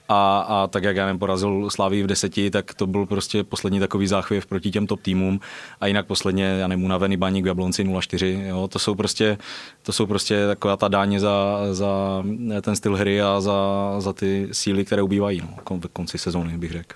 a, 0.10 0.40
a 0.40 0.68
tak 0.68 0.84
jak 0.84 0.96
já 0.96 1.06
nevím, 1.06 1.20
porazil 1.20 1.70
Slaví 1.70 2.04
v 2.04 2.08
deseti, 2.08 2.52
tak 2.52 2.74
to 2.74 2.88
byl 2.88 3.06
prostě 3.06 3.44
poslední 3.44 3.80
takový 3.80 4.08
záchvěv 4.08 4.46
proti 4.46 4.72
těm 4.72 4.88
top 4.88 5.02
týmům 5.02 5.40
a 5.82 5.88
jinak 5.88 6.06
posledně, 6.08 6.44
já 6.44 6.68
nevím, 6.68 6.86
unavený 6.86 7.18
baník 7.18 7.44
v 7.44 7.48
Jablonci 7.48 7.84
0-4, 7.84 8.48
jo, 8.48 8.68
to 8.68 8.80
jsou 8.80 8.96
prostě, 8.96 9.38
to 9.84 9.92
jsou 9.92 10.06
prostě 10.06 10.48
taková 10.48 10.78
ta 10.78 10.88
dáně 10.88 11.20
za, 11.20 11.60
za 11.72 12.24
ten 12.62 12.76
styl 12.76 12.96
hry 12.96 13.22
a 13.22 13.42
za, 13.42 13.56
za 14.00 14.14
ty 14.14 14.50
síly, 14.52 14.86
které 14.86 15.02
ubývají 15.02 15.42
no, 15.42 15.80
v 15.80 15.88
konci 15.94 16.18
sezóny, 16.18 16.58
bych 16.58 16.72
řekl. 16.72 16.96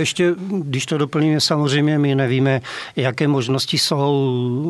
Ještě, 0.00 0.34
když 0.62 0.86
to 0.86 0.98
doplníme, 0.98 1.40
samozřejmě 1.40 1.98
my 1.98 2.14
nevíme, 2.14 2.60
jaké 2.96 3.28
možnosti 3.28 3.78
jsou 3.78 4.12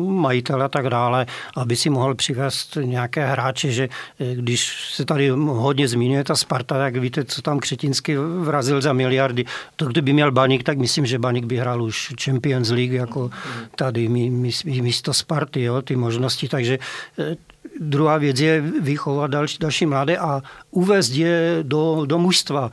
majitel 0.09 0.63
a 0.63 0.67
tak 0.67 0.89
dále, 0.89 1.25
aby 1.55 1.75
si 1.75 1.89
mohl 1.89 2.15
přivést 2.15 2.77
nějaké 2.83 3.27
hráče, 3.27 3.71
že 3.71 3.89
eh, 4.19 4.35
když 4.35 4.91
se 4.93 5.05
tady 5.05 5.29
hodně 5.29 5.87
zmiňuje 5.87 6.23
ta 6.23 6.35
Sparta, 6.35 6.77
tak 6.77 6.95
víte, 6.95 7.25
co 7.25 7.41
tam 7.41 7.59
Křetinsky 7.59 8.17
vrazil 8.17 8.81
za 8.81 8.93
miliardy. 8.93 9.45
To, 9.75 9.85
kdyby 9.85 10.13
měl 10.13 10.31
Baník, 10.31 10.63
tak 10.63 10.77
myslím, 10.77 11.05
že 11.05 11.19
Baník 11.19 11.45
by 11.45 11.57
hrál 11.57 11.83
už 11.83 12.13
Champions 12.23 12.69
League 12.69 12.93
jako 12.93 13.29
tady 13.75 14.09
místo 14.81 15.13
Sparty, 15.13 15.63
jo, 15.63 15.81
ty 15.81 15.95
možnosti. 15.95 16.47
Takže 16.47 16.79
eh, 17.19 17.35
Druhá 17.79 18.17
věc 18.17 18.39
je 18.39 18.61
vychovat 18.61 19.31
další, 19.31 19.57
další 19.59 19.85
mladé 19.85 20.17
a 20.17 20.41
uvést 20.71 21.09
je 21.09 21.59
do, 21.61 22.05
do 22.05 22.19
mužstva 22.19 22.71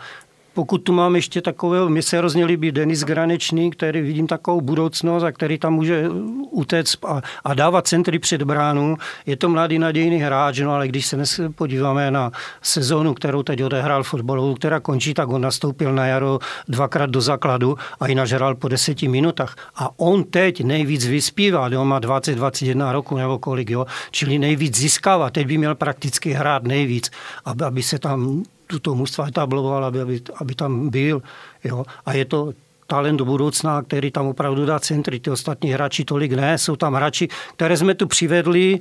pokud 0.59 0.79
tu 0.79 0.93
mám 0.93 1.17
ještě 1.17 1.43
takového, 1.43 1.89
mě 1.89 2.03
se 2.03 2.19
hrozně 2.19 2.45
líbí 2.45 2.73
Denis 2.73 3.05
Granečný, 3.05 3.71
který 3.71 4.01
vidím 4.01 4.27
takovou 4.27 4.61
budoucnost 4.61 5.23
a 5.23 5.33
který 5.33 5.59
tam 5.59 5.75
může 5.75 6.09
utéct 6.51 7.05
a, 7.05 7.23
a 7.45 7.55
dávat 7.55 7.87
centry 7.87 8.19
před 8.19 8.43
bránu. 8.43 8.97
Je 9.27 9.37
to 9.37 9.49
mladý 9.49 9.79
nadějný 9.79 10.19
hráč, 10.19 10.59
no 10.59 10.75
ale 10.75 10.89
když 10.89 11.07
se 11.07 11.17
dnes 11.17 11.41
podíváme 11.55 12.11
na 12.11 12.31
sezónu, 12.63 13.15
kterou 13.15 13.43
teď 13.43 13.63
odehrál 13.63 14.03
fotbalovou, 14.03 14.55
která 14.55 14.81
končí, 14.81 15.15
tak 15.15 15.29
on 15.29 15.41
nastoupil 15.43 15.93
na 15.95 16.07
jaro 16.07 16.39
dvakrát 16.69 17.11
do 17.11 17.21
základu 17.21 17.77
a 18.01 18.09
jinak 18.09 18.29
hrál 18.31 18.55
po 18.55 18.69
deseti 18.69 19.09
minutách. 19.09 19.57
A 19.77 19.91
on 19.97 20.25
teď 20.25 20.65
nejvíc 20.65 21.07
vyspívá, 21.07 21.71
on 21.79 21.89
má 21.89 22.01
20-21 22.01 22.93
roku 22.93 23.17
nebo 23.17 23.39
kolik, 23.39 23.71
jo, 23.71 23.87
čili 24.11 24.39
nejvíc 24.39 24.77
získává. 24.77 25.31
Teď 25.31 25.47
by 25.47 25.59
měl 25.59 25.75
prakticky 25.75 26.33
hrát 26.33 26.63
nejvíc, 26.63 27.11
aby, 27.45 27.65
aby 27.65 27.83
se 27.83 27.99
tam 27.99 28.43
tuto 28.69 28.95
mužstva 28.95 29.29
etabloval, 29.29 29.85
aby, 29.85 30.01
aby, 30.01 30.21
aby 30.41 30.55
tam 30.55 30.89
byl. 30.89 31.23
Jo. 31.65 31.85
A 32.07 32.13
je 32.13 32.25
to 32.25 32.53
talent 32.87 33.19
do 33.19 33.25
budoucna, 33.25 33.83
který 33.83 34.11
tam 34.11 34.27
opravdu 34.27 34.67
dá 34.67 34.79
centry. 34.79 35.21
Ty 35.21 35.31
ostatní 35.31 35.71
hráči 35.73 36.05
tolik 36.05 36.33
ne. 36.33 36.59
Jsou 36.59 36.77
tam 36.77 36.95
hráči, 36.95 37.29
které 37.57 37.77
jsme 37.77 37.95
tu 37.95 38.07
přivedli, 38.07 38.81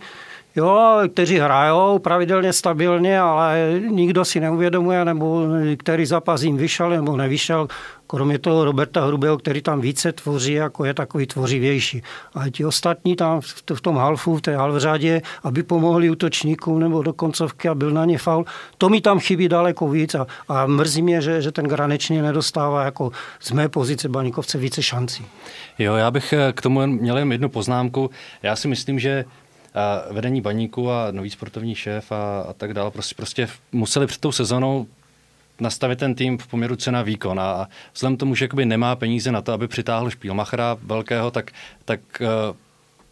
jo, 0.55 0.99
kteří 1.13 1.39
hrajou 1.39 1.99
pravidelně, 1.99 2.53
stabilně, 2.53 3.19
ale 3.19 3.81
nikdo 3.89 4.25
si 4.25 4.39
neuvědomuje, 4.39 5.05
nebo 5.05 5.43
který 5.77 6.05
zápas 6.05 6.41
jim 6.41 6.57
vyšel 6.57 6.89
nebo 6.89 7.17
nevyšel. 7.17 7.67
Kromě 8.07 8.39
toho 8.39 8.65
Roberta 8.65 9.05
Hrubého, 9.05 9.37
který 9.37 9.61
tam 9.61 9.81
více 9.81 10.11
tvoří, 10.11 10.53
jako 10.53 10.85
je 10.85 10.93
takový 10.93 11.27
tvořivější. 11.27 12.03
A 12.35 12.49
ti 12.49 12.65
ostatní 12.65 13.15
tam 13.15 13.41
v 13.75 13.81
tom 13.81 13.97
halfu, 13.97 14.37
v 14.37 14.41
té 14.41 14.57
halvřádě, 14.57 15.21
aby 15.43 15.63
pomohli 15.63 16.09
útočníkům 16.09 16.79
nebo 16.79 17.03
do 17.03 17.13
koncovky 17.13 17.69
a 17.69 17.75
byl 17.75 17.91
na 17.91 18.05
ně 18.05 18.17
faul, 18.17 18.45
to 18.77 18.89
mi 18.89 19.01
tam 19.01 19.19
chybí 19.19 19.49
daleko 19.49 19.89
víc 19.89 20.15
a, 20.15 20.27
a 20.47 20.65
mrzí 20.65 21.01
mě, 21.01 21.21
že, 21.21 21.41
že 21.41 21.51
ten 21.51 21.65
Granečný 21.65 22.21
nedostává 22.21 22.83
jako 22.83 23.11
z 23.39 23.51
mé 23.51 23.69
pozice 23.69 24.09
Baníkovce 24.09 24.57
více 24.57 24.83
šancí. 24.83 25.25
Jo, 25.79 25.95
já 25.95 26.11
bych 26.11 26.33
eh, 26.33 26.53
k 26.53 26.61
tomu 26.61 26.87
měl 26.87 27.17
jen 27.17 27.31
jednu 27.31 27.49
poznámku. 27.49 28.09
Já 28.43 28.55
si 28.55 28.67
myslím, 28.67 28.99
že 28.99 29.25
a 29.77 30.01
vedení 30.11 30.41
baníku 30.41 30.91
a 30.91 31.11
nový 31.11 31.29
sportovní 31.29 31.75
šéf 31.75 32.11
a, 32.11 32.41
a 32.41 32.53
tak 32.53 32.73
dále 32.73 32.91
prostě, 32.91 33.15
prostě 33.15 33.47
museli 33.71 34.07
před 34.07 34.21
tou 34.21 34.31
sezonou 34.31 34.87
nastavit 35.59 35.99
ten 35.99 36.15
tým 36.15 36.37
v 36.37 36.47
poměru 36.47 36.75
cena 36.75 37.01
výkon 37.01 37.39
a 37.39 37.67
vzhledem 37.93 38.17
tomu, 38.17 38.35
že 38.35 38.45
jakoby 38.45 38.65
nemá 38.65 38.95
peníze 38.95 39.31
na 39.31 39.41
to, 39.41 39.53
aby 39.53 39.67
přitáhl 39.67 40.09
špílmachra 40.09 40.77
velkého, 40.81 41.31
tak, 41.31 41.51
tak 41.85 41.99
uh, 42.21 42.27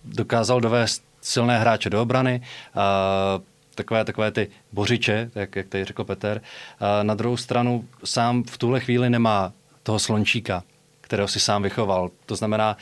dokázal 0.04 0.62
dovést 0.62 1.04
silné 1.22 1.60
hráče 1.60 1.90
do 1.90 2.02
obrany, 2.02 2.42
uh, 2.76 3.44
takové, 3.76 4.06
takové 4.06 4.32
ty 4.32 4.48
bořiče, 4.72 5.32
jak, 5.36 5.56
jak 5.56 5.68
tady 5.68 5.86
řekl 5.86 6.04
Peter. 6.04 6.42
Uh, 6.42 6.88
na 7.04 7.14
druhou 7.14 7.38
stranu 7.38 7.86
sám 8.04 8.44
v 8.44 8.58
tuhle 8.58 8.80
chvíli 8.80 9.10
nemá 9.10 9.54
toho 9.84 10.00
slončíka, 10.00 10.64
kterého 11.02 11.28
si 11.28 11.40
sám 11.40 11.64
vychoval. 11.64 12.10
To 12.26 12.36
znamená, 12.36 12.78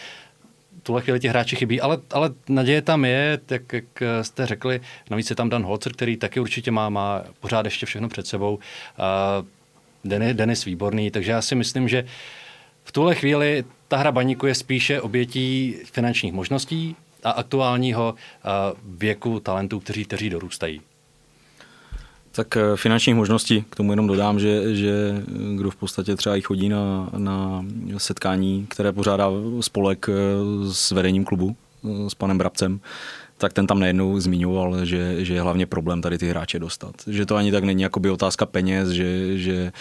tuhle 0.83 1.01
chvíli 1.01 1.19
ti 1.19 1.27
hráči 1.27 1.55
chybí, 1.55 1.81
ale, 1.81 1.97
ale 2.11 2.29
naděje 2.49 2.81
tam 2.81 3.05
je, 3.05 3.39
jak, 3.49 3.73
jak 3.73 3.85
jste 4.21 4.45
řekli, 4.45 4.81
navíc 5.09 5.29
je 5.29 5.35
tam 5.35 5.49
Dan 5.49 5.63
Holzer, 5.63 5.93
který 5.93 6.17
taky 6.17 6.39
určitě 6.39 6.71
má, 6.71 6.89
má 6.89 7.23
pořád 7.39 7.65
ještě 7.65 7.85
všechno 7.85 8.09
před 8.09 8.27
sebou. 8.27 8.55
Uh, 8.55 9.45
Denis, 10.03 10.35
Denis 10.35 10.65
výborný, 10.65 11.11
takže 11.11 11.31
já 11.31 11.41
si 11.41 11.55
myslím, 11.55 11.89
že 11.89 12.05
v 12.83 12.91
tuhle 12.91 13.15
chvíli 13.15 13.63
ta 13.87 13.97
hra 13.97 14.11
baníku 14.11 14.45
je 14.45 14.55
spíše 14.55 15.01
obětí 15.01 15.75
finančních 15.85 16.33
možností 16.33 16.95
a 17.23 17.31
aktuálního 17.31 18.13
uh, 18.13 18.79
věku 18.97 19.39
talentů, 19.39 19.79
kteří, 19.79 20.05
kteří 20.05 20.29
dorůstají. 20.29 20.81
Tak 22.35 22.57
eh, 22.57 22.61
finančních 22.75 23.15
možností, 23.15 23.65
k 23.69 23.75
tomu 23.75 23.91
jenom 23.91 24.07
dodám, 24.07 24.39
že, 24.39 24.75
že 24.75 25.23
kdo 25.55 25.71
v 25.71 25.75
podstatě 25.75 26.15
třeba 26.15 26.35
i 26.35 26.41
chodí 26.41 26.69
na, 26.69 27.09
na 27.17 27.65
setkání, 27.97 28.65
které 28.69 28.91
pořádá 28.91 29.29
spolek 29.61 30.09
eh, 30.09 30.13
s 30.73 30.91
vedením 30.91 31.25
klubu, 31.25 31.55
eh, 31.85 32.09
s 32.09 32.13
panem 32.13 32.37
Brabcem, 32.37 32.79
tak 33.37 33.53
ten 33.53 33.67
tam 33.67 33.79
nejednou 33.79 34.19
zmiňoval, 34.19 34.85
že, 34.85 35.25
že 35.25 35.33
je 35.33 35.41
hlavně 35.41 35.65
problém 35.65 36.01
tady 36.01 36.17
ty 36.17 36.29
hráče 36.29 36.59
dostat. 36.59 36.95
Že 37.07 37.25
to 37.25 37.35
ani 37.35 37.51
tak 37.51 37.63
není 37.63 37.83
jakoby 37.83 38.09
otázka 38.09 38.45
peněz, 38.45 38.89
že, 38.89 39.37
že 39.37 39.71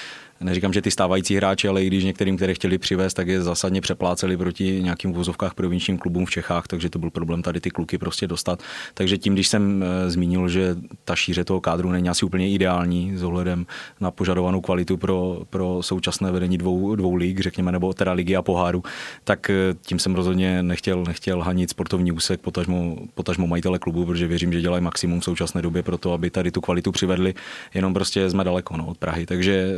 neříkám, 0.43 0.73
že 0.73 0.83
ty 0.83 0.91
stávající 0.91 1.37
hráči, 1.37 1.69
ale 1.69 1.85
i 1.85 1.87
když 1.87 2.05
některým, 2.05 2.37
které 2.37 2.55
chtěli 2.55 2.79
přivést, 2.79 3.15
tak 3.15 3.29
je 3.29 3.43
zásadně 3.43 3.81
přepláceli 3.81 4.37
proti 4.37 4.83
nějakým 4.83 5.13
vozovkách 5.13 5.55
provinčním 5.55 5.99
klubům 5.99 6.27
v 6.27 6.31
Čechách, 6.31 6.67
takže 6.67 6.91
to 6.91 6.99
byl 6.99 7.11
problém 7.11 7.43
tady 7.43 7.61
ty 7.61 7.71
kluky 7.71 7.99
prostě 7.99 8.27
dostat. 8.27 8.63
Takže 8.95 9.19
tím, 9.19 9.35
když 9.35 9.49
jsem 9.49 9.83
eh, 9.83 10.11
zmínil, 10.11 10.49
že 10.49 10.77
ta 11.05 11.17
šíře 11.17 11.45
toho 11.45 11.61
kádru 11.61 11.91
není 11.91 12.09
asi 12.09 12.27
úplně 12.27 12.51
ideální 12.51 13.17
s 13.17 13.23
ohledem 13.23 13.67
na 14.01 14.11
požadovanou 14.11 14.61
kvalitu 14.61 14.97
pro, 14.97 15.43
pro 15.51 15.79
současné 15.81 16.33
vedení 16.33 16.59
dvou, 16.59 16.97
dvou 16.97 17.15
lig, 17.15 17.41
řekněme, 17.41 17.73
nebo 17.73 17.93
teda 17.93 18.13
ligy 18.13 18.37
a 18.37 18.43
poháru, 18.43 18.83
tak 19.25 19.51
eh, 19.51 19.55
tím 19.83 19.99
jsem 19.99 20.15
rozhodně 20.15 20.63
nechtěl, 20.63 21.05
nechtěl 21.07 21.41
hanit 21.41 21.71
sportovní 21.71 22.13
úsek, 22.13 22.41
potažmo, 22.41 22.97
potažmo 23.15 23.47
majitele 23.47 23.79
klubu, 23.79 24.07
protože 24.07 24.27
věřím, 24.27 24.53
že 24.53 24.61
dělají 24.61 24.83
maximum 24.83 25.21
v 25.21 25.25
současné 25.25 25.63
době 25.63 25.83
pro 25.83 25.99
to, 25.99 26.13
aby 26.13 26.31
tady 26.31 26.51
tu 26.51 26.61
kvalitu 26.61 26.93
přivedli, 26.93 27.35
jenom 27.75 27.95
prostě 27.95 28.31
jsme 28.31 28.45
daleko 28.45 28.77
no, 28.77 28.87
od 28.87 28.99
Prahy, 28.99 29.27
takže 29.27 29.75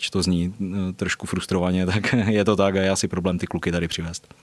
ať 0.00 0.10
to 0.10 0.22
zní 0.22 0.54
trošku 0.96 1.26
frustrovaně, 1.26 1.86
tak 1.92 2.12
je 2.12 2.44
to 2.44 2.56
tak 2.56 2.76
a 2.76 2.80
já 2.80 2.96
si 2.96 3.08
problém 3.08 3.38
ty 3.38 3.46
kluky 3.46 3.72
tady 3.72 3.88
přivést 3.88 4.34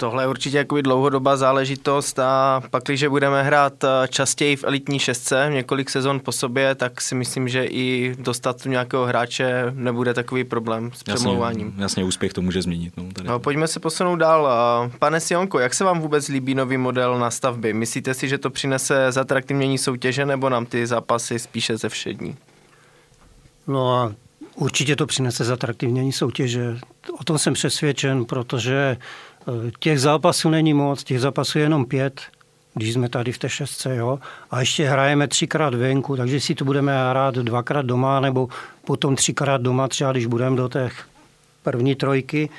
tohle 0.00 0.22
je 0.22 0.26
určitě 0.26 0.56
jakoby 0.56 0.82
dlouhodobá 0.82 1.36
záležitost 1.36 2.18
a 2.18 2.62
pak, 2.70 2.84
když 2.84 3.06
budeme 3.06 3.42
hrát 3.42 3.84
eh, 3.84 3.88
častěji 4.08 4.56
v 4.56 4.64
elitní 4.64 4.98
šestce, 4.98 5.46
několik 5.52 5.90
sezon 5.90 6.20
po 6.20 6.32
sobě, 6.32 6.74
tak 6.74 7.00
si 7.00 7.14
myslím, 7.14 7.48
že 7.48 7.64
i 7.64 8.16
dostat 8.18 8.62
tu 8.62 8.68
nějakého 8.68 9.06
hráče 9.06 9.64
nebude 9.74 10.14
takový 10.14 10.44
problém 10.44 10.90
s 10.94 11.02
přemlouváním. 11.02 11.66
Jasně, 11.66 11.82
jasně 11.82 12.04
úspěch 12.04 12.32
to 12.32 12.42
může 12.42 12.62
změnit. 12.62 12.94
No, 12.96 13.04
tady. 13.12 13.28
No, 13.28 13.38
pojďme 13.38 13.68
se 13.68 13.80
posunout 13.80 14.16
dál. 14.16 14.48
Eh, 14.50 14.92
pane 14.98 15.20
Sionko, 15.20 15.58
jak 15.58 15.74
se 15.74 15.84
vám 15.84 16.00
vůbec 16.00 16.28
líbí 16.28 16.54
nový 16.54 16.76
model 16.76 17.18
na 17.18 17.30
stavby? 17.30 17.72
Myslíte 17.72 18.14
si, 18.14 18.28
že 18.28 18.38
to 18.38 18.50
přinese 18.50 19.12
zatraktivnění 19.12 19.78
soutěže 19.78 20.26
nebo 20.26 20.48
nám 20.48 20.66
ty 20.66 20.86
zápasy 20.86 21.38
spíše 21.38 21.76
ze 21.76 21.88
všední? 21.88 22.36
No 23.66 23.94
a 23.94 24.12
určitě 24.60 24.96
to 24.96 25.06
přinese 25.06 25.44
zatraktivnění 25.44 26.12
soutěže. 26.12 26.78
O 27.20 27.24
tom 27.24 27.38
jsem 27.38 27.54
přesvědčen, 27.54 28.24
protože 28.24 28.96
Těch 29.78 30.00
zápasů 30.00 30.50
není 30.50 30.74
moc, 30.74 31.04
těch 31.04 31.20
zápasů 31.20 31.58
je 31.58 31.64
jenom 31.64 31.84
pět, 31.84 32.20
když 32.74 32.92
jsme 32.92 33.08
tady 33.08 33.32
v 33.32 33.38
té 33.38 33.48
šestce, 33.48 33.96
jo. 33.96 34.18
A 34.50 34.60
ještě 34.60 34.88
hrajeme 34.88 35.28
třikrát 35.28 35.74
venku, 35.74 36.16
takže 36.16 36.40
si 36.40 36.54
to 36.54 36.64
budeme 36.64 37.10
hrát 37.10 37.34
dvakrát 37.34 37.86
doma, 37.86 38.20
nebo 38.20 38.48
potom 38.84 39.16
třikrát 39.16 39.62
doma, 39.62 39.88
třeba 39.88 40.12
když 40.12 40.26
budeme 40.26 40.56
do 40.56 40.68
těch 40.68 41.04
první 41.62 41.94
trojky. 41.94 42.50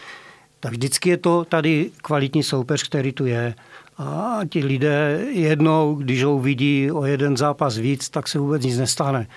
Tak 0.60 0.72
vždycky 0.72 1.10
je 1.10 1.18
to 1.18 1.46
tady 1.46 1.92
kvalitní 2.02 2.44
soupeř, 2.44 2.84
který 2.84 3.12
tu 3.12 3.26
je. 3.26 3.56
A 3.98 4.40
ti 4.50 4.66
lidé 4.66 5.26
jednou, 5.32 5.96
když 5.96 6.24
ho 6.24 6.40
vidí 6.40 6.92
o 6.92 7.06
jeden 7.06 7.38
zápas 7.38 7.78
víc, 7.78 8.10
tak 8.10 8.28
se 8.28 8.40
vůbec 8.40 8.64
nic 8.64 8.78
nestane. 8.78 9.28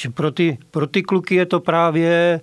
Či 0.00 0.08
pro 0.08 0.30
ty, 0.30 0.58
pro 0.70 0.86
ty 0.86 1.02
kluky 1.02 1.34
je 1.34 1.46
to 1.46 1.60
právě 1.60 2.40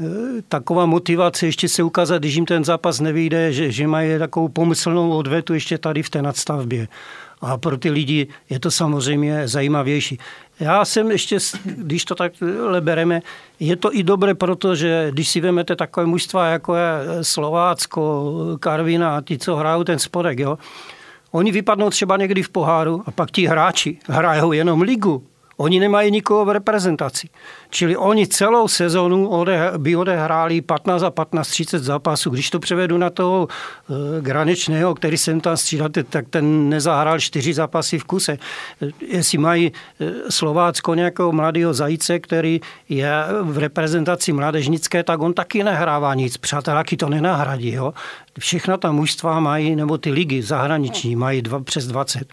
Eh, 0.00 0.42
taková 0.48 0.86
motivace 0.86 1.46
ještě 1.46 1.68
se 1.68 1.82
ukázat, 1.82 2.18
když 2.18 2.34
jim 2.34 2.46
ten 2.46 2.64
zápas 2.64 3.00
nevyjde, 3.00 3.52
že, 3.52 3.72
že 3.72 3.86
mají 3.86 4.18
takovou 4.18 4.48
pomyslnou 4.48 5.10
odvetu 5.10 5.54
ještě 5.54 5.78
tady 5.78 6.02
v 6.02 6.10
té 6.10 6.22
nadstavbě. 6.22 6.88
A 7.40 7.58
pro 7.58 7.78
ty 7.78 7.90
lidi 7.90 8.28
je 8.50 8.60
to 8.60 8.70
samozřejmě 8.70 9.48
zajímavější. 9.48 10.18
Já 10.60 10.84
jsem 10.84 11.10
ještě, 11.10 11.38
když 11.64 12.04
to 12.04 12.14
tak 12.14 12.32
bereme, 12.80 13.22
je 13.60 13.76
to 13.76 13.96
i 13.96 14.02
dobré, 14.02 14.34
protože 14.34 15.08
když 15.10 15.28
si 15.28 15.40
vezmete 15.40 15.76
takové 15.76 16.06
mužstva, 16.06 16.46
jako 16.46 16.74
je 16.74 16.88
Slovácko, 17.22 18.32
Karvina 18.60 19.16
a 19.16 19.20
ti, 19.20 19.38
co 19.38 19.56
hrajou 19.56 19.84
ten 19.84 19.98
spodek, 19.98 20.38
jo, 20.38 20.58
oni 21.30 21.52
vypadnou 21.52 21.90
třeba 21.90 22.16
někdy 22.16 22.42
v 22.42 22.48
poháru 22.48 23.02
a 23.06 23.10
pak 23.10 23.30
ti 23.30 23.46
hráči 23.46 23.98
hrajou 24.08 24.52
jenom 24.52 24.80
ligu 24.80 25.24
Oni 25.56 25.80
nemají 25.80 26.10
nikoho 26.10 26.44
v 26.44 26.50
reprezentaci. 26.50 27.28
Čili 27.70 27.96
oni 27.96 28.26
celou 28.26 28.68
sezonu 28.68 29.44
by 29.76 29.96
odehráli 29.96 30.60
15 30.60 31.02
a 31.02 31.10
15, 31.10 31.48
30 31.48 31.78
zápasů. 31.78 32.30
Když 32.30 32.50
to 32.50 32.58
převedu 32.58 32.98
na 32.98 33.10
toho 33.10 33.48
eh, 33.48 34.20
Granečného, 34.20 34.94
který 34.94 35.18
jsem 35.18 35.40
tam 35.40 35.56
střídal, 35.56 35.88
tak 36.08 36.28
ten 36.30 36.68
nezahrál 36.68 37.20
čtyři 37.20 37.54
zápasy 37.54 37.98
v 37.98 38.04
kuse. 38.04 38.38
Eh, 38.82 38.90
jestli 39.06 39.38
mají 39.38 39.72
eh, 40.00 40.12
Slovácko 40.30 40.94
nějakého 40.94 41.32
mladého 41.32 41.74
zajíce, 41.74 42.18
který 42.18 42.60
je 42.88 43.10
v 43.42 43.58
reprezentaci 43.58 44.32
mládežnické, 44.32 45.02
tak 45.02 45.20
on 45.20 45.34
taky 45.34 45.64
nehrává 45.64 46.14
nic. 46.14 46.36
Přáteláky 46.36 46.96
to 46.96 47.08
nenahradí. 47.08 47.72
Jo? 47.72 47.94
Všechna 48.38 48.76
ta 48.76 48.92
mužstva 48.92 49.40
mají, 49.40 49.76
nebo 49.76 49.98
ty 49.98 50.10
ligy 50.10 50.42
zahraniční 50.42 51.16
mají 51.16 51.42
dva, 51.42 51.60
přes 51.60 51.86
20. 51.86 52.32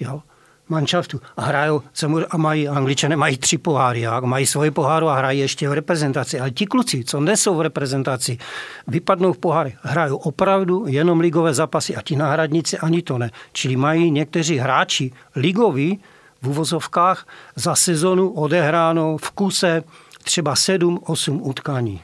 Jo? 0.00 0.20
Manšaftu 0.68 1.20
a 1.36 1.42
hrajou, 1.42 1.82
a 2.30 2.36
mají, 2.36 2.68
angličané 2.68 3.16
mají 3.16 3.36
tři 3.36 3.58
poháry, 3.58 4.06
a 4.06 4.20
mají 4.20 4.46
svoji 4.46 4.70
poháru 4.70 5.08
a 5.08 5.16
hrají 5.16 5.40
ještě 5.40 5.68
v 5.68 5.72
reprezentaci. 5.72 6.40
Ale 6.40 6.50
ti 6.50 6.66
kluci, 6.66 7.04
co 7.04 7.20
nesou 7.20 7.54
v 7.54 7.60
reprezentaci, 7.60 8.38
vypadnou 8.86 9.32
v 9.32 9.38
poháry, 9.38 9.76
hrajou 9.82 10.16
opravdu 10.16 10.84
jenom 10.88 11.20
ligové 11.20 11.54
zápasy 11.54 11.96
a 11.96 12.02
ti 12.02 12.16
náhradníci 12.16 12.78
ani 12.78 13.02
to 13.02 13.18
ne. 13.18 13.30
Čili 13.52 13.76
mají 13.76 14.10
někteří 14.10 14.56
hráči 14.56 15.12
ligoví 15.36 16.00
v 16.42 16.48
uvozovkách 16.48 17.26
za 17.56 17.74
sezonu 17.74 18.30
odehráno 18.30 19.16
v 19.16 19.30
kuse 19.30 19.82
třeba 20.22 20.54
7-8 20.54 21.38
utkání. 21.42 22.00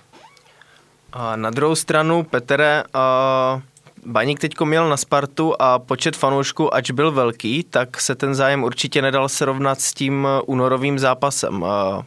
A 1.13 1.37
na 1.37 1.51
druhou 1.51 1.75
stranu, 1.75 2.23
Petere, 2.23 2.85
uh 2.85 3.72
Baník 4.07 4.41
teď 4.41 4.61
měl 4.61 4.89
na 4.89 4.97
Spartu 4.97 5.55
a 5.59 5.79
počet 5.79 6.17
fanoušků, 6.17 6.75
ač 6.75 6.91
byl 6.91 7.13
velký, 7.13 7.65
tak 7.71 8.01
se 8.01 8.15
ten 8.15 8.35
zájem 8.35 8.65
určitě 8.65 9.03
nedal 9.03 9.29
srovnat 9.29 9.81
s 9.81 9.95
tím 9.95 10.29
únorovým 10.47 10.99
zápasem. 10.99 11.65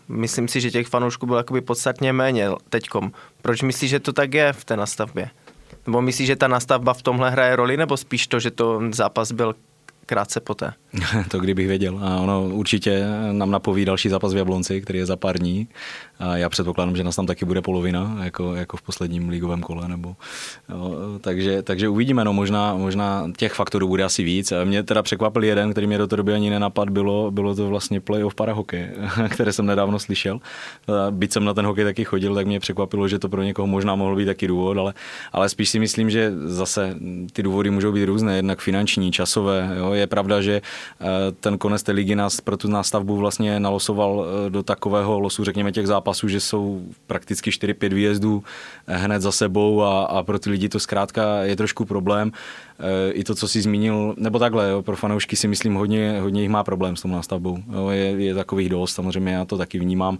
Myslím 0.07 0.47
si, 0.47 0.61
že 0.61 0.71
těch 0.71 0.87
fanoušků 0.87 1.25
bylo 1.25 1.37
jakoby 1.37 1.61
podstatně 1.61 2.13
méně 2.13 2.49
teďkom. 2.69 3.11
Proč 3.41 3.61
myslíš, 3.61 3.89
že 3.89 3.99
to 3.99 4.13
tak 4.13 4.33
je 4.33 4.53
v 4.53 4.65
té 4.65 4.77
nastavbě? 4.77 5.29
Nebo 5.85 6.01
myslíš, 6.01 6.27
že 6.27 6.35
ta 6.35 6.47
nastavba 6.47 6.93
v 6.93 7.01
tomhle 7.01 7.31
hraje 7.31 7.55
roli, 7.55 7.77
nebo 7.77 7.97
spíš 7.97 8.27
to, 8.27 8.39
že 8.39 8.51
to 8.51 8.81
zápas 8.91 9.31
byl 9.31 9.55
krátce 10.05 10.39
poté. 10.39 10.73
to 11.29 11.39
kdybych 11.39 11.67
věděl. 11.67 11.99
A 12.03 12.19
ono 12.19 12.43
určitě 12.43 13.05
nám 13.31 13.51
napoví 13.51 13.85
další 13.85 14.09
zápas 14.09 14.33
v 14.33 14.37
Jablonci, 14.37 14.81
který 14.81 14.99
je 14.99 15.05
za 15.05 15.15
pár 15.15 15.39
dní. 15.39 15.67
A 16.19 16.37
já 16.37 16.49
předpokládám, 16.49 16.95
že 16.95 17.03
nás 17.03 17.15
tam 17.15 17.25
taky 17.25 17.45
bude 17.45 17.61
polovina, 17.61 18.17
jako, 18.23 18.55
jako 18.55 18.77
v 18.77 18.81
posledním 18.81 19.29
ligovém 19.29 19.61
kole. 19.61 19.87
Nebo, 19.87 20.15
jo, 20.69 20.95
takže, 21.21 21.61
takže 21.61 21.89
uvidíme, 21.89 22.23
no, 22.23 22.33
možná, 22.33 22.75
možná 22.75 23.27
těch 23.37 23.53
faktorů 23.53 23.87
bude 23.87 24.03
asi 24.03 24.23
víc. 24.23 24.51
A 24.51 24.63
mě 24.63 24.83
teda 24.83 25.03
překvapil 25.03 25.43
jeden, 25.43 25.71
který 25.71 25.87
mě 25.87 25.97
do 25.97 26.07
té 26.07 26.15
doby 26.15 26.33
ani 26.33 26.49
nenapad, 26.49 26.89
bylo, 26.89 27.31
bylo 27.31 27.55
to 27.55 27.67
vlastně 27.67 28.01
playoff 28.01 28.35
parahokej, 28.35 28.89
které 29.29 29.53
jsem 29.53 29.65
nedávno 29.65 29.99
slyšel. 29.99 30.39
Byť 31.09 31.31
jsem 31.31 31.45
na 31.45 31.53
ten 31.53 31.65
hokej 31.65 31.83
taky 31.83 32.03
chodil, 32.03 32.35
tak 32.35 32.47
mě 32.47 32.59
překvapilo, 32.59 33.07
že 33.07 33.19
to 33.19 33.29
pro 33.29 33.43
někoho 33.43 33.67
možná 33.67 33.95
mohl 33.95 34.15
být 34.15 34.25
taky 34.25 34.47
důvod, 34.47 34.77
ale, 34.77 34.93
ale 35.31 35.49
spíš 35.49 35.69
si 35.69 35.79
myslím, 35.79 36.09
že 36.09 36.33
zase 36.45 36.95
ty 37.33 37.43
důvody 37.43 37.69
můžou 37.69 37.91
být 37.91 38.05
různé, 38.05 38.35
jednak 38.35 38.59
finanční, 38.59 39.11
časové. 39.11 39.75
Jo. 39.77 39.93
Je 39.93 40.07
pravda, 40.07 40.41
že 40.41 40.61
eh, 41.01 41.05
ten 41.39 41.57
konec 41.57 41.83
té 41.83 41.91
ligy 41.91 42.15
nás 42.15 42.41
pro 42.41 42.57
tu 42.57 42.67
nástavbu 42.67 43.17
vlastně 43.17 43.59
nalosoval 43.59 44.25
eh, 44.25 44.49
do 44.49 44.63
takového 44.63 45.19
losu, 45.19 45.43
řekněme, 45.43 45.71
těch 45.71 45.87
zápasů 45.87 46.04
zápasů, 46.05 46.27
že 46.27 46.39
jsou 46.39 46.85
prakticky 47.07 47.49
4-5 47.49 47.93
výjezdů 47.93 48.43
hned 48.87 49.21
za 49.21 49.31
sebou 49.31 49.81
a, 49.81 50.05
a 50.05 50.23
pro 50.23 50.39
ty 50.39 50.49
lidi 50.49 50.69
to 50.69 50.79
zkrátka 50.79 51.43
je 51.43 51.55
trošku 51.55 51.85
problém. 51.85 52.31
E, 52.79 53.11
I 53.11 53.23
to, 53.23 53.35
co 53.35 53.47
si 53.47 53.61
zmínil, 53.61 54.15
nebo 54.17 54.39
takhle, 54.39 54.69
jo, 54.69 54.81
pro 54.81 54.95
fanoušky 54.95 55.35
si 55.35 55.47
myslím, 55.47 55.73
hodně, 55.75 56.19
hodně 56.21 56.41
jich 56.41 56.49
má 56.49 56.63
problém 56.63 56.95
s 56.95 57.01
tou 57.01 57.07
nástavbou. 57.07 57.57
Jo, 57.73 57.89
je, 57.89 58.05
je 58.05 58.35
takových 58.35 58.69
dost, 58.69 58.93
samozřejmě 58.93 59.33
já 59.33 59.45
to 59.45 59.57
taky 59.57 59.79
vnímám 59.79 60.17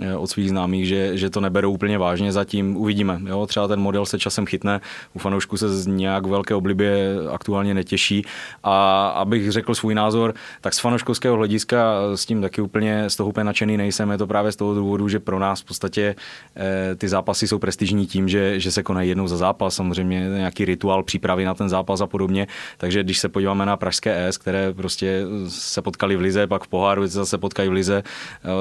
e, 0.00 0.16
od 0.16 0.26
svých 0.26 0.48
známých, 0.48 0.88
že, 0.88 1.16
že 1.16 1.30
to 1.30 1.40
neberou 1.40 1.72
úplně 1.72 1.98
vážně, 1.98 2.32
zatím 2.32 2.76
uvidíme. 2.76 3.20
Jo, 3.26 3.46
třeba 3.46 3.68
ten 3.68 3.80
model 3.80 4.06
se 4.06 4.18
časem 4.18 4.46
chytne, 4.46 4.80
u 5.14 5.18
fanoušků 5.18 5.56
se 5.56 5.68
z 5.68 5.86
nějak 5.86 6.26
velké 6.26 6.54
oblibě 6.54 7.16
aktuálně 7.30 7.74
netěší 7.74 8.24
a 8.62 9.08
abych 9.08 9.52
řekl 9.52 9.74
svůj 9.74 9.94
názor, 9.94 10.34
tak 10.60 10.74
z 10.74 10.78
fanouškovského 10.78 11.36
hlediska 11.36 11.94
s 12.14 12.26
tím 12.26 12.40
taky 12.40 12.60
úplně 12.60 13.10
z 13.10 13.16
toho 13.16 13.28
úplně 13.28 13.44
nadšený 13.44 13.76
nejsem, 13.76 14.10
je 14.10 14.18
to 14.18 14.26
právě 14.26 14.52
z 14.52 14.56
toho 14.56 14.74
důvodu, 14.74 15.08
že 15.08 15.18
pro 15.18 15.38
nás 15.38 15.60
v 15.60 15.64
podstatě 15.64 16.14
e, 16.56 16.96
ty 16.96 17.08
zápasy 17.08 17.48
jsou 17.48 17.58
prestižní 17.58 18.06
tím, 18.06 18.28
že, 18.28 18.60
že 18.60 18.72
se 18.72 18.82
konají 18.82 19.08
jednou 19.08 19.28
za 19.28 19.36
zápas, 19.36 19.74
samozřejmě 19.74 20.28
nějaký 20.28 20.64
rituál 20.64 21.02
přípravy 21.02 21.44
na 21.44 21.54
ten 21.54 21.68
zápas 21.68 21.89
zápas 21.96 22.00
a 22.00 22.06
podobně. 22.06 22.46
Takže 22.78 23.02
když 23.02 23.18
se 23.18 23.28
podíváme 23.28 23.66
na 23.66 23.76
pražské 23.76 24.28
ES, 24.28 24.38
které 24.38 24.72
prostě 24.72 25.22
se 25.48 25.82
potkali 25.82 26.16
v 26.16 26.20
Lize, 26.20 26.46
pak 26.46 26.64
v 26.64 26.68
poháru 26.68 27.02
se 27.02 27.08
zase 27.08 27.38
potkají 27.38 27.68
v 27.68 27.72
Lize, 27.72 28.02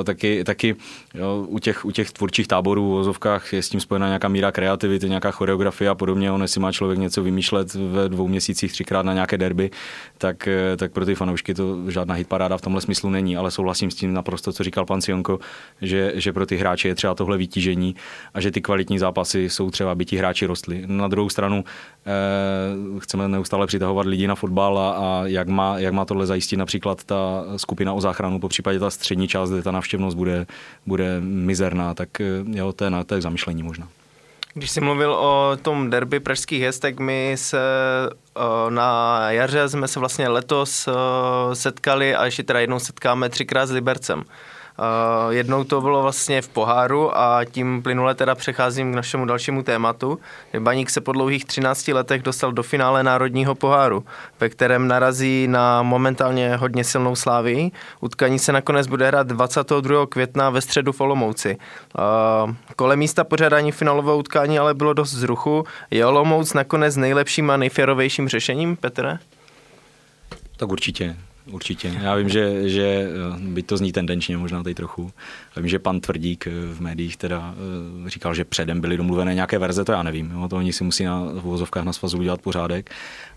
taky, 0.03 0.43
taky 0.43 0.75
u, 1.47 1.59
těch, 1.59 1.85
u 1.85 1.91
těch 1.91 2.11
tvůrčích 2.11 2.47
táborů 2.47 2.85
v 2.85 2.91
vozovkách 2.91 3.53
je 3.53 3.61
s 3.61 3.69
tím 3.69 3.79
spojena 3.79 4.07
nějaká 4.07 4.27
míra 4.27 4.51
kreativity, 4.51 5.09
nějaká 5.09 5.31
choreografie 5.31 5.89
a 5.89 5.95
podobně. 5.95 6.31
On 6.31 6.47
si 6.47 6.59
má 6.59 6.71
člověk 6.71 6.99
něco 6.99 7.23
vymýšlet 7.23 7.73
ve 7.73 8.09
dvou 8.09 8.27
měsících 8.27 8.71
třikrát 8.71 9.05
na 9.05 9.13
nějaké 9.13 9.37
derby, 9.37 9.71
tak, 10.17 10.49
tak 10.77 10.91
pro 10.91 11.05
ty 11.05 11.15
fanoušky 11.15 11.53
to 11.53 11.91
žádná 11.91 12.15
hitparáda 12.15 12.57
v 12.57 12.61
tomhle 12.61 12.81
smyslu 12.81 13.09
není, 13.09 13.37
ale 13.37 13.51
souhlasím 13.51 13.91
s 13.91 13.95
tím 13.95 14.13
naprosto, 14.13 14.53
co 14.53 14.63
říkal 14.63 14.85
pan 14.85 15.01
Sionko, 15.01 15.39
že, 15.81 16.11
že 16.15 16.33
pro 16.33 16.45
ty 16.45 16.57
hráče 16.57 16.87
je 16.87 16.95
třeba 16.95 17.15
tohle 17.15 17.37
vytížení 17.37 17.95
a 18.33 18.41
že 18.41 18.51
ty 18.51 18.61
kvalitní 18.61 18.99
zápasy 18.99 19.49
jsou 19.49 19.71
třeba, 19.71 19.91
aby 19.91 20.05
ti 20.05 20.17
hráči 20.17 20.45
rostli. 20.45 20.83
Na 20.85 21.07
druhou 21.07 21.29
stranu 21.29 21.63
eh, 21.63 22.99
chceme 22.99 23.18
chceme 23.19 23.27
neustále 23.27 23.67
přitahovat 23.67 24.05
lidi 24.05 24.27
na 24.27 24.35
fotbal 24.35 24.79
a, 24.79 24.91
a 24.91 25.21
jak, 25.25 25.47
má, 25.47 25.79
jak 25.79 25.93
má 25.93 26.05
tohle 26.05 26.25
zajistit 26.25 26.57
například 26.57 27.03
ta 27.03 27.43
skupina 27.57 27.93
o 27.93 28.01
záchranu, 28.01 28.39
po 28.39 28.49
případě 28.49 28.79
ta 28.79 28.89
střední 28.89 29.27
část, 29.27 29.49
kde 29.49 29.61
ta 29.61 29.71
návštěvnost 29.71 30.17
bude, 30.17 30.47
bude 30.85 31.19
mizerná, 31.21 31.93
tak 31.93 32.21
eh, 32.21 32.25
jo, 32.45 32.73
to 32.73 32.83
je, 32.83 32.89
na, 32.89 33.03
to 33.03 33.15
je 33.15 33.21
zamýšlení 33.21 33.63
možná. 33.63 33.87
Když 34.53 34.71
jsi 34.71 34.81
mluvil 34.81 35.13
o 35.13 35.57
tom 35.61 35.89
derby 35.89 36.19
pražských 36.19 36.61
hest, 36.61 36.79
tak 36.79 36.99
my 36.99 37.33
se 37.35 37.59
eh, 38.37 38.41
na 38.71 39.19
jaře 39.31 39.69
jsme 39.69 39.87
se 39.87 39.99
vlastně 39.99 40.27
letos 40.27 40.87
eh, 40.87 41.55
setkali 41.55 42.15
a 42.15 42.25
ještě 42.25 42.43
teda 42.43 42.59
jednou 42.59 42.79
setkáme 42.79 43.29
třikrát 43.29 43.65
s 43.65 43.71
Libercem. 43.71 44.23
Uh, 44.79 45.33
jednou 45.33 45.63
to 45.63 45.81
bylo 45.81 46.01
vlastně 46.01 46.41
v 46.41 46.47
poháru 46.47 47.17
a 47.17 47.45
tím 47.45 47.81
plynule 47.81 48.15
teda 48.15 48.35
přecházím 48.35 48.91
k 48.91 48.95
našemu 48.95 49.25
dalšímu 49.25 49.63
tématu. 49.63 50.19
Baník 50.59 50.89
se 50.89 51.01
po 51.01 51.11
dlouhých 51.11 51.45
13 51.45 51.87
letech 51.87 52.21
dostal 52.21 52.51
do 52.51 52.63
finále 52.63 53.03
Národního 53.03 53.55
poháru, 53.55 54.03
ve 54.39 54.49
kterém 54.49 54.87
narazí 54.87 55.47
na 55.47 55.83
momentálně 55.83 56.55
hodně 56.55 56.83
silnou 56.83 57.15
slávy. 57.15 57.71
Utkání 58.01 58.39
se 58.39 58.51
nakonec 58.51 58.87
bude 58.87 59.07
hrát 59.07 59.27
22. 59.27 60.07
května 60.07 60.49
ve 60.49 60.61
středu 60.61 60.91
v 60.91 61.01
Olomouci. 61.01 61.57
Uh, 62.47 62.53
kolem 62.75 62.99
místa 62.99 63.23
pořádání 63.23 63.71
finálového 63.71 64.17
utkání 64.17 64.59
ale 64.59 64.73
bylo 64.73 64.93
dost 64.93 65.13
zruchu. 65.13 65.63
Je 65.91 66.05
Olomouc 66.05 66.53
nakonec 66.53 66.95
nejlepším 66.95 67.49
a 67.51 67.57
nejférovějším 67.57 68.29
řešením, 68.29 68.75
Petre? 68.75 69.19
Tak 70.57 70.71
určitě. 70.71 71.15
Určitě. 71.51 71.93
Já 72.01 72.15
vím, 72.15 72.29
že, 72.29 72.69
že 72.69 72.83
eh, 72.83 73.39
by 73.39 73.63
to 73.63 73.77
zní 73.77 73.91
tendenčně 73.91 74.37
možná 74.37 74.63
tady 74.63 74.75
trochu. 74.75 75.11
Vím, 75.57 75.67
že 75.67 75.79
pan 75.79 75.99
Tvrdík 75.99 76.47
eh, 76.47 76.51
v 76.73 76.79
médiích 76.79 77.17
teda 77.17 77.55
eh, 78.05 78.09
říkal, 78.09 78.33
že 78.33 78.45
předem 78.45 78.81
byly 78.81 78.97
domluvené 78.97 79.35
nějaké 79.35 79.59
verze, 79.59 79.85
to 79.85 79.91
já 79.91 80.03
nevím. 80.03 80.31
Jo? 80.31 80.47
To 80.47 80.55
oni 80.55 80.73
si 80.73 80.83
musí 80.83 81.03
na 81.03 81.23
vozovkách 81.33 81.83
na 81.83 81.93
svazu 81.93 82.17
udělat 82.17 82.41
pořádek 82.41 82.91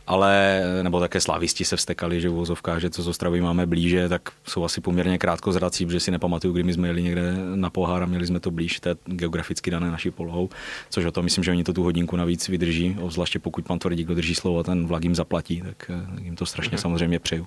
ale 0.07 0.63
nebo 0.83 1.01
také 1.01 1.21
slavisti 1.21 1.65
se 1.65 1.77
vstekali, 1.77 2.21
že 2.21 2.29
v 2.29 2.33
vozovkách, 2.33 2.81
že 2.81 2.91
co 2.91 3.03
z 3.03 3.09
Ostravy 3.09 3.41
máme 3.41 3.67
blíže, 3.67 4.09
tak 4.09 4.31
jsou 4.45 4.65
asi 4.65 4.81
poměrně 4.81 5.19
krátko 5.19 5.53
zrací, 5.53 5.87
protože 5.87 6.01
si 6.01 6.11
nepamatuju, 6.11 6.55
kdy 6.55 6.63
my 6.63 6.73
jsme 6.73 6.89
jeli 6.89 7.03
někde 7.03 7.35
na 7.55 7.71
pohár 7.71 8.03
a 8.03 8.07
měli 8.07 8.27
jsme 8.27 8.41
to 8.41 8.51
blíž, 8.51 8.81
je 8.87 8.97
geograficky 9.05 9.71
dané 9.71 9.91
naší 9.91 10.11
polohou, 10.11 10.49
což 10.91 11.05
o 11.05 11.13
to 11.13 11.23
myslím, 11.23 11.45
že 11.45 11.51
oni 11.51 11.65
to 11.65 11.73
tu 11.73 11.83
hodinku 11.83 12.17
navíc 12.17 12.49
vydrží, 12.49 12.97
obzvláště 13.01 13.39
pokud 13.39 13.65
pan 13.65 13.79
Tvrdík 13.79 14.07
dodrží 14.07 14.35
slovo 14.35 14.59
a 14.59 14.63
ten 14.63 14.87
vlak 14.87 15.05
jim 15.05 15.15
zaplatí, 15.15 15.63
tak 15.63 15.91
jim 16.21 16.37
to 16.37 16.47
strašně 16.47 16.75
mhm. 16.75 16.83
samozřejmě 16.83 17.19
přeju. 17.19 17.47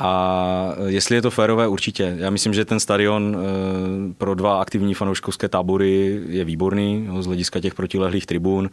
A 0.00 0.74
jestli 0.86 1.16
je 1.16 1.22
to 1.22 1.30
férové, 1.30 1.68
určitě. 1.68 2.14
Já 2.18 2.30
myslím, 2.30 2.54
že 2.54 2.64
ten 2.64 2.80
stadion 2.80 3.36
eh, 3.36 4.14
pro 4.18 4.34
dva 4.34 4.60
aktivní 4.60 4.94
fanouškovské 4.94 5.48
tábory 5.48 6.20
je 6.28 6.44
výborný 6.44 7.08
z 7.20 7.26
hlediska 7.26 7.60
těch 7.60 7.74
protilehlých 7.74 8.26
tribun 8.26 8.70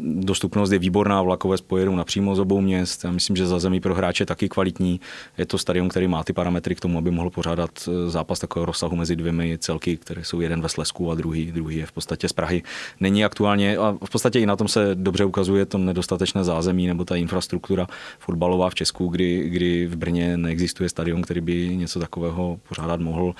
dostupnost 0.00 0.72
je 0.72 0.78
výborná, 0.78 1.22
vlakové 1.22 1.58
spoje 1.58 1.82
jedou 1.82 1.96
napřímo 1.96 2.36
z 2.36 2.40
obou 2.40 2.60
měst. 2.60 3.04
Já 3.04 3.10
myslím, 3.10 3.36
že 3.36 3.46
za 3.46 3.58
zemí 3.58 3.80
pro 3.80 3.94
hráče 3.94 4.26
taky 4.26 4.48
kvalitní. 4.48 5.00
Je 5.38 5.46
to 5.46 5.58
stadion, 5.58 5.88
který 5.88 6.08
má 6.08 6.24
ty 6.24 6.32
parametry 6.32 6.74
k 6.74 6.80
tomu, 6.80 6.98
aby 6.98 7.10
mohl 7.10 7.30
pořádat 7.30 7.70
eh, 7.88 8.10
zápas 8.10 8.38
takového 8.38 8.66
rozsahu 8.66 8.96
mezi 8.96 9.16
dvěmi 9.16 9.58
celky, 9.58 9.96
které 9.96 10.24
jsou 10.24 10.40
jeden 10.40 10.60
ve 10.60 10.68
Slesku 10.68 11.10
a 11.10 11.14
druhý, 11.14 11.52
druhý 11.52 11.76
je 11.76 11.86
v 11.86 11.92
podstatě 11.92 12.28
z 12.28 12.32
Prahy. 12.32 12.62
Není 13.00 13.24
aktuálně, 13.24 13.76
a 13.76 13.96
v 14.04 14.10
podstatě 14.10 14.40
i 14.40 14.46
na 14.46 14.56
tom 14.56 14.68
se 14.68 14.94
dobře 14.94 15.24
ukazuje 15.24 15.66
to 15.66 15.78
nedostatečné 15.78 16.44
zázemí 16.44 16.86
nebo 16.86 17.04
ta 17.04 17.16
infrastruktura 17.16 17.86
fotbalová 18.18 18.70
v 18.70 18.74
Česku, 18.74 19.08
kdy, 19.08 19.48
kdy 19.48 19.86
v 19.86 19.96
Brně 19.96 20.36
neexistuje 20.36 20.88
stadion, 20.88 21.22
který 21.22 21.40
by 21.40 21.76
něco 21.76 22.00
takového 22.00 22.60
pořádat 22.68 23.00
mohl. 23.00 23.34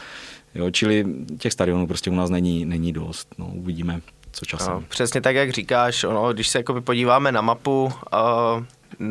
Jo, 0.55 0.70
čili 0.70 1.07
těch 1.38 1.52
stadionů 1.52 1.86
prostě 1.86 2.11
u 2.11 2.14
nás 2.14 2.30
není, 2.30 2.64
není 2.64 2.92
dost. 2.92 3.34
No, 3.38 3.50
uvidíme, 3.55 4.00
co 4.35 4.47
časem. 4.47 4.72
No, 4.72 4.82
přesně 4.89 5.20
tak, 5.20 5.37
jak 5.37 5.51
říkáš, 5.51 6.05
ono, 6.05 6.32
když 6.32 6.49
se 6.49 6.62
podíváme 6.80 7.32
na 7.32 7.41
mapu, 7.41 7.85
uh, 7.85 7.91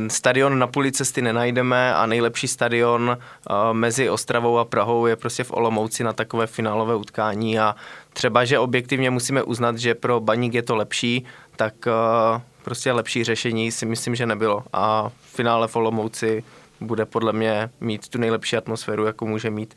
stadion 0.08 0.60
na 0.60 0.68
půli 0.68 0.92
cesty 0.92 1.22
nenajdeme 1.22 1.96
a 1.96 2.06
nejlepší 2.06 2.48
stadion 2.48 3.18
uh, 3.50 3.56
mezi 3.74 4.10
Ostravou 4.10 4.58
a 4.58 4.66
Prahou 4.66 5.06
je 5.06 5.16
prostě 5.16 5.44
v 5.44 5.52
Olomouci 5.52 6.04
na 6.04 6.14
takové 6.14 6.48
finálové 6.48 6.96
utkání 6.96 7.60
a 7.60 7.76
třeba, 8.14 8.46
že 8.46 8.60
objektivně 8.60 9.10
musíme 9.10 9.44
uznat, 9.44 9.78
že 9.78 9.96
pro 9.96 10.20
Baník 10.20 10.54
je 10.54 10.62
to 10.62 10.76
lepší, 10.76 11.26
tak 11.56 11.74
uh, 11.88 12.42
prostě 12.64 12.92
lepší 12.92 13.24
řešení 13.24 13.72
si 13.72 13.86
myslím, 13.86 14.16
že 14.16 14.26
nebylo 14.26 14.64
a 14.74 15.10
v 15.10 15.36
finále 15.36 15.68
v 15.68 15.76
Olomouci 15.76 16.44
bude 16.82 17.06
podle 17.06 17.34
mě 17.34 17.70
mít 17.82 18.10
tu 18.10 18.18
nejlepší 18.18 18.58
atmosféru, 18.58 19.06
jakou 19.06 19.28
může 19.28 19.50
mít. 19.50 19.76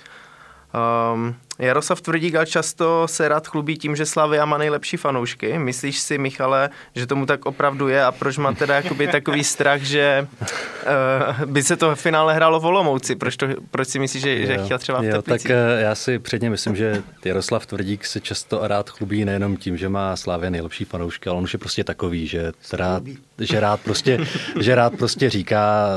Um, 1.14 1.36
Jaroslav 1.58 2.00
Tvrdík 2.00 2.34
ale 2.34 2.46
často 2.46 3.08
se 3.08 3.28
rád 3.28 3.46
chlubí 3.46 3.76
tím, 3.76 3.96
že 3.96 4.06
Slavia 4.06 4.44
má 4.44 4.58
nejlepší 4.58 4.96
fanoušky. 4.96 5.58
Myslíš 5.58 5.98
si, 5.98 6.18
Michale, 6.18 6.70
že 6.94 7.06
tomu 7.06 7.26
tak 7.26 7.46
opravdu 7.46 7.88
je 7.88 8.04
a 8.04 8.12
proč 8.12 8.38
má 8.38 8.52
teda 8.52 8.74
jakoby 8.74 9.08
takový 9.08 9.44
strach, 9.44 9.80
že 9.80 10.28
uh, 10.40 11.44
by 11.44 11.62
se 11.62 11.76
to 11.76 11.96
v 11.96 12.00
finále 12.00 12.34
hrálo 12.34 12.60
v 12.60 12.66
Olomouci? 12.66 13.16
Proč, 13.16 13.36
to, 13.36 13.46
proč 13.70 13.88
si 13.88 13.98
myslíš, 13.98 14.22
že, 14.22 14.46
že 14.46 14.58
chtěl 14.58 14.78
třeba 14.78 15.00
v 15.00 15.04
jo, 15.04 15.22
Tak 15.22 15.40
uh, 15.44 15.50
já 15.78 15.94
si 15.94 16.18
předně 16.18 16.50
myslím, 16.50 16.76
že 16.76 17.02
Jaroslav 17.24 17.66
Tvrdík 17.66 18.06
se 18.06 18.20
často 18.20 18.62
a 18.62 18.68
rád 18.68 18.90
chlubí 18.90 19.24
nejenom 19.24 19.56
tím, 19.56 19.76
že 19.76 19.88
má 19.88 20.16
Slavia 20.16 20.50
nejlepší 20.50 20.84
fanoušky, 20.84 21.28
ale 21.28 21.38
on 21.38 21.44
už 21.44 21.52
je 21.52 21.58
prostě 21.58 21.84
takový, 21.84 22.26
že 22.26 22.52
rád, 22.72 23.02
že 23.40 23.60
rád 23.60 23.80
prostě, 23.80 24.18
že 24.60 24.74
rád 24.74 24.92
prostě 24.98 25.30
říká, 25.30 25.88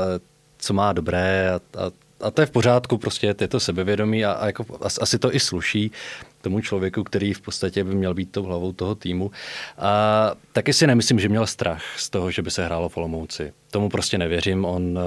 co 0.58 0.74
má 0.74 0.92
dobré 0.92 1.50
a, 1.50 1.54
a 1.54 1.90
a 2.20 2.30
to 2.30 2.42
je 2.42 2.46
v 2.46 2.50
pořádku, 2.50 2.98
prostě 2.98 3.34
je 3.40 3.48
to 3.48 3.60
sebevědomí 3.60 4.24
a, 4.24 4.32
a 4.32 4.46
jako 4.46 4.64
asi 5.00 5.18
to 5.18 5.34
i 5.34 5.40
sluší 5.40 5.90
tomu 6.42 6.60
člověku, 6.60 7.04
který 7.04 7.34
v 7.34 7.40
podstatě 7.40 7.84
by 7.84 7.94
měl 7.94 8.14
být 8.14 8.32
tou 8.32 8.42
hlavou 8.42 8.72
toho 8.72 8.94
týmu. 8.94 9.30
A 9.78 10.32
taky 10.52 10.72
si 10.72 10.86
nemyslím, 10.86 11.20
že 11.20 11.28
měl 11.28 11.46
strach 11.46 11.82
z 11.96 12.10
toho, 12.10 12.30
že 12.30 12.42
by 12.42 12.50
se 12.50 12.64
hrálo 12.64 12.88
v 12.88 12.96
Olomouci. 12.96 13.52
Tomu 13.70 13.88
prostě 13.88 14.18
nevěřím. 14.18 14.64
On 14.64 14.98
uh, 14.98 15.02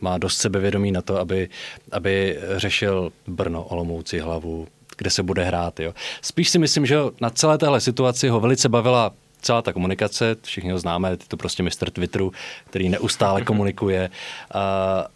má 0.00 0.18
dost 0.18 0.36
sebevědomí 0.36 0.92
na 0.92 1.02
to, 1.02 1.18
aby, 1.18 1.48
aby 1.92 2.38
řešil 2.56 3.12
Brno, 3.26 3.64
Olomouci, 3.64 4.18
hlavu, 4.18 4.68
kde 4.96 5.10
se 5.10 5.22
bude 5.22 5.44
hrát. 5.44 5.80
Jo. 5.80 5.94
Spíš 6.22 6.50
si 6.50 6.58
myslím, 6.58 6.86
že 6.86 6.96
na 7.20 7.30
celé 7.30 7.58
téhle 7.58 7.80
situaci 7.80 8.28
ho 8.28 8.40
velice 8.40 8.68
bavila 8.68 9.12
celá 9.40 9.62
ta 9.62 9.72
komunikace, 9.72 10.36
všichni 10.42 10.70
ho 10.70 10.78
známe, 10.78 11.10
je 11.10 11.16
to 11.16 11.36
prostě 11.36 11.62
mistr 11.62 11.90
Twitteru, 11.90 12.32
který 12.70 12.88
neustále 12.88 13.42
komunikuje. 13.42 14.10
A, 14.54 15.06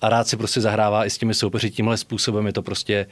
a 0.00 0.08
rád 0.08 0.28
si 0.28 0.36
prostě 0.36 0.60
zahrává 0.60 1.06
i 1.06 1.10
s 1.10 1.18
těmi 1.18 1.34
soupeři 1.34 1.70
tímhle 1.70 1.96
způsobem. 1.96 2.46
Je 2.46 2.52
to 2.52 2.62
prostě 2.62 3.06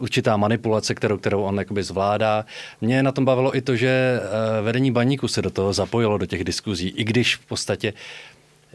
určitá 0.00 0.36
manipulace, 0.36 0.94
kterou, 0.94 1.18
kterou 1.18 1.42
on 1.42 1.58
jakoby 1.58 1.82
zvládá. 1.82 2.44
Mě 2.80 3.02
na 3.02 3.12
tom 3.12 3.24
bavilo 3.24 3.56
i 3.56 3.60
to, 3.60 3.76
že 3.76 4.20
eh, 4.22 4.62
vedení 4.62 4.90
baníku 4.90 5.28
se 5.28 5.42
do 5.42 5.50
toho 5.50 5.72
zapojilo, 5.72 6.18
do 6.18 6.26
těch 6.26 6.44
diskuzí, 6.44 6.88
i 6.88 7.04
když 7.04 7.36
v 7.36 7.46
podstatě 7.46 7.92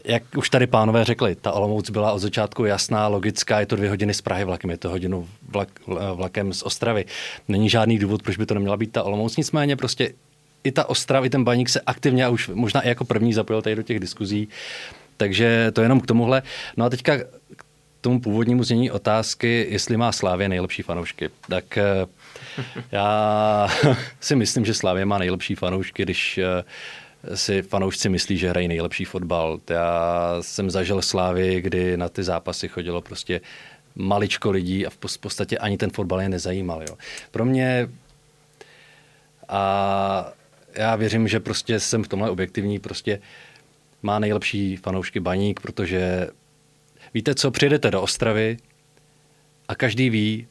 jak 0.08 0.24
už 0.38 0.50
tady 0.50 0.68
pánové 0.68 1.04
řekli, 1.04 1.36
ta 1.36 1.52
Olomouc 1.52 1.90
byla 1.90 2.12
od 2.12 2.20
začátku 2.20 2.66
jasná, 2.66 3.08
logická, 3.08 3.60
je 3.60 3.66
to 3.66 3.76
dvě 3.76 3.90
hodiny 3.90 4.14
z 4.14 4.22
Prahy 4.22 4.44
vlakem, 4.44 4.70
je 4.70 4.78
to 4.78 4.90
hodinu 4.90 5.28
vlak, 5.50 5.70
vlakem 6.14 6.54
z 6.54 6.64
Ostravy. 6.64 7.06
Není 7.48 7.70
žádný 7.70 8.00
důvod, 8.00 8.24
proč 8.24 8.38
by 8.38 8.46
to 8.46 8.54
neměla 8.54 8.78
být 8.78 8.92
ta 8.92 9.04
Olomouc, 9.04 9.38
nicméně 9.38 9.76
prostě 9.76 10.14
i 10.64 10.72
ta 10.72 10.90
Ostrava, 10.90 11.26
i 11.26 11.30
ten 11.30 11.44
baník 11.44 11.70
se 11.70 11.82
aktivně 11.82 12.26
a 12.26 12.30
už 12.30 12.48
možná 12.54 12.82
i 12.82 12.88
jako 12.90 13.06
první 13.06 13.34
zapojil 13.34 13.62
tady 13.62 13.76
do 13.76 13.84
těch 13.84 14.00
diskuzí. 14.00 14.50
Takže 15.18 15.72
to 15.72 15.82
jenom 15.82 16.02
k 16.02 16.06
tomuhle. 16.06 16.44
No 16.78 16.86
a 16.86 16.90
teďka 16.90 17.18
k 17.56 17.66
tomu 18.02 18.22
původnímu 18.22 18.64
znění 18.64 18.92
otázky, 18.92 19.68
jestli 19.70 19.98
má 19.98 20.12
Slávě 20.12 20.50
nejlepší 20.50 20.82
fanoušky. 20.82 21.30
Tak 21.50 21.78
eh, 21.78 22.06
já 22.92 23.68
si 24.20 24.36
myslím, 24.36 24.66
že 24.66 24.74
Slávě 24.74 25.06
má 25.06 25.18
nejlepší 25.18 25.56
fanoušky, 25.56 26.04
když 26.04 26.38
eh, 26.38 26.64
si 27.36 27.62
fanoušci 27.62 28.10
myslí, 28.10 28.38
že 28.38 28.50
hrají 28.50 28.68
nejlepší 28.68 29.06
fotbal. 29.06 29.60
Já 29.70 30.38
jsem 30.42 30.70
zažil 30.70 31.02
Slávy, 31.02 31.62
kdy 31.62 31.98
na 31.98 32.10
ty 32.10 32.24
zápasy 32.24 32.68
chodilo 32.68 33.02
prostě 33.02 33.42
maličko 33.96 34.52
lidí 34.52 34.88
a 34.88 34.90
v 34.90 35.18
podstatě 35.18 35.58
ani 35.58 35.78
ten 35.78 35.90
fotbal 35.90 36.22
je 36.22 36.30
nezajímal. 36.30 36.82
Jo. 36.82 36.98
Pro 37.32 37.46
mě 37.46 37.90
a 39.48 40.32
já 40.74 40.96
věřím, 40.96 41.28
že 41.28 41.40
prostě 41.40 41.80
jsem 41.80 42.04
v 42.04 42.08
tomhle 42.08 42.30
objektivní, 42.30 42.80
prostě 42.80 43.20
má 44.06 44.20
nejlepší 44.20 44.76
fanoušky 44.76 45.20
baník, 45.20 45.60
protože 45.60 46.28
víte 47.14 47.36
co, 47.36 47.52
přijedete 47.52 47.92
do 47.92 48.02
Ostravy 48.02 48.58
a 49.68 49.76
každý 49.76 50.10
ví, 50.10 50.48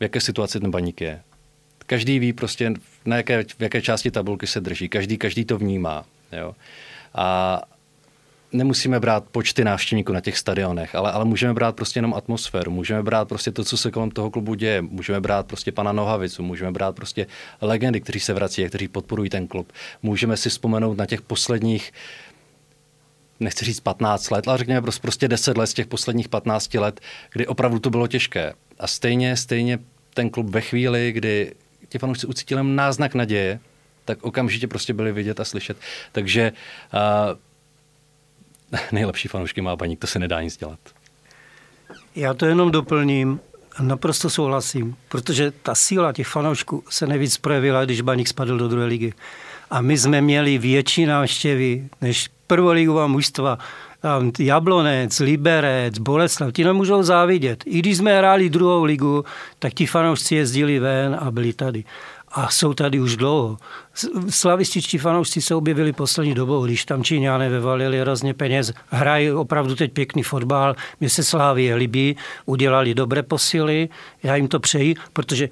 v 0.00 0.02
jaké 0.02 0.20
situaci 0.20 0.60
ten 0.60 0.70
baník 0.70 1.00
je. 1.00 1.22
Každý 1.86 2.18
ví 2.18 2.32
prostě, 2.32 2.72
na 3.04 3.16
jaké, 3.16 3.44
v 3.44 3.60
jaké 3.60 3.82
části 3.82 4.10
tabulky 4.10 4.46
se 4.46 4.60
drží. 4.60 4.88
Každý, 4.88 5.18
každý 5.18 5.44
to 5.44 5.58
vnímá. 5.58 6.04
Jo. 6.32 6.54
A 7.14 7.62
nemusíme 8.52 9.00
brát 9.00 9.24
počty 9.24 9.64
návštěvníků 9.64 10.12
na 10.12 10.20
těch 10.20 10.38
stadionech, 10.38 10.94
ale, 10.94 11.12
ale 11.12 11.24
můžeme 11.24 11.54
brát 11.54 11.76
prostě 11.76 11.98
jenom 11.98 12.14
atmosféru, 12.14 12.70
můžeme 12.70 13.02
brát 13.02 13.28
prostě 13.28 13.50
to, 13.50 13.64
co 13.64 13.76
se 13.76 13.90
kolem 13.90 14.10
toho 14.10 14.30
klubu 14.30 14.54
děje, 14.54 14.82
můžeme 14.82 15.20
brát 15.20 15.46
prostě 15.46 15.72
pana 15.72 15.92
Nohavicu, 15.92 16.42
můžeme 16.42 16.72
brát 16.72 16.96
prostě 16.96 17.26
legendy, 17.60 18.00
kteří 18.00 18.20
se 18.20 18.32
vrací 18.32 18.64
a 18.64 18.68
kteří 18.68 18.88
podporují 18.88 19.30
ten 19.30 19.46
klub. 19.46 19.72
Můžeme 20.02 20.36
si 20.36 20.48
vzpomenout 20.50 20.98
na 20.98 21.06
těch 21.06 21.22
posledních 21.22 21.92
nechci 23.40 23.64
říct 23.64 23.80
15 23.80 24.30
let, 24.30 24.48
ale 24.48 24.58
řekněme 24.58 24.82
prostě 24.82 25.28
10 25.28 25.56
let 25.56 25.66
z 25.66 25.74
těch 25.74 25.86
posledních 25.86 26.28
15 26.28 26.74
let, 26.74 27.00
kdy 27.32 27.46
opravdu 27.46 27.78
to 27.78 27.90
bylo 27.90 28.06
těžké. 28.06 28.52
A 28.78 28.86
stejně, 28.86 29.36
stejně 29.36 29.78
ten 30.14 30.30
klub 30.30 30.50
ve 30.50 30.60
chvíli, 30.60 31.12
kdy 31.12 31.54
ti 31.88 31.98
fanoušci 31.98 32.26
ucítili 32.26 32.62
náznak 32.64 33.14
naděje, 33.14 33.60
tak 34.04 34.22
okamžitě 34.22 34.68
prostě 34.68 34.92
byli 34.92 35.12
vidět 35.12 35.40
a 35.40 35.44
slyšet. 35.44 35.76
Takže 36.12 36.52
uh, 36.94 38.78
nejlepší 38.92 39.28
fanoušky 39.28 39.60
má 39.60 39.76
baník, 39.76 40.00
to 40.00 40.06
se 40.06 40.18
nedá 40.18 40.42
nic 40.42 40.56
dělat. 40.56 40.78
Já 42.16 42.34
to 42.34 42.46
jenom 42.46 42.70
doplním. 42.70 43.40
Naprosto 43.80 44.30
souhlasím, 44.30 44.96
protože 45.08 45.50
ta 45.50 45.74
síla 45.74 46.12
těch 46.12 46.26
fanoušků 46.26 46.84
se 46.90 47.06
nejvíc 47.06 47.38
projevila, 47.38 47.84
když 47.84 48.00
Baník 48.00 48.28
spadl 48.28 48.58
do 48.58 48.68
druhé 48.68 48.86
ligy. 48.86 49.12
A 49.70 49.80
my 49.80 49.98
jsme 49.98 50.20
měli 50.20 50.58
větší 50.58 51.06
návštěvy 51.06 51.88
než 52.00 52.28
prvoligová 52.46 53.06
mužstva. 53.06 53.58
Jablonec, 54.38 55.20
Liberec, 55.20 55.98
Boleslav, 55.98 56.52
ti 56.52 56.64
nemůžou 56.64 57.02
závidět. 57.02 57.64
I 57.66 57.78
když 57.78 57.96
jsme 57.96 58.18
hráli 58.18 58.50
druhou 58.50 58.84
ligu, 58.84 59.24
tak 59.58 59.74
ti 59.74 59.86
fanoušci 59.86 60.34
jezdili 60.34 60.78
ven 60.78 61.16
a 61.20 61.30
byli 61.30 61.52
tady. 61.52 61.84
A 62.32 62.50
jsou 62.50 62.74
tady 62.74 63.00
už 63.00 63.16
dlouho. 63.16 63.56
Slavističtí 64.28 64.98
fanoušci 64.98 65.42
se 65.42 65.54
objevili 65.54 65.92
poslední 65.92 66.34
dobou, 66.34 66.64
když 66.64 66.84
tam 66.84 67.04
Číňané 67.04 67.50
vyvalili 67.50 68.00
hrozně 68.00 68.34
peněz, 68.34 68.72
hrají 68.90 69.32
opravdu 69.32 69.74
teď 69.74 69.92
pěkný 69.92 70.22
fotbal, 70.22 70.76
mě 71.00 71.10
se 71.10 71.24
Slávě 71.24 71.74
líbí, 71.74 72.16
udělali 72.46 72.94
dobré 72.94 73.22
posily, 73.22 73.88
já 74.22 74.36
jim 74.36 74.48
to 74.48 74.60
přeji, 74.60 74.94
protože 75.12 75.48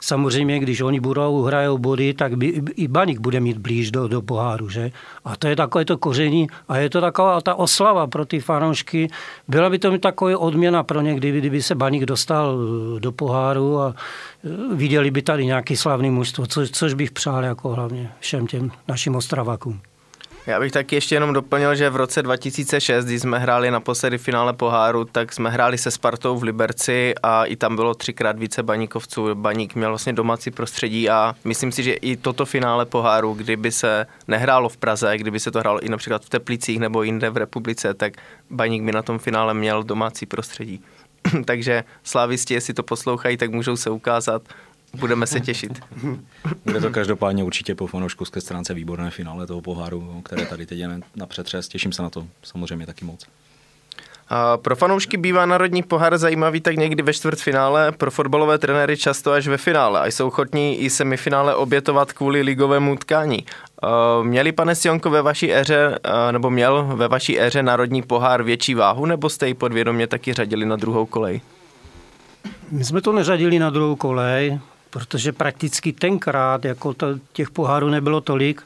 Samozřejmě, 0.00 0.58
když 0.58 0.80
oni 0.80 1.00
budou 1.00 1.42
hrajou 1.42 1.78
body, 1.78 2.14
tak 2.14 2.36
by, 2.36 2.62
i 2.76 2.88
Baník 2.88 3.20
bude 3.20 3.40
mít 3.40 3.58
blíž 3.58 3.90
do, 3.90 4.08
do 4.08 4.22
poháru, 4.22 4.68
že? 4.68 4.90
A 5.24 5.36
to 5.36 5.48
je 5.48 5.56
takové 5.56 5.84
to 5.84 5.98
koření 5.98 6.46
a 6.68 6.76
je 6.76 6.90
to 6.90 7.00
taková 7.00 7.40
ta 7.40 7.54
oslava 7.54 8.06
pro 8.06 8.26
ty 8.26 8.40
fanoušky. 8.40 9.08
Byla 9.48 9.70
by 9.70 9.78
to 9.78 9.90
mi 9.90 9.98
taková 9.98 10.38
odměna 10.38 10.82
pro 10.82 11.00
ně, 11.00 11.14
kdyby, 11.14 11.38
kdyby 11.38 11.62
se 11.62 11.74
Baník 11.74 12.04
dostal 12.04 12.58
do 12.98 13.12
poháru 13.12 13.80
a 13.80 13.94
eh, 14.44 14.74
viděli 14.74 15.10
by 15.10 15.22
tady 15.22 15.46
nějaký 15.46 15.76
slavný 15.76 16.10
mužstvo, 16.10 16.46
co, 16.46 16.66
což 16.66 16.94
bych 16.94 17.10
přál 17.10 17.44
jako 17.44 17.68
hlavně 17.68 18.12
všem 18.20 18.46
těm 18.46 18.70
našim 18.88 19.16
Ostravakům. 19.16 19.80
Já 20.46 20.60
bych 20.60 20.72
taky 20.72 20.94
ještě 20.94 21.14
jenom 21.14 21.32
doplnil, 21.32 21.74
že 21.74 21.90
v 21.90 21.96
roce 21.96 22.22
2006, 22.22 23.04
kdy 23.04 23.20
jsme 23.20 23.38
hráli 23.38 23.70
naposledy 23.70 24.18
finále 24.18 24.52
poháru, 24.52 25.04
tak 25.04 25.32
jsme 25.32 25.50
hráli 25.50 25.78
se 25.78 25.90
Spartou 25.90 26.38
v 26.38 26.42
Liberci 26.42 27.14
a 27.22 27.44
i 27.44 27.56
tam 27.56 27.76
bylo 27.76 27.94
třikrát 27.94 28.38
více 28.38 28.62
baníkovců. 28.62 29.34
Baník 29.34 29.74
měl 29.74 29.90
vlastně 29.90 30.12
domácí 30.12 30.50
prostředí 30.50 31.10
a 31.10 31.34
myslím 31.44 31.72
si, 31.72 31.82
že 31.82 31.92
i 31.92 32.16
toto 32.16 32.46
finále 32.46 32.86
poháru, 32.86 33.34
kdyby 33.34 33.72
se 33.72 34.06
nehrálo 34.28 34.68
v 34.68 34.76
Praze, 34.76 35.18
kdyby 35.18 35.40
se 35.40 35.50
to 35.50 35.58
hrálo 35.58 35.80
i 35.80 35.88
například 35.88 36.24
v 36.24 36.30
Teplicích 36.30 36.78
nebo 36.78 37.02
jinde 37.02 37.30
v 37.30 37.36
republice, 37.36 37.94
tak 37.94 38.12
Baník 38.50 38.82
by 38.82 38.92
na 38.92 39.02
tom 39.02 39.18
finále 39.18 39.54
měl 39.54 39.82
domácí 39.82 40.26
prostředí. 40.26 40.82
Takže 41.44 41.84
slávisti, 42.02 42.54
jestli 42.54 42.74
to 42.74 42.82
poslouchají, 42.82 43.36
tak 43.36 43.50
můžou 43.50 43.76
se 43.76 43.90
ukázat 43.90 44.42
Budeme 44.98 45.26
se 45.26 45.40
těšit. 45.40 45.80
Bude 46.64 46.80
to 46.80 46.90
každopádně 46.90 47.44
určitě 47.44 47.74
po 47.74 47.86
fanouškovské 47.86 48.40
stránce 48.40 48.74
výborné 48.74 49.10
finále 49.10 49.46
toho 49.46 49.60
poháru, 49.60 50.22
které 50.24 50.46
tady 50.46 50.66
teď 50.66 50.78
je 50.78 51.00
na 51.16 51.26
přetřes. 51.26 51.68
Těším 51.68 51.92
se 51.92 52.02
na 52.02 52.10
to 52.10 52.26
samozřejmě 52.42 52.86
taky 52.86 53.04
moc. 53.04 53.26
A 54.28 54.56
pro 54.56 54.76
fanoušky 54.76 55.16
bývá 55.16 55.46
národní 55.46 55.82
pohár 55.82 56.18
zajímavý 56.18 56.60
tak 56.60 56.76
někdy 56.76 57.02
ve 57.02 57.12
čtvrtfinále, 57.12 57.92
pro 57.92 58.10
fotbalové 58.10 58.58
trenéry 58.58 58.96
často 58.96 59.32
až 59.32 59.46
ve 59.46 59.56
finále 59.56 60.00
a 60.00 60.06
jsou 60.06 60.26
ochotní 60.26 60.78
i 60.78 60.90
semifinále 60.90 61.54
obětovat 61.54 62.12
kvůli 62.12 62.42
ligovému 62.42 62.92
utkání. 62.92 63.46
Měli, 64.22 64.52
pane 64.52 64.74
Sionko, 64.74 65.10
ve 65.10 65.22
vaší 65.22 65.54
éře, 65.54 65.98
nebo 66.30 66.50
měl 66.50 66.84
ve 66.94 67.08
vaší 67.08 67.40
éře 67.40 67.62
národní 67.62 68.02
pohár 68.02 68.42
větší 68.42 68.74
váhu, 68.74 69.06
nebo 69.06 69.30
jste 69.30 69.48
ji 69.48 69.54
podvědomě 69.54 70.06
taky 70.06 70.32
řadili 70.32 70.66
na 70.66 70.76
druhou 70.76 71.06
kolej? 71.06 71.40
My 72.70 72.84
jsme 72.84 73.00
to 73.00 73.12
neřadili 73.12 73.58
na 73.58 73.70
druhou 73.70 73.96
kolej, 73.96 74.58
protože 74.96 75.32
prakticky 75.32 75.92
tenkrát 75.92 76.64
jako 76.64 76.94
to, 76.94 77.06
těch 77.32 77.50
pohárů 77.50 77.90
nebylo 77.90 78.20
tolik 78.20 78.62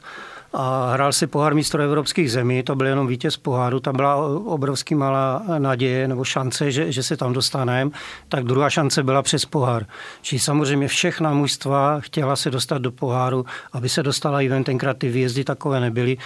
a 0.53 0.91
hrál 0.93 1.13
se 1.13 1.27
pohár 1.27 1.53
evropských 1.81 2.31
zemí, 2.31 2.63
to 2.63 2.75
byl 2.75 2.87
jenom 2.87 3.07
vítěz 3.07 3.37
poháru, 3.37 3.79
tam 3.79 3.95
byla 3.95 4.15
obrovský 4.45 4.95
malá 4.95 5.43
naděje 5.57 6.07
nebo 6.07 6.23
šance, 6.23 6.71
že, 6.71 6.91
že 6.91 7.03
se 7.03 7.17
tam 7.17 7.33
dostaneme, 7.33 7.91
tak 8.29 8.43
druhá 8.43 8.69
šance 8.69 9.03
byla 9.03 9.21
přes 9.21 9.45
pohár. 9.45 9.85
Čili 10.21 10.39
samozřejmě 10.39 10.87
všechna 10.87 11.33
mužstva 11.33 11.99
chtěla 11.99 12.35
se 12.35 12.51
dostat 12.51 12.77
do 12.77 12.91
poháru, 12.91 13.45
aby 13.73 13.89
se 13.89 14.03
dostala 14.03 14.41
i 14.41 14.47
ven, 14.47 14.63
tenkrát 14.63 14.97
ty 14.97 15.09
výjezdy 15.09 15.43
takové 15.43 15.79
nebyly. 15.79 16.17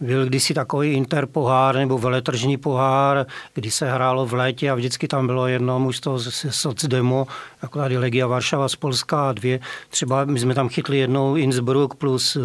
Byl 0.00 0.26
kdysi 0.26 0.54
takový 0.54 0.92
interpohár 0.92 1.74
nebo 1.76 1.98
veletržní 1.98 2.56
pohár, 2.56 3.26
kdy 3.54 3.70
se 3.70 3.92
hrálo 3.92 4.26
v 4.26 4.32
létě 4.32 4.70
a 4.70 4.74
vždycky 4.74 5.08
tam 5.08 5.26
bylo 5.26 5.46
jedno 5.46 5.78
mužstvo 5.78 6.18
z 6.18 6.46
Socdemo, 6.50 7.26
jako 7.62 7.78
tady 7.78 7.98
Legia 7.98 8.26
Varšava 8.26 8.68
z 8.68 8.76
Polska 8.76 9.28
a 9.28 9.32
dvě. 9.32 9.60
Třeba 9.88 10.24
my 10.24 10.40
jsme 10.40 10.54
tam 10.54 10.68
chytli 10.68 10.98
jednou 10.98 11.36
Innsbruck 11.36 11.94
plus 11.94 12.36
eh, 12.36 12.40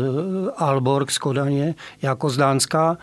Alborg 0.57 1.11
z 1.11 1.17
Kodaně, 1.17 1.75
jako 2.01 2.29
z 2.29 2.37
Dánska. 2.37 2.97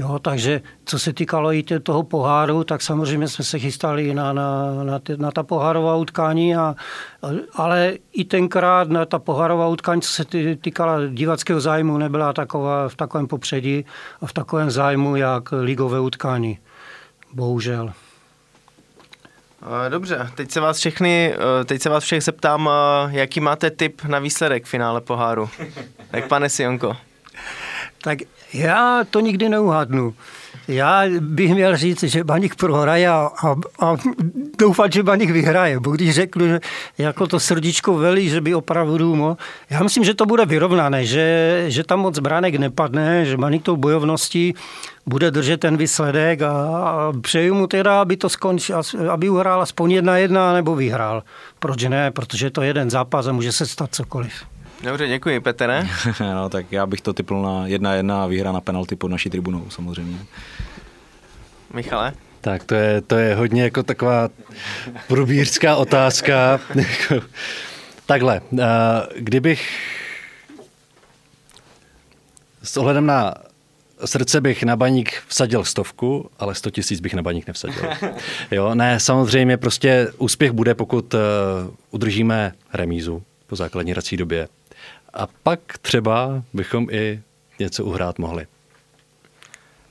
Jo, 0.00 0.18
takže 0.18 0.60
co 0.84 0.98
se 0.98 1.12
týkalo 1.12 1.52
i 1.52 1.62
toho 1.82 2.02
poháru, 2.02 2.64
tak 2.64 2.82
samozřejmě 2.82 3.28
jsme 3.28 3.44
se 3.44 3.58
chystali 3.58 4.14
na, 4.14 4.32
na, 4.32 4.84
na, 4.84 4.98
ty, 4.98 5.16
na 5.16 5.30
ta 5.30 5.42
pohárová 5.42 5.96
utkání, 5.96 6.56
a, 6.56 6.74
ale 7.54 7.94
i 8.12 8.24
tenkrát 8.24 8.88
na 8.88 9.04
ta 9.04 9.18
pohárová 9.18 9.68
utkání, 9.68 10.02
co 10.02 10.10
se 10.10 10.24
týkala 10.60 10.96
divackého 11.08 11.60
zájmu, 11.60 11.98
nebyla 11.98 12.32
taková 12.32 12.88
v 12.88 12.94
takovém 12.94 13.26
popředí 13.26 13.84
a 14.20 14.26
v 14.26 14.32
takovém 14.32 14.70
zájmu, 14.70 15.16
jak 15.16 15.52
ligové 15.52 16.00
utkání. 16.00 16.58
Bohužel. 17.32 17.92
Dobře, 19.88 20.30
teď 20.34 20.50
se 20.50 20.60
vás 20.60 20.78
všechny, 20.78 21.34
eh, 21.60 21.64
teď 21.64 21.82
se 21.82 21.88
vás 21.88 22.04
všech 22.04 22.22
zeptám, 22.22 22.70
eh, 22.70 23.18
jaký 23.18 23.40
máte 23.40 23.70
tip 23.70 24.04
na 24.04 24.18
výsledek 24.18 24.66
finále 24.66 25.00
poháru. 25.00 25.50
Tak 26.10 26.28
pane 26.28 26.48
Sionko. 26.48 26.96
Tak 28.02 28.18
já 28.52 29.04
to 29.10 29.20
nikdy 29.20 29.48
neuhadnu. 29.48 30.14
Já 30.68 31.02
bych 31.20 31.54
měl 31.54 31.76
říct, 31.76 32.02
že 32.02 32.24
Baník 32.24 32.54
prohraje 32.54 33.08
a, 33.08 33.30
a, 33.44 33.56
a 33.86 33.96
doufat, 34.58 34.92
že 34.92 35.02
Baník 35.02 35.30
vyhraje. 35.30 35.80
Bo 35.80 35.90
když 35.90 36.14
řeknu, 36.14 36.46
že 36.46 36.60
jako 36.98 37.26
to 37.26 37.40
srdíčko 37.40 37.94
velí, 37.94 38.28
že 38.28 38.40
by 38.40 38.54
opravdu 38.54 39.16
mohl. 39.16 39.36
Já 39.70 39.82
myslím, 39.82 40.04
že 40.04 40.14
to 40.14 40.26
bude 40.26 40.46
vyrovnané, 40.46 41.06
že, 41.06 41.64
že 41.68 41.84
tam 41.84 42.00
moc 42.00 42.18
bránek 42.18 42.54
nepadne, 42.54 43.24
že 43.24 43.36
Baník 43.36 43.62
tou 43.62 43.76
bojovností 43.76 44.54
bude 45.06 45.30
držet 45.30 45.60
ten 45.60 45.76
výsledek 45.76 46.42
a, 46.42 46.50
a 46.50 47.12
přeju 47.20 47.54
mu 47.54 47.66
teda, 47.66 48.00
aby 48.00 48.16
to 48.16 48.28
skončil, 48.28 48.80
aby 49.10 49.30
uhrál 49.30 49.62
aspoň 49.62 49.90
jedna 49.92 50.16
jedna 50.16 50.52
nebo 50.52 50.74
vyhrál. 50.74 51.22
Proč 51.58 51.84
ne? 51.84 52.10
Protože 52.10 52.46
je 52.46 52.50
to 52.50 52.62
jeden 52.62 52.90
zápas 52.90 53.26
a 53.26 53.32
může 53.32 53.52
se 53.52 53.66
stát 53.66 53.94
cokoliv. 53.94 54.32
Dobře, 54.82 55.08
děkuji, 55.08 55.40
Petere. 55.40 55.86
no, 56.20 56.48
tak 56.48 56.72
já 56.72 56.86
bych 56.86 57.00
to 57.00 57.12
typl 57.12 57.42
na 57.42 57.66
jedna 57.66 57.94
jedna 57.94 58.24
a 58.24 58.26
výhra 58.26 58.52
na 58.52 58.60
penalty 58.60 58.96
pod 58.96 59.08
naší 59.08 59.30
tribunou 59.30 59.70
samozřejmě. 59.70 60.18
Michale? 61.74 62.12
Tak 62.40 62.64
to 62.64 62.74
je, 62.74 63.00
to 63.00 63.16
je 63.16 63.34
hodně 63.34 63.62
jako 63.62 63.82
taková 63.82 64.28
průbířská 65.08 65.76
otázka. 65.76 66.60
Takhle, 68.06 68.40
eh, 68.58 68.66
kdybych 69.18 69.70
s 72.62 72.76
ohledem 72.76 73.06
na 73.06 73.34
srdce 74.04 74.40
bych 74.40 74.62
na 74.62 74.76
baník 74.76 75.22
vsadil 75.28 75.64
stovku, 75.64 76.30
ale 76.38 76.54
sto 76.54 76.70
tisíc 76.70 77.00
bych 77.00 77.14
na 77.14 77.22
baník 77.22 77.46
nevsadil. 77.46 77.82
Jo, 78.50 78.74
ne, 78.74 79.00
samozřejmě 79.00 79.56
prostě 79.56 80.08
úspěch 80.18 80.52
bude, 80.52 80.74
pokud 80.74 81.14
uh, 81.14 81.20
udržíme 81.90 82.52
remízu 82.72 83.22
po 83.46 83.56
základní 83.56 83.94
rací 83.94 84.16
době. 84.16 84.48
A 85.14 85.28
pak 85.42 85.60
třeba 85.82 86.42
bychom 86.52 86.86
i 86.90 87.20
něco 87.58 87.84
uhrát 87.84 88.18
mohli. 88.18 88.46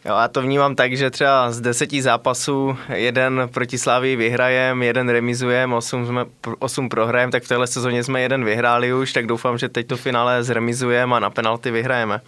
Jo, 0.06 0.16
já 0.16 0.28
to 0.28 0.42
vnímám 0.42 0.76
tak, 0.76 0.98
že 0.98 1.10
třeba 1.10 1.52
z 1.52 1.62
deseti 1.62 2.02
zápasů 2.02 2.78
jeden 2.94 3.50
proti 3.54 3.78
Slávii 3.78 4.16
vyhrajem, 4.16 4.84
jeden 4.84 5.10
remizujeme, 5.10 5.76
osm, 5.76 6.06
jsme, 6.06 6.26
osm 6.60 6.90
prohrajem, 6.90 7.32
tak 7.32 7.44
v 7.44 7.48
téhle 7.48 7.68
sezóně 7.68 8.04
jsme 8.04 8.22
jeden 8.22 8.46
vyhráli 8.46 8.94
už, 8.94 9.14
tak 9.14 9.28
doufám, 9.28 9.58
že 9.58 9.70
teď 9.70 9.88
to 9.88 9.98
finále 9.98 10.44
zremizujeme 10.44 11.16
a 11.16 11.20
na 11.20 11.30
penalty 11.30 11.72
vyhrajeme. 11.72 12.22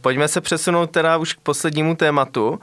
Pojďme 0.00 0.28
se 0.28 0.40
přesunout 0.40 0.90
teda 0.90 1.16
už 1.16 1.34
k 1.34 1.40
poslednímu 1.40 1.96
tématu, 1.96 2.60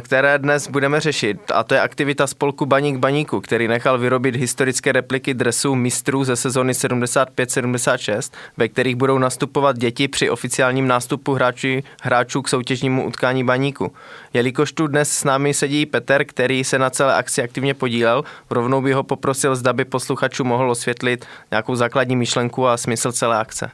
které 0.00 0.38
dnes 0.38 0.68
budeme 0.68 1.00
řešit. 1.00 1.38
A 1.54 1.64
to 1.64 1.74
je 1.74 1.80
aktivita 1.80 2.26
spolku 2.26 2.66
Baník 2.66 2.96
Baníku, 2.96 3.40
který 3.40 3.68
nechal 3.68 3.98
vyrobit 3.98 4.36
historické 4.36 4.92
repliky 4.92 5.34
dresů 5.34 5.74
mistrů 5.74 6.24
ze 6.24 6.36
sezony 6.36 6.72
75-76, 6.72 8.32
ve 8.56 8.68
kterých 8.68 8.96
budou 8.96 9.18
nastupovat 9.18 9.78
děti 9.78 10.08
při 10.08 10.30
oficiálním 10.30 10.88
nástupu 10.88 11.34
hráči, 11.34 11.82
hráčů 12.02 12.42
k 12.42 12.48
soutěžnímu 12.48 13.06
utkání 13.06 13.44
Baníku. 13.44 13.92
Jelikož 14.34 14.72
tu 14.72 14.86
dnes 14.86 15.12
s 15.12 15.24
námi 15.24 15.54
sedí 15.54 15.86
Petr, 15.86 16.24
který 16.24 16.64
se 16.64 16.78
na 16.78 16.90
celé 16.90 17.14
akci 17.14 17.42
aktivně 17.42 17.74
podílel, 17.74 18.24
rovnou 18.50 18.82
by 18.82 18.92
ho 18.92 19.02
poprosil, 19.02 19.56
zda 19.56 19.72
by 19.72 19.84
posluchačů 19.84 20.44
mohl 20.44 20.70
osvětlit 20.70 21.26
nějakou 21.50 21.74
základní 21.74 22.16
myšlenku 22.16 22.68
a 22.68 22.76
smysl 22.76 23.12
celé 23.12 23.38
akce. 23.38 23.70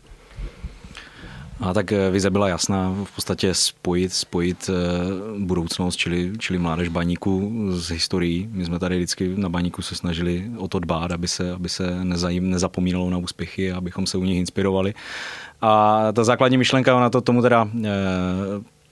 A 1.60 1.74
tak 1.74 1.92
eh, 1.92 2.10
vize 2.10 2.30
byla 2.30 2.48
jasná, 2.48 2.94
v 3.04 3.14
podstatě 3.14 3.54
spojit, 3.54 4.12
spojit 4.12 4.70
eh, 4.70 4.72
budoucnost, 5.38 5.96
čili, 5.96 6.32
čili 6.38 6.58
mládež 6.58 6.88
baníku 6.88 7.52
s 7.70 7.90
historií. 7.90 8.48
My 8.52 8.64
jsme 8.64 8.78
tady 8.78 8.96
vždycky 8.96 9.32
na 9.36 9.48
baníku 9.48 9.82
se 9.82 9.94
snažili 9.94 10.44
o 10.58 10.68
to 10.68 10.78
dbát, 10.78 11.12
aby 11.12 11.28
se, 11.28 11.52
aby 11.52 11.68
se 11.68 12.04
nezajím, 12.04 12.50
nezapomínalo 12.50 13.10
na 13.10 13.18
úspěchy, 13.18 13.72
abychom 13.72 14.06
se 14.06 14.18
u 14.18 14.24
nich 14.24 14.38
inspirovali. 14.38 14.94
A 15.60 16.02
ta 16.12 16.24
základní 16.24 16.58
myšlenka, 16.58 16.96
ona 16.96 17.10
to 17.10 17.20
tomu 17.20 17.42
teda 17.42 17.68
e, 17.84 17.88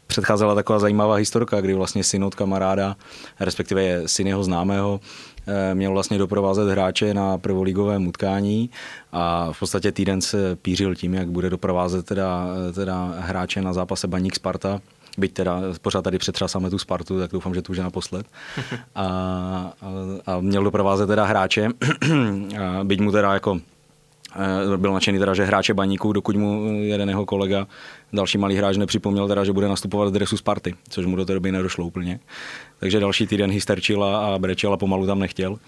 předcházela 0.06 0.54
taková 0.54 0.78
zajímavá 0.78 1.14
historka, 1.14 1.60
kdy 1.60 1.74
vlastně 1.74 2.04
syn 2.04 2.24
od 2.24 2.34
kamaráda, 2.34 2.96
respektive 3.40 4.08
syn 4.08 4.26
jeho 4.26 4.44
známého, 4.44 5.00
Eh, 5.00 5.33
měl 5.74 5.92
vlastně 5.92 6.18
doprovázet 6.18 6.68
hráče 6.70 7.14
na 7.14 7.38
prvoligovém 7.38 8.06
utkání 8.06 8.70
a 9.12 9.52
v 9.52 9.58
podstatě 9.58 9.92
týden 9.92 10.20
se 10.20 10.56
pířil 10.56 10.94
tím, 10.94 11.14
jak 11.14 11.28
bude 11.28 11.50
doprovázet 11.50 12.06
teda, 12.06 12.46
teda 12.74 13.14
hráče 13.18 13.62
na 13.62 13.72
zápase 13.72 14.06
Baník 14.06 14.34
Sparta 14.34 14.80
byť 15.18 15.32
teda 15.32 15.60
pořád 15.82 16.02
tady 16.02 16.18
přetřásáme 16.18 16.70
tu 16.70 16.78
Spartu, 16.78 17.18
tak 17.18 17.30
doufám, 17.30 17.54
že 17.54 17.62
to 17.62 17.72
už 17.72 17.76
je 17.76 17.82
naposled. 17.82 18.26
A, 18.94 19.04
a, 19.04 19.72
a 20.26 20.40
měl 20.40 20.64
doprovázet 20.64 21.06
teda 21.06 21.24
hráče, 21.24 21.68
a 22.60 22.84
byť 22.84 23.00
mu 23.00 23.12
teda 23.12 23.34
jako 23.34 23.60
Eh, 24.36 24.76
byl 24.76 24.92
nadšený 24.92 25.18
teda, 25.18 25.34
že 25.34 25.44
hráče 25.44 25.74
baníků, 25.74 26.12
dokud 26.12 26.36
mu 26.36 26.68
jeden 26.82 27.08
jeho 27.08 27.26
kolega, 27.26 27.66
další 28.12 28.38
malý 28.38 28.56
hráč 28.56 28.76
nepřipomněl 28.76 29.28
teda, 29.28 29.44
že 29.44 29.52
bude 29.52 29.68
nastupovat 29.68 30.08
v 30.08 30.12
dresu 30.12 30.36
Sparty, 30.36 30.74
což 30.88 31.06
mu 31.06 31.16
do 31.16 31.24
té 31.24 31.34
doby 31.34 31.52
nedošlo 31.52 31.86
úplně. 31.86 32.20
Takže 32.84 33.00
další 33.00 33.26
týden 33.26 33.50
hysterčil 33.50 34.04
a 34.04 34.38
brečel 34.38 34.72
a 34.72 34.76
pomalu 34.76 35.06
tam 35.06 35.18
nechtěl. 35.18 35.58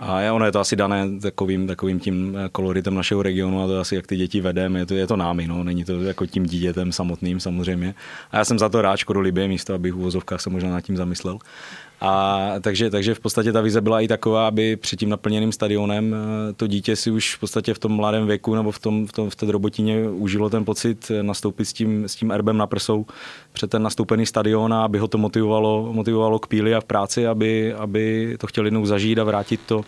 A 0.00 0.20
je, 0.20 0.32
ono 0.32 0.44
je 0.44 0.52
to 0.52 0.60
asi 0.60 0.76
dané 0.76 1.20
takovým, 1.20 1.66
takovým 1.66 2.00
tím 2.00 2.38
koloritem 2.52 2.94
našeho 2.94 3.22
regionu 3.22 3.62
a 3.62 3.66
to 3.66 3.80
asi 3.80 3.94
jak 3.94 4.06
ty 4.06 4.16
děti 4.16 4.40
vedeme, 4.40 4.78
je 4.78 4.86
to, 4.86 4.94
je 4.94 5.06
to 5.06 5.16
námi, 5.16 5.46
no. 5.46 5.64
není 5.64 5.84
to 5.84 6.02
jako 6.02 6.26
tím 6.26 6.46
dítětem 6.46 6.92
samotným 6.92 7.40
samozřejmě. 7.40 7.94
A 8.30 8.36
já 8.36 8.44
jsem 8.44 8.58
za 8.58 8.68
to 8.68 8.82
rád, 8.82 8.96
škodolibě 8.96 9.48
místo, 9.48 9.74
abych 9.74 9.92
v 9.92 9.96
uvozovkách 9.96 10.40
se 10.40 10.50
možná 10.50 10.70
nad 10.70 10.80
tím 10.80 10.96
zamyslel. 10.96 11.38
A 12.06 12.54
takže, 12.60 12.90
takže 12.90 13.14
v 13.14 13.20
podstatě 13.20 13.52
ta 13.52 13.60
vize 13.60 13.80
byla 13.80 14.00
i 14.00 14.08
taková, 14.08 14.48
aby 14.48 14.76
před 14.76 14.98
tím 14.98 15.08
naplněným 15.08 15.52
stadionem 15.52 16.14
eh, 16.14 16.52
to 16.52 16.66
dítě 16.66 16.96
si 16.96 17.10
už 17.10 17.34
v 17.36 17.40
podstatě 17.40 17.74
v 17.74 17.78
tom 17.78 17.92
mladém 17.92 18.26
věku 18.26 18.54
nebo 18.54 18.70
v, 18.70 18.78
tom, 18.78 19.06
v, 19.06 19.12
tom, 19.12 19.30
v 19.30 19.36
té 19.36 19.52
robotině 19.52 20.08
užilo 20.08 20.50
ten 20.50 20.64
pocit 20.64 21.10
eh, 21.10 21.22
nastoupit 21.22 21.64
s 21.64 21.72
tím, 21.72 22.04
s 22.08 22.14
tím 22.14 22.30
erbem 22.30 22.56
na 22.56 22.66
prsou 22.66 23.06
před 23.52 23.70
ten 23.70 23.82
nastoupený 23.82 24.26
stadion 24.26 24.74
a 24.74 24.84
aby 24.84 24.98
ho 24.98 25.08
to 25.08 25.18
motivovalo, 25.18 25.92
motivovalo 25.92 26.38
k 26.38 26.46
píli 26.46 26.74
a 26.74 26.80
v 26.80 26.84
práci, 26.84 27.26
aby, 27.26 27.74
aby 27.74 28.36
to 28.40 28.46
chtěl 28.46 28.64
jednou 28.64 28.86
zažít 28.86 29.18
a 29.18 29.24
vrátit 29.24 29.60
to 29.66 29.84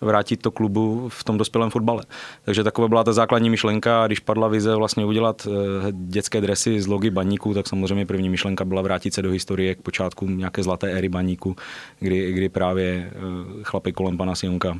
vrátit 0.00 0.36
to 0.42 0.50
klubu 0.50 1.08
v 1.08 1.24
tom 1.24 1.38
dospělém 1.38 1.70
fotbale. 1.70 2.02
Takže 2.44 2.64
taková 2.64 2.88
byla 2.88 3.04
ta 3.04 3.12
základní 3.12 3.50
myšlenka. 3.50 4.06
Když 4.06 4.20
padla 4.20 4.48
vize 4.48 4.74
vlastně 4.74 5.04
udělat 5.04 5.46
eh, 5.50 5.92
dětské 5.92 6.40
dresy 6.40 6.80
z 6.80 6.86
logy 6.86 7.10
baníků, 7.10 7.54
tak 7.54 7.66
samozřejmě 7.66 8.06
první 8.06 8.30
myšlenka 8.30 8.64
byla 8.64 8.82
vrátit 8.82 9.14
se 9.14 9.22
do 9.22 9.30
historie 9.30 9.74
k 9.74 9.82
počátku 9.82 10.26
nějaké 10.26 10.62
zlaté 10.62 10.92
éry 10.92 11.08
baníku, 11.08 11.56
kdy, 12.00 12.32
kdy 12.32 12.48
právě 12.48 13.10
eh, 13.12 13.18
chlapy 13.62 13.92
kolem 13.92 14.16
pana 14.16 14.34
Sionka 14.34 14.78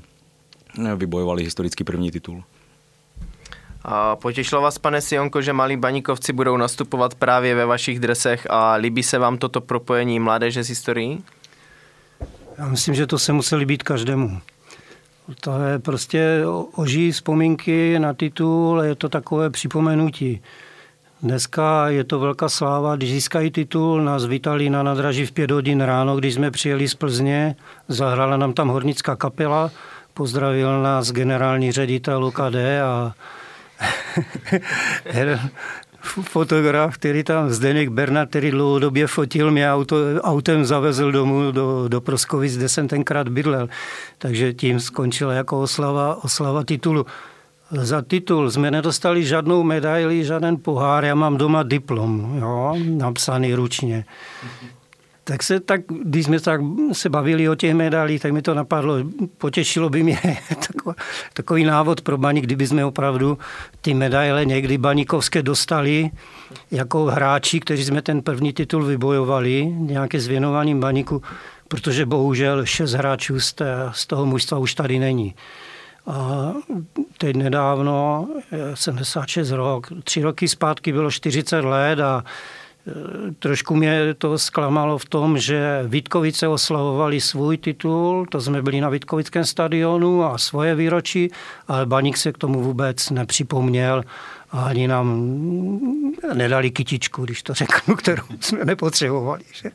eh, 0.87 0.97
vybojovali 0.97 1.45
historický 1.45 1.85
první 1.85 2.11
titul. 2.11 2.43
A 3.83 4.17
potěšilo 4.17 4.63
vás, 4.63 4.79
pane 4.79 5.01
Sionko, 5.01 5.43
že 5.43 5.53
malí 5.53 5.77
baníkovci 5.77 6.33
budou 6.33 6.57
nastupovat 6.57 7.15
právě 7.15 7.55
ve 7.55 7.67
vašich 7.67 8.01
dresech 8.01 8.47
a 8.51 8.75
líbí 8.75 9.03
se 9.03 9.19
vám 9.19 9.39
toto 9.39 9.61
propojení 9.61 10.21
mládeže 10.21 10.65
s 10.65 10.69
historií? 10.69 11.25
Já 12.59 12.69
myslím, 12.69 12.95
že 12.95 13.07
to 13.07 13.19
se 13.19 13.33
museli 13.33 13.67
být 13.67 13.83
každému. 13.83 14.41
To 15.41 15.63
je 15.63 15.79
prostě 15.79 16.43
oží 16.75 17.13
vzpomínky 17.13 17.99
na 17.99 18.15
titul, 18.15 18.83
je 18.83 18.95
to 18.95 19.09
takové 19.09 19.51
připomenutí. 19.51 20.41
Dneska 21.23 21.89
je 21.89 22.05
to 22.05 22.19
velká 22.19 22.49
sláva, 22.49 22.97
když 22.97 23.11
získají 23.11 23.51
titul, 23.51 24.03
nás 24.03 24.27
vítali 24.27 24.71
na 24.71 24.83
nadraží 24.83 25.27
v 25.27 25.33
pět 25.33 25.51
hodin 25.51 25.81
ráno, 25.81 26.17
když 26.17 26.35
jsme 26.35 26.51
přijeli 26.51 26.89
z 26.89 26.95
Plzně, 26.95 27.57
zahrála 27.89 28.37
nám 28.37 28.53
tam 28.53 28.69
hornická 28.69 29.17
kapela, 29.17 29.71
pozdravil 30.15 30.83
nás 30.83 31.13
generální 31.13 31.73
ředitel 31.73 32.25
UKD 32.25 32.57
a 32.85 33.15
fotograf, 36.03 36.95
který 36.95 37.25
tam, 37.25 37.51
Zdeněk 37.51 37.89
Bernard, 37.89 38.31
který 38.31 38.51
dlouhodobě 38.51 39.07
fotil, 39.07 39.51
mě 39.51 39.73
auto, 39.73 39.97
autem 40.21 40.65
zavezl 40.65 41.13
domů 41.13 41.51
do, 41.51 41.89
do 41.89 42.01
Proskovic, 42.01 42.57
kde 42.57 42.69
jsem 42.69 42.89
tenkrát 42.89 43.29
bydlel. 43.29 43.69
Takže 44.19 44.53
tím 44.53 44.81
skončila 44.81 45.33
jako 45.33 45.61
oslava, 45.63 46.25
oslava 46.25 46.65
titulu. 46.65 47.07
Za 47.71 48.03
titul 48.03 48.51
jsme 48.51 48.71
nedostali 48.71 49.25
žádnou 49.25 49.63
medaili, 49.63 50.25
žádný 50.25 50.57
pohár, 50.57 51.05
já 51.05 51.15
mám 51.15 51.37
doma 51.37 51.63
diplom, 51.63 52.39
jo, 52.41 52.77
napsaný 52.85 53.55
ručně. 53.55 54.05
Tak 55.29 55.43
se 55.43 55.61
tak, 55.61 55.81
když 56.03 56.25
jsme 56.25 56.41
tak 56.41 56.61
se 56.93 57.09
bavili 57.09 57.49
o 57.49 57.55
těch 57.55 57.75
medálích, 57.75 58.23
tak 58.23 58.33
mi 58.33 58.43
to 58.43 58.55
napadlo, 58.55 58.95
potěšilo 59.39 59.91
by 59.91 60.03
mě 60.03 60.19
takový, 60.49 60.97
takový 61.33 61.65
návod 61.65 62.01
pro 62.01 62.19
baník, 62.19 62.45
kdyby 62.45 62.67
jsme 62.67 62.85
opravdu 62.85 63.39
ty 63.81 63.95
medaile 63.95 64.45
někdy 64.45 64.79
baníkovské 64.79 65.43
dostali 65.43 66.11
jako 66.71 67.05
hráči, 67.05 67.61
kteří 67.61 67.85
jsme 67.85 68.03
ten 68.03 68.23
první 68.23 68.53
titul 68.53 68.85
vybojovali, 68.85 69.65
nějaké 69.79 70.21
zvěnovaním 70.21 70.81
baníku, 70.81 71.23
protože 71.69 72.07
bohužel 72.07 72.67
šest 72.67 72.93
hráčů 72.93 73.41
z, 73.41 73.53
té, 73.53 73.75
z 73.93 74.07
toho 74.07 74.27
mužstva 74.27 74.59
už 74.59 74.75
tady 74.75 74.99
není. 74.99 75.35
A 76.07 76.53
teď 77.19 77.37
nedávno, 77.37 78.29
76 78.75 79.51
rok, 79.51 79.87
tři 80.05 80.23
roky 80.23 80.49
zpátky 80.49 80.93
bylo 80.93 81.11
40 81.11 81.65
let 81.65 82.01
a 82.01 82.25
Trošku 83.39 83.77
mě 83.77 84.15
to 84.15 84.39
zklamalo 84.39 84.99
v 84.99 85.05
tom, 85.05 85.39
že 85.39 85.85
Vítkovice 85.87 86.49
oslavovali 86.49 87.21
svůj 87.21 87.57
titul, 87.57 88.27
to 88.27 88.41
jsme 88.41 88.63
byli 88.63 88.81
na 88.81 88.89
Vítkovickém 88.89 89.45
stadionu 89.45 90.25
a 90.25 90.39
svoje 90.39 90.75
výročí, 90.75 91.31
ale 91.69 91.87
Baník 91.87 92.17
se 92.17 92.33
k 92.33 92.39
tomu 92.39 92.63
vůbec 92.63 93.11
nepřipomněl 93.11 94.03
a 94.51 94.65
ani 94.65 94.89
nám 94.89 95.31
nedali 96.35 96.71
kytičku, 96.71 97.25
když 97.25 97.43
to 97.43 97.55
řeknu, 97.55 97.97
kterou 97.97 98.23
jsme 98.41 98.65
nepotřebovali. 98.65 99.43
Že? 99.53 99.71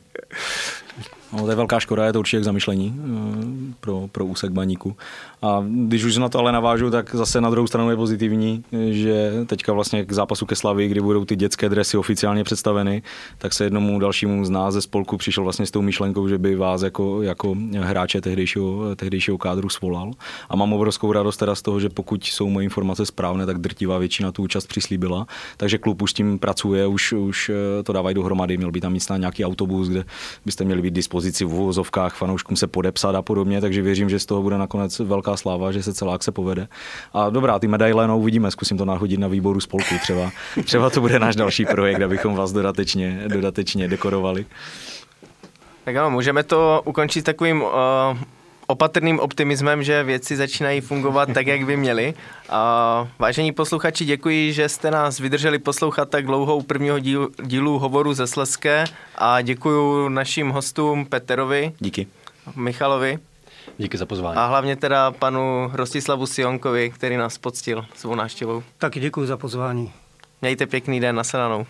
No, 1.36 1.44
to 1.44 1.50
je 1.50 1.56
velká 1.56 1.80
škoda, 1.80 2.06
je 2.06 2.12
to 2.12 2.18
určitě 2.18 2.40
k 2.40 2.44
zamyšlení 2.44 2.94
eh, 2.98 3.74
pro, 3.80 4.08
pro 4.12 4.26
úsek 4.26 4.52
baníku. 4.52 4.96
A 5.42 5.64
když 5.68 6.04
už 6.04 6.16
na 6.16 6.28
to 6.28 6.38
ale 6.38 6.52
navážu, 6.52 6.90
tak 6.90 7.14
zase 7.14 7.40
na 7.40 7.50
druhou 7.50 7.66
stranu 7.66 7.90
je 7.90 7.96
pozitivní, 7.96 8.64
že 8.90 9.32
teďka 9.46 9.72
vlastně 9.72 10.04
k 10.04 10.12
zápasu 10.12 10.46
ke 10.46 10.56
Slavii, 10.56 10.88
kdy 10.88 11.00
budou 11.00 11.24
ty 11.24 11.36
dětské 11.36 11.68
dresy 11.68 11.96
oficiálně 11.96 12.44
představeny, 12.44 13.02
tak 13.38 13.52
se 13.52 13.64
jednomu 13.64 13.98
dalšímu 13.98 14.44
z 14.44 14.50
nás 14.50 14.74
ze 14.74 14.82
spolku 14.82 15.16
přišel 15.16 15.44
vlastně 15.44 15.66
s 15.66 15.70
tou 15.70 15.82
myšlenkou, 15.82 16.28
že 16.28 16.38
by 16.38 16.56
vás 16.56 16.82
jako, 16.82 17.22
jako 17.22 17.56
hráče 17.80 18.20
tehdejšího, 18.20 18.96
tehdejšího 18.96 19.38
kádru 19.38 19.68
svolal. 19.68 20.12
A 20.48 20.56
mám 20.56 20.72
obrovskou 20.72 21.12
radost 21.12 21.36
teda 21.36 21.54
z 21.54 21.62
toho, 21.62 21.80
že 21.80 21.88
pokud 21.88 22.24
jsou 22.24 22.48
moje 22.48 22.64
informace 22.64 23.06
správné, 23.06 23.46
tak 23.46 23.58
drtivá 23.58 23.98
většina 23.98 24.32
tu 24.32 24.42
účast 24.42 24.66
přislíbila. 24.66 25.26
Takže 25.56 25.78
klub 25.78 26.02
už 26.02 26.10
s 26.10 26.14
tím 26.14 26.38
pracuje, 26.38 26.86
už, 26.86 27.12
už 27.12 27.50
eh, 27.50 27.82
to 27.82 27.92
dávají 27.92 28.14
dohromady, 28.14 28.56
měl 28.56 28.70
by 28.70 28.80
tam 28.80 28.92
mít 28.92 29.02
nějaký 29.16 29.44
autobus, 29.44 29.88
kde 29.88 30.04
byste 30.44 30.64
měli 30.64 30.82
být 30.82 30.94
dispozici 30.94 31.23
v 31.30 31.54
uvozovkách 31.54 32.14
fanouškům 32.14 32.56
se 32.56 32.66
podepsat 32.66 33.14
a 33.14 33.22
podobně, 33.22 33.60
takže 33.60 33.82
věřím, 33.82 34.10
že 34.10 34.18
z 34.18 34.26
toho 34.26 34.42
bude 34.42 34.58
nakonec 34.58 34.98
velká 34.98 35.36
sláva, 35.36 35.72
že 35.72 35.82
se 35.82 35.94
celá 35.94 36.14
akce 36.14 36.32
povede. 36.32 36.68
A 37.12 37.30
dobrá, 37.30 37.58
ty 37.58 37.68
medaile, 37.68 38.08
no 38.08 38.18
uvidíme, 38.18 38.50
zkusím 38.50 38.78
to 38.78 38.84
nahodit 38.84 39.20
na 39.20 39.28
výboru 39.28 39.60
spolku 39.60 39.94
třeba. 40.02 40.30
Třeba 40.64 40.90
to 40.90 41.00
bude 41.00 41.18
náš 41.18 41.36
další 41.36 41.64
projekt, 41.64 42.02
abychom 42.02 42.34
vás 42.34 42.52
dodatečně, 42.52 43.24
dodatečně 43.28 43.88
dekorovali. 43.88 44.46
Tak 45.84 45.96
ano, 45.96 46.10
můžeme 46.10 46.42
to 46.42 46.82
ukončit 46.84 47.22
takovým 47.22 47.62
uh, 47.62 47.70
opatrným 48.66 49.20
optimismem, 49.20 49.82
že 49.82 50.02
věci 50.02 50.36
začínají 50.36 50.80
fungovat 50.80 51.28
tak, 51.34 51.46
jak 51.46 51.64
by 51.64 51.76
měly. 51.76 52.14
A 52.48 53.08
vážení 53.18 53.52
posluchači, 53.52 54.04
děkuji, 54.04 54.52
že 54.52 54.68
jste 54.68 54.90
nás 54.90 55.18
vydrželi 55.18 55.58
poslouchat 55.58 56.10
tak 56.10 56.26
dlouhou 56.26 56.62
prvního 56.62 56.98
dílu, 56.98 57.30
dílu 57.42 57.78
hovoru 57.78 58.14
ze 58.14 58.26
Sleské 58.26 58.84
a 59.14 59.40
děkuji 59.40 60.08
našim 60.08 60.50
hostům 60.50 61.06
Peterovi. 61.06 61.72
Díky. 61.78 62.06
Michalovi. 62.56 63.18
Díky 63.78 63.98
za 63.98 64.06
pozvání. 64.06 64.36
A 64.36 64.46
hlavně 64.46 64.76
teda 64.76 65.10
panu 65.10 65.70
Rostislavu 65.72 66.26
Sionkovi, 66.26 66.90
který 66.90 67.16
nás 67.16 67.38
poctil 67.38 67.86
svou 67.94 68.14
návštěvou. 68.14 68.62
Taky 68.78 69.00
děkuji 69.00 69.26
za 69.26 69.36
pozvání. 69.36 69.92
Mějte 70.42 70.66
pěkný 70.66 71.00
den, 71.00 71.16
nasledanou. 71.16 71.66